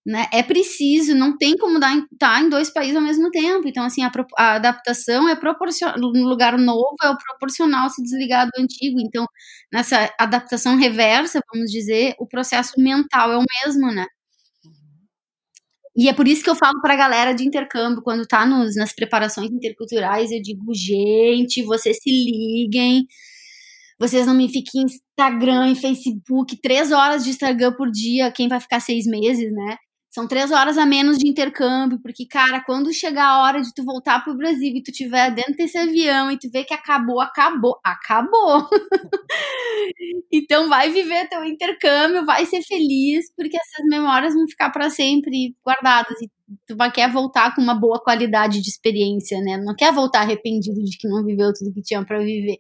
Né? 0.04 0.26
É 0.34 0.42
preciso, 0.42 1.14
não 1.14 1.38
tem 1.38 1.56
como 1.56 1.76
estar 1.76 2.08
tá 2.18 2.42
em 2.42 2.50
dois 2.50 2.72
países 2.72 2.96
ao 2.96 3.04
mesmo 3.04 3.30
tempo. 3.30 3.68
Então, 3.68 3.84
assim, 3.86 4.02
a, 4.04 4.12
a 4.38 4.56
adaptação 4.56 5.30
é 5.30 5.36
proporcional. 5.36 6.00
No 6.00 6.28
lugar 6.28 6.58
novo 6.58 6.96
é 7.04 7.10
o 7.10 7.18
proporcional 7.18 7.90
se 7.90 8.02
desligar 8.02 8.48
do 8.48 8.62
antigo. 8.62 9.00
Então, 9.00 9.26
nessa 9.72 10.12
adaptação 10.20 10.76
reversa, 10.76 11.40
vamos 11.54 11.70
dizer, 11.70 12.16
o 12.18 12.28
processo 12.28 12.80
mental 12.80 13.32
é 13.32 13.38
o 13.38 13.46
mesmo, 13.64 13.92
né? 13.92 14.08
E 15.96 16.08
é 16.08 16.14
por 16.14 16.28
isso 16.28 16.44
que 16.44 16.50
eu 16.50 16.56
falo 16.56 16.82
pra 16.82 16.96
galera 16.96 17.34
de 17.34 17.46
intercâmbio, 17.46 18.02
quando 18.02 18.26
tá 18.26 18.46
nos, 18.46 18.76
nas 18.76 18.94
preparações 18.94 19.52
interculturais, 19.52 20.32
eu 20.32 20.42
digo, 20.42 20.74
gente, 20.74 21.64
vocês 21.64 21.98
se 22.02 22.10
liguem, 22.10 23.06
vocês 24.00 24.26
não 24.26 24.34
me 24.34 24.50
fiquem 24.50 24.84
em 24.84 24.86
Instagram 24.86 25.72
e 25.72 25.76
Facebook, 25.76 26.58
três 26.62 26.92
horas 26.92 27.24
de 27.24 27.32
Instagram 27.32 27.74
por 27.74 27.92
dia, 27.92 28.32
quem 28.32 28.48
vai 28.48 28.60
ficar 28.60 28.80
seis 28.80 29.06
meses, 29.06 29.52
né? 29.52 29.78
São 30.14 30.28
três 30.28 30.52
horas 30.52 30.78
a 30.78 30.86
menos 30.86 31.18
de 31.18 31.26
intercâmbio, 31.26 31.98
porque, 32.02 32.26
cara, 32.26 32.62
quando 32.66 32.94
chegar 32.94 33.28
a 33.28 33.44
hora 33.44 33.62
de 33.62 33.74
tu 33.74 33.82
voltar 33.86 34.22
pro 34.22 34.36
Brasil 34.36 34.76
e 34.76 34.84
tu 34.84 34.92
estiver 34.92 35.34
dentro 35.34 35.56
desse 35.56 35.78
avião 35.78 36.30
e 36.30 36.38
tu 36.38 36.50
ver 36.52 36.66
que 36.66 36.74
acabou, 36.74 37.22
acabou, 37.22 37.80
acabou. 37.82 38.68
então 40.30 40.68
vai 40.68 40.90
viver 40.92 41.30
teu 41.30 41.46
intercâmbio, 41.46 42.26
vai 42.26 42.46
ser 42.46 42.62
feliz, 42.62 43.32
porque 43.38 43.56
essas 43.56 43.86
memórias 43.88 44.34
vão 44.34 44.46
ficar 44.50 44.70
para 44.70 44.90
sempre 44.90 45.56
guardadas. 45.66 46.22
E 46.22 46.30
tu 46.68 46.76
vai 46.76 46.92
querer 46.92 47.14
voltar 47.14 47.56
com 47.56 47.62
uma 47.62 47.74
boa 47.74 47.98
qualidade 48.04 48.62
de 48.62 48.70
experiência, 48.70 49.40
né? 49.40 49.58
Não 49.58 49.74
quer 49.74 49.94
voltar 49.94 50.22
arrependido 50.22 50.84
de 50.84 50.98
que 50.98 51.08
não 51.08 51.24
viveu 51.24 51.54
tudo 51.54 51.74
que 51.74 51.82
tinha 51.82 52.04
para 52.06 52.20
viver. 52.20 52.58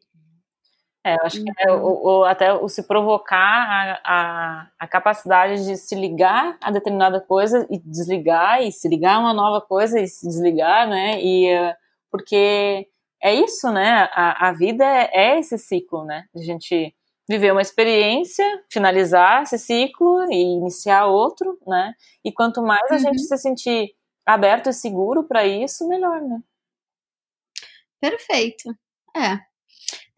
É, 1.03 1.15
eu 1.15 1.19
acho 1.23 1.43
que 1.43 1.51
é 1.57 1.71
o, 1.71 2.19
o, 2.19 2.23
até 2.25 2.53
o 2.53 2.69
se 2.69 2.83
provocar 2.83 3.37
a, 3.37 4.01
a, 4.03 4.67
a, 4.79 4.87
capacidade 4.87 5.65
de 5.65 5.75
se 5.75 5.95
ligar 5.95 6.57
a 6.61 6.69
determinada 6.69 7.19
coisa 7.19 7.65
e 7.71 7.79
desligar, 7.79 8.61
e 8.61 8.71
se 8.71 8.87
ligar 8.87 9.15
a 9.15 9.19
uma 9.19 9.33
nova 9.33 9.59
coisa 9.61 9.99
e 9.99 10.07
se 10.07 10.27
desligar, 10.27 10.87
né? 10.87 11.19
E, 11.19 11.49
porque 12.11 12.87
é 13.21 13.33
isso, 13.33 13.71
né? 13.71 14.09
A, 14.13 14.49
a 14.49 14.53
vida 14.53 14.85
é, 14.85 15.09
é 15.11 15.39
esse 15.39 15.57
ciclo, 15.57 16.05
né? 16.05 16.25
A 16.35 16.39
gente 16.39 16.95
viver 17.27 17.51
uma 17.51 17.61
experiência, 17.61 18.45
finalizar 18.71 19.43
esse 19.43 19.57
ciclo 19.57 20.31
e 20.31 20.35
iniciar 20.35 21.07
outro, 21.07 21.57
né? 21.65 21.93
E 22.23 22.31
quanto 22.31 22.61
mais 22.61 22.91
a 22.91 22.95
uhum. 22.95 22.99
gente 22.99 23.21
se 23.23 23.37
sentir 23.37 23.95
aberto 24.25 24.69
e 24.69 24.73
seguro 24.73 25.23
para 25.23 25.47
isso, 25.47 25.87
melhor, 25.87 26.21
né? 26.21 26.39
Perfeito. 27.99 28.75
É, 29.15 29.39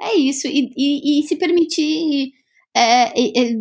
é 0.02 0.16
isso. 0.16 0.48
E, 0.48 0.72
e, 0.78 1.20
e 1.22 1.24
se 1.28 1.36
permitir 1.38 2.32
é, 2.76 3.20
é, 3.20 3.54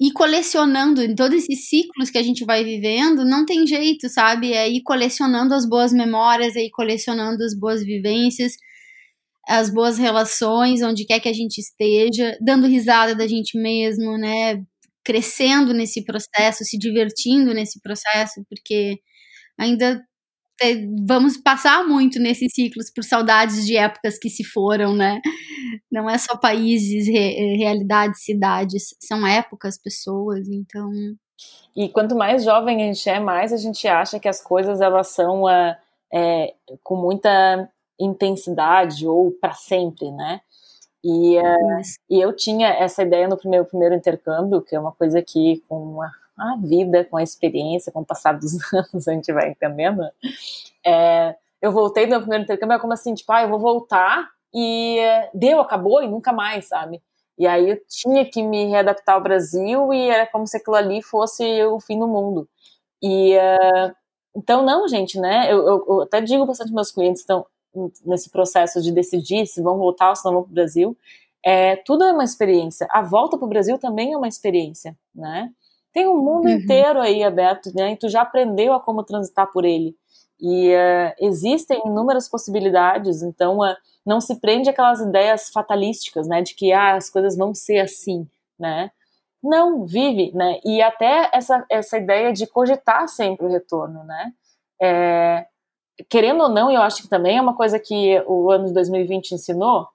ir 0.00 0.12
colecionando 0.12 1.02
em 1.02 1.14
todos 1.14 1.44
esses 1.44 1.68
ciclos 1.68 2.10
que 2.10 2.18
a 2.18 2.22
gente 2.22 2.44
vai 2.44 2.64
vivendo, 2.64 3.24
não 3.24 3.44
tem 3.44 3.66
jeito, 3.66 4.08
sabe? 4.08 4.52
É 4.52 4.68
ir 4.68 4.82
colecionando 4.82 5.54
as 5.54 5.68
boas 5.68 5.92
memórias, 5.92 6.56
é 6.56 6.64
ir 6.64 6.70
colecionando 6.70 7.44
as 7.44 7.54
boas 7.58 7.84
vivências, 7.84 8.54
as 9.48 9.70
boas 9.72 9.98
relações, 9.98 10.82
onde 10.82 11.04
quer 11.06 11.20
que 11.20 11.28
a 11.28 11.32
gente 11.32 11.58
esteja, 11.58 12.36
dando 12.40 12.66
risada 12.66 13.14
da 13.14 13.26
gente 13.26 13.58
mesmo, 13.58 14.16
né? 14.18 14.62
Crescendo 15.04 15.74
nesse 15.74 16.04
processo, 16.04 16.64
se 16.64 16.78
divertindo 16.78 17.54
nesse 17.54 17.80
processo, 17.82 18.44
porque 18.48 18.98
ainda 19.58 20.02
vamos 21.06 21.36
passar 21.38 21.86
muito 21.86 22.18
nesses 22.18 22.52
ciclos 22.52 22.90
por 22.90 23.02
saudades 23.02 23.66
de 23.66 23.76
épocas 23.76 24.18
que 24.18 24.28
se 24.28 24.44
foram, 24.44 24.94
né? 24.94 25.20
Não 25.90 26.08
é 26.08 26.18
só 26.18 26.36
países, 26.36 27.06
re, 27.06 27.56
realidades, 27.56 28.24
cidades, 28.24 28.94
são 29.00 29.26
épocas, 29.26 29.78
pessoas, 29.78 30.48
então. 30.48 30.90
E 31.74 31.88
quanto 31.88 32.14
mais 32.14 32.44
jovem 32.44 32.82
a 32.82 32.86
gente 32.86 33.08
é, 33.08 33.18
mais 33.18 33.52
a 33.52 33.56
gente 33.56 33.88
acha 33.88 34.20
que 34.20 34.28
as 34.28 34.42
coisas 34.42 34.80
elas 34.80 35.08
são 35.08 35.44
uh, 35.44 35.74
é, 36.12 36.54
com 36.82 36.96
muita 36.96 37.68
intensidade 37.98 39.06
ou 39.06 39.30
para 39.30 39.52
sempre, 39.52 40.10
né? 40.10 40.40
E, 41.02 41.38
uh, 41.38 41.80
e 42.10 42.20
eu 42.20 42.34
tinha 42.34 42.68
essa 42.68 43.02
ideia 43.02 43.26
no 43.26 43.36
primeiro, 43.36 43.64
primeiro 43.64 43.94
intercâmbio, 43.94 44.60
que 44.60 44.76
é 44.76 44.80
uma 44.80 44.92
coisa 44.92 45.22
que 45.22 45.62
com 45.66 46.02
a 46.02 46.10
a 46.40 46.56
vida, 46.56 47.04
com 47.04 47.16
a 47.16 47.22
experiência, 47.22 47.92
com 47.92 48.00
o 48.00 48.06
passar 48.06 48.32
dos 48.38 48.54
anos, 48.72 49.06
a 49.06 49.12
gente 49.12 49.32
vai 49.32 49.50
entendendo. 49.50 50.02
É, 50.84 51.36
eu 51.60 51.72
voltei 51.72 52.06
do 52.06 52.10
meu 52.10 52.20
primeiro 52.20 52.44
intercâmbio, 52.44 52.76
é 52.76 52.78
como 52.78 52.92
assim, 52.92 53.14
tipo, 53.14 53.30
ah, 53.32 53.42
eu 53.42 53.48
vou 53.48 53.58
voltar 53.58 54.28
e 54.54 54.98
deu, 55.34 55.60
acabou 55.60 56.02
e 56.02 56.08
nunca 56.08 56.32
mais, 56.32 56.66
sabe? 56.66 57.02
E 57.38 57.46
aí 57.46 57.70
eu 57.70 57.80
tinha 57.88 58.24
que 58.24 58.42
me 58.42 58.66
readaptar 58.66 59.14
ao 59.14 59.22
Brasil 59.22 59.92
e 59.94 60.08
era 60.08 60.26
como 60.26 60.46
se 60.46 60.56
aquilo 60.56 60.76
ali 60.76 61.02
fosse 61.02 61.64
o 61.64 61.80
fim 61.80 61.98
do 61.98 62.06
mundo. 62.06 62.48
E 63.02 63.36
uh, 63.36 63.94
então, 64.36 64.64
não, 64.64 64.86
gente, 64.86 65.18
né? 65.18 65.52
Eu, 65.52 65.66
eu, 65.66 65.84
eu 65.88 66.00
até 66.02 66.20
digo 66.20 66.46
bastante 66.46 66.72
meus 66.72 66.92
clientes 66.92 67.22
estão 67.22 67.46
nesse 68.04 68.30
processo 68.30 68.80
de 68.82 68.92
decidir 68.92 69.46
se 69.46 69.62
vão 69.62 69.78
voltar 69.78 70.10
ou 70.10 70.16
se 70.16 70.24
não 70.24 70.32
vão 70.32 70.42
para 70.42 70.50
o 70.50 70.54
Brasil. 70.54 70.96
É, 71.44 71.76
tudo 71.76 72.04
é 72.04 72.12
uma 72.12 72.24
experiência. 72.24 72.86
A 72.90 73.02
volta 73.02 73.38
para 73.38 73.46
o 73.46 73.48
Brasil 73.48 73.78
também 73.78 74.12
é 74.12 74.16
uma 74.16 74.28
experiência, 74.28 74.96
né? 75.14 75.50
Tem 75.92 76.06
um 76.06 76.18
mundo 76.18 76.46
uhum. 76.46 76.54
inteiro 76.54 77.00
aí 77.00 77.22
aberto, 77.22 77.70
né? 77.74 77.92
E 77.92 77.96
tu 77.96 78.08
já 78.08 78.22
aprendeu 78.22 78.72
a 78.72 78.80
como 78.80 79.02
transitar 79.02 79.50
por 79.50 79.64
ele. 79.64 79.96
E 80.40 80.72
uh, 80.74 81.14
existem 81.18 81.82
inúmeras 81.84 82.28
possibilidades, 82.28 83.22
então 83.22 83.58
uh, 83.58 83.76
não 84.06 84.20
se 84.20 84.40
prende 84.40 84.70
aquelas 84.70 85.00
ideias 85.00 85.50
fatalísticas, 85.50 86.26
né? 86.26 86.42
De 86.42 86.54
que 86.54 86.72
ah, 86.72 86.96
as 86.96 87.10
coisas 87.10 87.36
vão 87.36 87.54
ser 87.54 87.80
assim, 87.80 88.26
né? 88.58 88.90
Não, 89.42 89.84
vive, 89.84 90.32
né? 90.34 90.60
E 90.64 90.82
até 90.82 91.30
essa, 91.32 91.64
essa 91.70 91.98
ideia 91.98 92.32
de 92.32 92.46
cogitar 92.46 93.08
sempre 93.08 93.46
o 93.46 93.50
retorno, 93.50 94.04
né? 94.04 94.32
É, 94.80 95.46
querendo 96.08 96.42
ou 96.42 96.48
não, 96.48 96.70
eu 96.70 96.82
acho 96.82 97.02
que 97.02 97.08
também 97.08 97.36
é 97.38 97.42
uma 97.42 97.56
coisa 97.56 97.78
que 97.78 98.22
o 98.26 98.50
ano 98.50 98.66
de 98.66 98.72
2020 98.72 99.32
ensinou, 99.32 99.88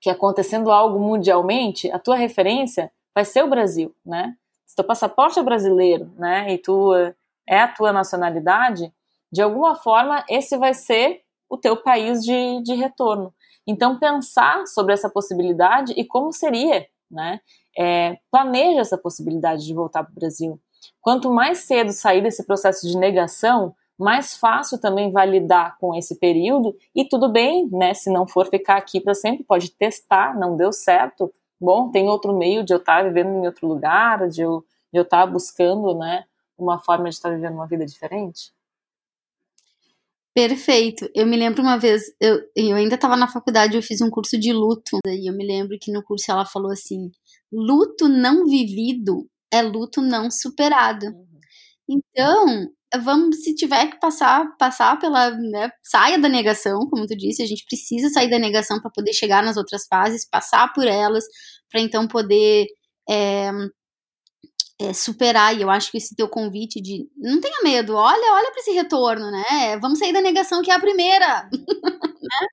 que 0.00 0.10
acontecendo 0.10 0.70
algo 0.70 0.98
mundialmente, 0.98 1.90
a 1.90 1.98
tua 1.98 2.16
referência 2.16 2.90
vai 3.14 3.24
ser 3.24 3.42
o 3.42 3.48
Brasil, 3.48 3.94
né? 4.04 4.34
Teu 4.78 4.84
passaporte 4.84 5.40
é 5.40 5.42
brasileiro, 5.42 6.10
né, 6.16 6.52
e 6.52 6.58
tu 6.58 6.94
é 7.48 7.60
a 7.60 7.68
tua 7.68 7.92
nacionalidade, 7.92 8.92
de 9.30 9.42
alguma 9.42 9.74
forma 9.74 10.24
esse 10.28 10.56
vai 10.56 10.72
ser 10.72 11.22
o 11.50 11.56
teu 11.56 11.76
país 11.76 12.22
de, 12.22 12.62
de 12.62 12.74
retorno. 12.74 13.34
Então 13.66 13.98
pensar 13.98 14.66
sobre 14.66 14.94
essa 14.94 15.10
possibilidade 15.10 15.92
e 15.96 16.04
como 16.04 16.32
seria, 16.32 16.86
né, 17.10 17.40
é, 17.76 18.18
planeja 18.30 18.80
essa 18.80 18.96
possibilidade 18.96 19.66
de 19.66 19.74
voltar 19.74 20.04
para 20.04 20.12
o 20.12 20.14
Brasil. 20.14 20.60
Quanto 21.00 21.28
mais 21.28 21.58
cedo 21.58 21.90
sair 21.90 22.22
desse 22.22 22.46
processo 22.46 22.86
de 22.86 22.96
negação, 22.96 23.74
mais 23.98 24.36
fácil 24.36 24.80
também 24.80 25.10
vai 25.10 25.28
lidar 25.28 25.76
com 25.78 25.92
esse 25.92 26.16
período 26.20 26.76
e 26.94 27.04
tudo 27.04 27.28
bem, 27.28 27.68
né? 27.72 27.94
Se 27.94 28.12
não 28.12 28.28
for 28.28 28.46
ficar 28.46 28.76
aqui 28.76 29.00
para 29.00 29.12
sempre, 29.12 29.42
pode 29.42 29.72
testar, 29.72 30.38
não 30.38 30.56
deu 30.56 30.72
certo, 30.72 31.32
bom, 31.60 31.90
tem 31.90 32.08
outro 32.08 32.36
meio 32.36 32.64
de 32.64 32.72
eu 32.72 32.78
estar 32.78 33.02
vivendo 33.04 33.28
em 33.42 33.46
outro 33.46 33.66
lugar, 33.66 34.28
de 34.28 34.42
eu, 34.42 34.64
de 34.92 34.98
eu 34.98 35.02
estar 35.02 35.26
buscando, 35.26 35.94
né, 35.98 36.24
uma 36.56 36.78
forma 36.78 37.04
de 37.08 37.14
estar 37.16 37.30
vivendo 37.30 37.54
uma 37.54 37.66
vida 37.66 37.86
diferente? 37.86 38.52
Perfeito. 40.34 41.08
Eu 41.14 41.26
me 41.26 41.36
lembro 41.36 41.62
uma 41.62 41.78
vez, 41.78 42.02
eu, 42.20 42.40
eu 42.54 42.76
ainda 42.76 42.94
estava 42.94 43.16
na 43.16 43.26
faculdade, 43.28 43.76
eu 43.76 43.82
fiz 43.82 44.00
um 44.00 44.10
curso 44.10 44.38
de 44.38 44.52
luto, 44.52 44.98
e 45.06 45.28
eu 45.28 45.34
me 45.36 45.44
lembro 45.46 45.76
que 45.80 45.90
no 45.92 46.02
curso 46.02 46.30
ela 46.30 46.44
falou 46.46 46.70
assim: 46.70 47.10
luto 47.52 48.08
não 48.08 48.46
vivido 48.46 49.28
é 49.52 49.62
luto 49.62 50.00
não 50.02 50.30
superado. 50.30 51.06
Uhum. 51.06 51.26
Então, 51.88 52.68
vamos, 52.96 53.42
se 53.42 53.54
tiver 53.54 53.88
que 53.90 54.00
passar, 54.00 54.56
passar 54.58 54.98
pela, 54.98 55.30
né, 55.30 55.70
saia 55.82 56.18
da 56.18 56.28
negação, 56.28 56.80
como 56.88 57.06
tu 57.06 57.16
disse, 57.16 57.42
a 57.42 57.46
gente 57.46 57.64
precisa 57.66 58.08
sair 58.08 58.30
da 58.30 58.38
negação 58.38 58.80
para 58.80 58.90
poder 58.90 59.12
chegar 59.12 59.42
nas 59.42 59.56
outras 59.56 59.86
fases, 59.86 60.28
passar 60.28 60.72
por 60.72 60.86
elas, 60.86 61.24
para 61.70 61.80
então 61.80 62.08
poder 62.08 62.66
é, 63.08 63.50
é, 64.80 64.92
superar. 64.92 65.56
E 65.56 65.62
eu 65.62 65.70
acho 65.70 65.90
que 65.90 65.98
esse 65.98 66.14
teu 66.14 66.28
convite 66.28 66.80
de 66.80 67.06
não 67.16 67.40
tenha 67.40 67.62
medo, 67.62 67.94
olha, 67.94 68.34
olha 68.34 68.50
para 68.50 68.60
esse 68.60 68.72
retorno, 68.72 69.30
né? 69.30 69.76
Vamos 69.80 69.98
sair 69.98 70.12
da 70.12 70.20
negação 70.20 70.62
que 70.62 70.70
é 70.70 70.74
a 70.74 70.80
primeira, 70.80 71.48
né? 71.52 72.46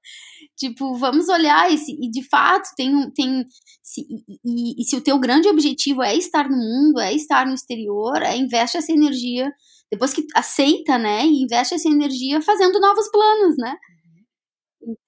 Tipo, 0.58 0.96
vamos 0.96 1.28
olhar 1.30 1.72
e, 1.72 1.78
se, 1.78 1.92
e 2.02 2.10
de 2.10 2.24
fato 2.28 2.70
tem, 2.78 3.12
tem 3.12 3.46
se, 3.84 4.02
e, 4.46 4.82
e, 4.82 4.86
se 4.86 4.96
o 4.96 5.02
teu 5.02 5.20
grande 5.20 5.50
objetivo 5.50 6.02
é 6.02 6.16
estar 6.16 6.50
no 6.50 6.58
mundo, 6.58 7.00
é 7.00 7.14
estar 7.14 7.46
no 7.46 7.54
exterior, 7.54 8.22
é 8.22 8.38
investe 8.38 8.78
essa 8.78 8.92
energia 8.92 9.52
depois 9.96 10.14
que 10.14 10.26
aceita, 10.36 10.98
né, 11.00 11.26
e 11.26 11.44
investe 11.44 11.76
essa 11.76 11.90
energia 11.90 12.42
fazendo 12.42 12.80
novos 12.80 13.10
planos, 13.12 13.56
né? 13.58 13.76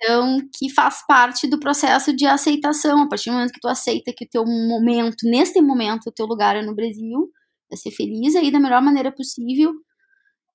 Então, 0.02 0.40
que 0.58 0.70
faz 0.70 1.06
parte 1.08 1.48
do 1.48 1.60
processo 1.60 2.16
de 2.16 2.26
aceitação. 2.26 3.02
A 3.04 3.08
partir 3.10 3.30
do 3.30 3.34
momento 3.34 3.54
que 3.54 3.60
tu 3.60 3.68
aceita 3.68 4.14
que 4.16 4.26
o 4.26 4.30
teu 4.30 4.46
momento, 4.46 5.18
neste 5.30 5.62
momento, 5.62 6.08
o 6.08 6.12
teu 6.12 6.26
lugar 6.26 6.56
é 6.56 6.62
no 6.64 6.74
Brasil, 6.76 7.30
é 7.72 7.76
ser 7.76 7.92
feliz 7.92 8.36
aí 8.36 8.52
da 8.52 8.60
melhor 8.60 8.82
maneira 8.82 9.12
possível, 9.12 9.74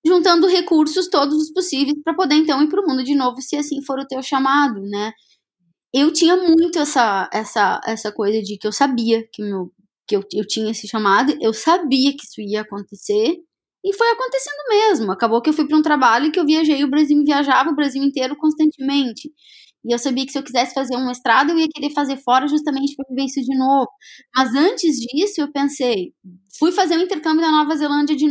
juntando 0.06 0.46
recursos 0.48 1.08
todos 1.08 1.36
os 1.42 1.52
possíveis 1.52 1.96
para 2.04 2.14
poder 2.14 2.36
então 2.36 2.62
ir 2.62 2.68
para 2.68 2.82
o 2.82 2.86
mundo 2.88 3.04
de 3.04 3.14
novo, 3.14 3.40
se 3.42 3.56
assim 3.56 3.82
for 3.84 3.98
o 4.00 4.06
teu 4.06 4.22
chamado, 4.22 4.80
né? 4.82 5.12
Eu 5.94 6.12
tinha 6.12 6.36
muito 6.36 6.78
essa 6.78 7.28
essa 7.32 7.80
essa 7.86 8.12
coisa 8.12 8.42
de 8.42 8.58
que 8.58 8.66
eu 8.66 8.72
sabia 8.72 9.26
que 9.32 9.42
meu 9.42 9.72
que 10.08 10.16
eu, 10.16 10.24
eu 10.34 10.46
tinha 10.46 10.70
esse 10.72 10.88
chamado, 10.88 11.36
eu 11.40 11.54
sabia 11.54 12.12
que 12.12 12.24
isso 12.26 12.40
ia 12.40 12.62
acontecer, 12.62 13.36
e 13.84 13.92
foi 13.94 14.08
acontecendo 14.10 14.68
mesmo. 14.70 15.12
Acabou 15.12 15.40
que 15.42 15.50
eu 15.50 15.54
fui 15.54 15.66
para 15.66 15.76
um 15.76 15.82
trabalho 15.82 16.30
que 16.30 16.38
eu 16.38 16.46
viajei 16.46 16.84
o 16.84 16.88
Brasil, 16.90 17.22
viajava 17.24 17.70
o 17.70 17.74
Brasil 17.74 18.02
inteiro 18.02 18.36
constantemente. 18.36 19.30
E 19.84 19.92
eu 19.92 19.98
sabia 19.98 20.24
que 20.24 20.30
se 20.32 20.38
eu 20.38 20.44
quisesse 20.44 20.74
fazer 20.74 20.96
um 20.96 21.06
mestrado, 21.06 21.50
eu 21.50 21.58
ia 21.58 21.68
querer 21.68 21.90
fazer 21.90 22.16
fora 22.18 22.46
justamente 22.46 22.94
para 22.94 23.06
viver 23.08 23.24
isso 23.24 23.40
de 23.40 23.58
novo. 23.58 23.88
Mas 24.34 24.54
antes 24.54 24.96
disso, 24.96 25.40
eu 25.40 25.50
pensei, 25.50 26.14
fui 26.56 26.70
fazer 26.70 26.96
um 26.96 27.02
intercâmbio 27.02 27.42
na 27.42 27.50
Nova 27.50 27.74
Zelândia 27.74 28.14
de 28.14 28.26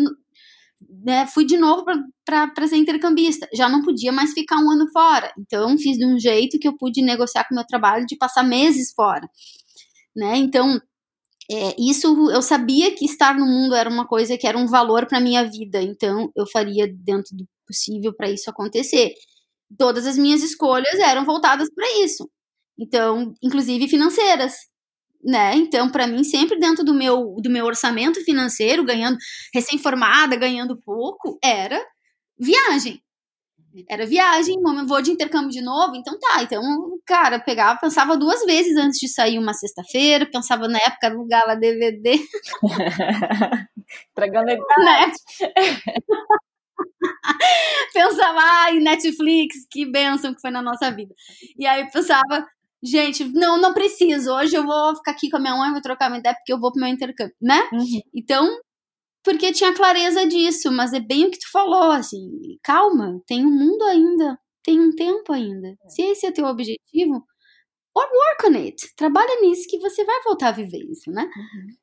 né, 1.04 1.28
fui 1.28 1.46
de 1.46 1.58
novo 1.58 1.84
para 2.26 2.68
ser 2.68 2.78
intercambista. 2.78 3.48
Já 3.54 3.70
não 3.70 3.84
podia 3.84 4.12
mais 4.12 4.34
ficar 4.34 4.58
um 4.58 4.72
ano 4.72 4.88
fora. 4.92 5.32
Então, 5.38 5.78
fiz 5.78 5.98
de 5.98 6.06
um 6.06 6.18
jeito 6.18 6.58
que 6.60 6.68
eu 6.68 6.78
pude 6.78 7.02
negociar 7.02 7.44
com 7.48 7.54
o 7.54 7.58
meu 7.58 7.66
trabalho 7.66 8.06
de 8.06 8.18
passar 8.18 8.44
meses 8.44 8.92
fora. 8.94 9.28
Né? 10.16 10.38
Então, 10.38 10.80
é, 11.52 11.76
isso 11.78 12.32
eu 12.32 12.42
sabia 12.42 12.96
que 12.96 13.06
estar 13.06 13.36
no 13.38 13.46
mundo 13.46 13.76
era 13.76 13.90
uma 13.90 14.08
coisa 14.08 14.38
que 14.38 14.48
era 14.48 14.58
um 14.58 14.68
valor 14.68 15.06
para 15.08 15.20
minha 15.20 15.44
vida, 15.50 15.82
então 15.82 16.32
eu 16.36 16.48
faria 16.48 16.88
dentro 16.88 17.36
do 17.36 17.46
possível 17.68 18.14
para 18.16 18.30
isso 18.30 18.50
acontecer. 18.50 19.14
Todas 19.78 20.06
as 20.06 20.18
minhas 20.18 20.44
escolhas 20.44 21.00
eram 21.00 21.26
voltadas 21.26 21.70
para 21.74 21.86
isso. 22.04 22.30
Então, 22.80 23.34
inclusive 23.42 23.88
financeiras, 23.88 24.54
né? 25.24 25.56
Então, 25.56 25.90
para 25.90 26.08
mim, 26.08 26.24
sempre 26.24 26.60
dentro 26.60 26.84
do 26.84 26.94
meu, 26.94 27.36
do 27.42 27.50
meu 27.50 27.66
orçamento 27.66 28.24
financeiro, 28.24 28.84
ganhando 28.84 29.18
recém-formada, 29.54 30.36
ganhando 30.36 30.82
pouco, 30.82 31.38
era 31.44 31.80
viagem. 32.40 33.02
Era 33.90 34.06
viagem, 34.06 34.56
vou 34.88 35.02
de 35.02 35.12
intercâmbio 35.12 35.50
de 35.50 35.62
novo, 35.62 35.96
então 35.96 36.18
tá. 36.20 36.44
Então, 36.44 36.62
cara, 37.06 37.40
pegava, 37.40 37.80
pensava 37.80 38.18
duas 38.18 38.44
vezes 38.46 38.76
antes 38.76 39.00
de 39.00 39.08
sair 39.08 39.40
uma 39.40 39.54
sexta-feira, 39.54 40.30
pensava 40.30 40.68
na 40.68 40.78
época 40.80 41.08
alugava 41.08 41.56
DVD. 41.56 42.20
Entregando 44.12 44.48
né? 44.48 45.12
pensava, 47.94 48.40
ai, 48.42 48.80
Netflix, 48.80 49.66
que 49.70 49.86
benção 49.86 50.34
que 50.34 50.42
foi 50.42 50.52
na 50.52 50.62
nossa 50.62 50.92
vida. 50.92 51.14
E 51.58 51.66
aí 51.66 51.90
pensava, 51.92 52.46
gente, 52.84 53.24
não, 53.34 53.58
não 53.60 53.74
preciso. 53.74 54.34
Hoje 54.34 54.56
eu 54.56 54.66
vou 54.66 54.96
ficar 54.96 55.12
aqui 55.12 55.30
com 55.30 55.38
a 55.38 55.40
minha 55.40 55.56
mãe, 55.56 55.72
vou 55.72 55.82
trocar 55.82 56.10
minha 56.10 56.20
ideia 56.20 56.36
porque 56.36 56.54
eu 56.54 56.60
vou 56.60 56.72
pro 56.72 56.82
meu 56.82 56.90
intercâmbio, 56.90 57.36
né? 57.42 57.62
Uhum. 57.72 58.02
Então, 58.14 58.50
porque 59.24 59.52
tinha 59.52 59.74
clareza 59.74 60.26
disso, 60.28 60.72
mas 60.72 60.94
é 60.94 61.00
bem 61.00 61.26
o 61.26 61.32
que 61.32 61.40
tu 61.40 61.52
falou, 61.52 61.92
assim, 61.92 62.30
calma, 62.64 63.22
tem 63.28 63.46
um 63.46 63.52
mundo 63.52 63.84
ainda, 63.84 64.40
tem 64.64 64.80
um 64.80 64.92
tempo 64.92 65.32
ainda. 65.32 65.68
É. 65.70 65.90
Se 65.90 66.02
esse 66.02 66.26
é 66.26 66.32
teu 66.32 66.46
objetivo, 66.46 67.24
work 67.96 68.48
on 68.48 68.56
it, 68.64 68.96
trabalha 68.96 69.42
nisso 69.42 69.68
que 69.70 69.80
você 69.80 70.04
vai 70.04 70.22
voltar 70.24 70.50
a 70.50 70.54
viver 70.54 70.84
isso, 70.90 71.12
né? 71.12 71.24
Uhum. 71.24 71.76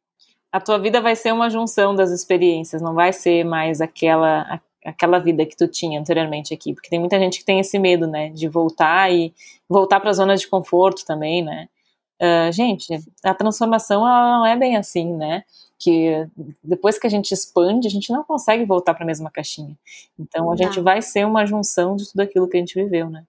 A 0.51 0.61
tua 0.61 0.79
vida 0.79 1.01
vai 1.01 1.15
ser 1.15 1.33
uma 1.33 1.51
junção 1.51 1.95
das 1.95 2.11
experiências, 2.11 2.81
não 2.81 2.95
vai 2.95 3.13
ser 3.13 3.45
mais 3.45 3.81
aquela 3.81 4.61
aquela 4.85 5.19
vida 5.19 5.45
que 5.45 5.57
tu 5.57 5.69
tinha 5.69 6.01
anteriormente 6.01 6.55
aqui, 6.55 6.73
porque 6.73 6.89
tem 6.89 6.99
muita 6.99 7.19
gente 7.19 7.41
que 7.41 7.45
tem 7.45 7.61
esse 7.61 7.79
medo, 7.79 8.07
né, 8.07 8.31
de 8.31 8.49
voltar 8.49 9.13
e 9.13 9.35
voltar 9.69 10.01
para 10.01 10.11
a 10.11 10.15
zona 10.15 10.35
de 10.37 10.49
conforto 10.49 11.05
também, 11.05 11.43
né? 11.43 11.69
Uh, 12.21 12.51
gente, 12.53 12.87
a 13.23 13.35
transformação 13.35 14.01
ela 14.07 14.39
não 14.39 14.47
é 14.47 14.57
bem 14.57 14.77
assim, 14.77 15.15
né? 15.15 15.45
Que 15.79 16.27
depois 16.63 16.99
que 16.99 17.07
a 17.07 17.11
gente 17.11 17.33
expande, 17.33 17.87
a 17.87 17.91
gente 17.91 18.13
não 18.13 18.25
consegue 18.25 18.65
voltar 18.65 18.95
para 18.95 19.05
a 19.05 19.07
mesma 19.07 19.31
caixinha. 19.31 19.79
Então 20.19 20.47
a 20.47 20.51
não. 20.51 20.57
gente 20.57 20.81
vai 20.81 21.01
ser 21.01 21.25
uma 21.25 21.47
junção 21.47 21.95
de 21.97 22.09
tudo 22.11 22.21
aquilo 22.21 22.49
que 22.49 22.57
a 22.57 22.61
gente 22.61 22.75
viveu, 22.75 23.09
né? 23.09 23.25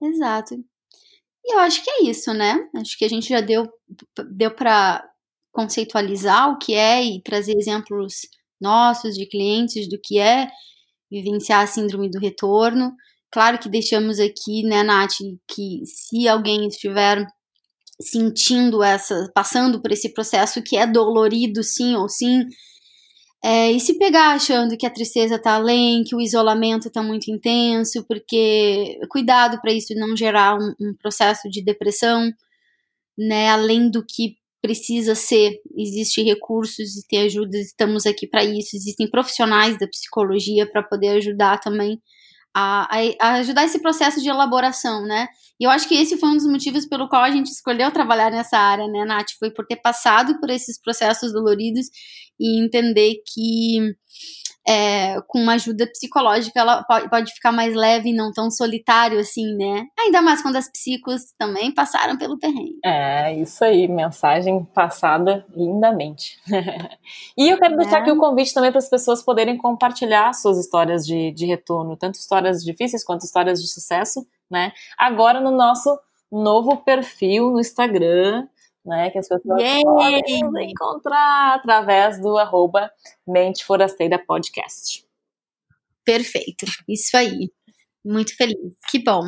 Exato. 0.00 0.54
E 1.44 1.54
eu 1.54 1.60
acho 1.60 1.82
que 1.82 1.90
é 1.90 2.04
isso, 2.04 2.32
né? 2.34 2.68
Acho 2.74 2.98
que 2.98 3.04
a 3.04 3.08
gente 3.08 3.28
já 3.28 3.40
deu 3.40 3.68
deu 4.30 4.50
para 4.50 5.08
conceitualizar 5.52 6.50
o 6.50 6.58
que 6.58 6.74
é 6.74 7.02
e 7.02 7.22
trazer 7.22 7.56
exemplos 7.56 8.28
nossos, 8.60 9.16
de 9.16 9.26
clientes, 9.26 9.88
do 9.88 9.98
que 9.98 10.18
é 10.18 10.48
vivenciar 11.10 11.62
a 11.62 11.66
síndrome 11.66 12.10
do 12.10 12.18
retorno. 12.18 12.94
Claro 13.30 13.58
que 13.58 13.68
deixamos 13.68 14.18
aqui, 14.18 14.62
né, 14.64 14.82
Nath, 14.82 15.14
que 15.48 15.82
se 15.84 16.28
alguém 16.28 16.66
estiver 16.68 17.26
sentindo 18.00 18.82
essa, 18.82 19.30
passando 19.34 19.80
por 19.80 19.92
esse 19.92 20.12
processo 20.12 20.62
que 20.62 20.76
é 20.76 20.86
dolorido, 20.86 21.62
sim 21.62 21.94
ou 21.96 22.08
sim, 22.08 22.46
é, 23.44 23.70
e 23.70 23.78
se 23.78 23.96
pegar 23.98 24.34
achando 24.34 24.76
que 24.76 24.86
a 24.86 24.90
tristeza 24.90 25.38
tá 25.38 25.54
além, 25.54 26.02
que 26.02 26.16
o 26.16 26.20
isolamento 26.20 26.90
tá 26.90 27.02
muito 27.02 27.30
intenso, 27.30 28.04
porque 28.08 28.98
cuidado 29.08 29.60
para 29.60 29.72
isso 29.72 29.94
não 29.94 30.16
gerar 30.16 30.56
um, 30.58 30.74
um 30.80 30.94
processo 31.00 31.48
de 31.48 31.62
depressão, 31.62 32.30
né, 33.16 33.50
além 33.50 33.90
do 33.90 34.04
que 34.04 34.36
precisa 34.60 35.14
ser, 35.14 35.60
existem 35.76 36.24
recursos 36.24 36.96
e 36.96 37.06
tem 37.06 37.20
ajudas, 37.22 37.66
estamos 37.66 38.04
aqui 38.04 38.26
para 38.26 38.44
isso, 38.44 38.76
existem 38.76 39.08
profissionais 39.08 39.78
da 39.78 39.86
psicologia 39.86 40.66
para 40.68 40.82
poder 40.82 41.10
ajudar 41.10 41.60
também 41.60 42.00
a, 42.54 42.88
a, 43.20 43.34
ajudar 43.34 43.64
esse 43.64 43.80
processo 43.80 44.20
de 44.20 44.28
elaboração, 44.28 45.02
né? 45.06 45.28
E 45.58 45.64
eu 45.64 45.70
acho 45.70 45.88
que 45.88 45.94
esse 45.94 46.18
foi 46.18 46.28
um 46.28 46.36
dos 46.36 46.46
motivos 46.46 46.86
pelo 46.86 47.08
qual 47.08 47.22
a 47.22 47.30
gente 47.30 47.50
escolheu 47.50 47.90
trabalhar 47.90 48.30
nessa 48.30 48.58
área, 48.58 48.86
né, 48.88 49.04
Nath? 49.04 49.30
Foi 49.38 49.50
por 49.50 49.66
ter 49.66 49.76
passado 49.76 50.38
por 50.40 50.50
esses 50.50 50.80
processos 50.80 51.32
doloridos 51.32 51.86
e 52.38 52.62
entender 52.62 53.16
que 53.26 53.94
é, 54.68 55.20
com 55.28 55.38
uma 55.38 55.54
ajuda 55.54 55.86
psicológica, 55.86 56.58
ela 56.58 56.82
pode, 56.82 57.32
ficar 57.32 57.52
mais 57.52 57.74
leve 57.74 58.10
e 58.10 58.14
não 58.14 58.32
tão 58.32 58.50
solitário 58.50 59.18
assim, 59.18 59.54
né? 59.56 59.86
Ainda 59.98 60.20
mais 60.20 60.42
quando 60.42 60.56
as 60.56 60.70
psicos 60.70 61.32
também 61.38 61.72
passaram 61.72 62.18
pelo 62.18 62.36
terreno. 62.36 62.76
É, 62.84 63.34
isso 63.36 63.64
aí, 63.64 63.86
mensagem 63.86 64.64
passada 64.74 65.46
lindamente. 65.54 66.38
e 67.38 67.48
eu 67.48 67.58
quero 67.58 67.74
é. 67.74 67.76
deixar 67.76 67.98
aqui 67.98 68.10
o 68.10 68.18
convite 68.18 68.52
também 68.52 68.72
para 68.72 68.78
as 68.78 68.90
pessoas 68.90 69.22
poderem 69.22 69.56
compartilhar 69.56 70.32
suas 70.32 70.58
histórias 70.58 71.06
de, 71.06 71.30
de 71.30 71.46
retorno, 71.46 71.96
tanto 71.96 72.16
histórias 72.16 72.64
difíceis 72.64 73.04
quanto 73.04 73.24
histórias 73.24 73.60
de 73.60 73.68
sucesso, 73.68 74.26
né? 74.50 74.72
Agora 74.98 75.40
no 75.40 75.50
nosso 75.50 75.96
novo 76.30 76.78
perfil 76.78 77.50
no 77.50 77.60
Instagram, 77.60 78.48
né? 78.86 79.10
Que 79.10 79.18
as 79.18 79.28
pessoas 79.28 79.60
Yay! 79.60 79.82
podem 79.82 80.70
encontrar 80.70 81.56
através 81.56 82.20
do 82.20 82.38
arroba 82.38 82.90
Mente 83.26 83.64
Forasteira 83.64 84.18
Podcast. 84.18 85.04
Perfeito, 86.04 86.66
isso 86.88 87.16
aí. 87.16 87.50
Muito 88.04 88.36
feliz, 88.36 88.56
que 88.88 89.02
bom. 89.02 89.22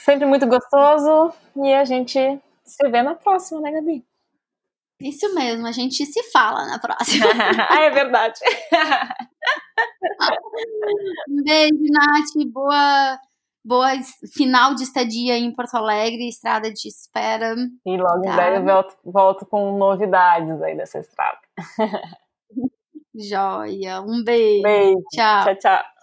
Sempre 0.00 0.26
muito 0.26 0.46
gostoso 0.46 1.32
e 1.56 1.72
a 1.72 1.84
gente 1.84 2.18
se 2.64 2.88
vê 2.90 3.02
na 3.02 3.14
próxima, 3.14 3.60
né, 3.60 3.72
Gabi? 3.72 4.04
Isso 5.00 5.34
mesmo, 5.34 5.66
a 5.66 5.72
gente 5.72 6.04
se 6.04 6.22
fala 6.30 6.66
na 6.66 6.78
próxima. 6.78 7.26
ah, 7.70 7.82
é 7.82 7.90
verdade. 7.90 8.38
um 11.28 11.42
beijo, 11.42 11.84
Nath. 11.90 12.52
Boa 12.52 13.18
boa 13.64 13.90
final 14.32 14.74
de 14.74 14.82
estadia 14.82 15.38
em 15.38 15.52
Porto 15.52 15.74
Alegre, 15.76 16.28
estrada 16.28 16.70
de 16.72 16.88
espera. 16.88 17.54
E 17.86 17.96
logo 17.96 18.22
tá. 18.22 18.30
em 18.30 18.36
breve 18.36 18.56
eu 18.58 18.64
volto, 18.64 18.96
volto 19.04 19.46
com 19.46 19.78
novidades 19.78 20.60
aí 20.60 20.76
dessa 20.76 20.98
estrada. 20.98 21.38
Joia. 23.14 24.00
Um 24.00 24.24
beijo. 24.24 24.62
Beijo. 24.62 25.02
Tchau. 25.12 25.44
Tchau, 25.44 25.56
tchau. 25.56 25.93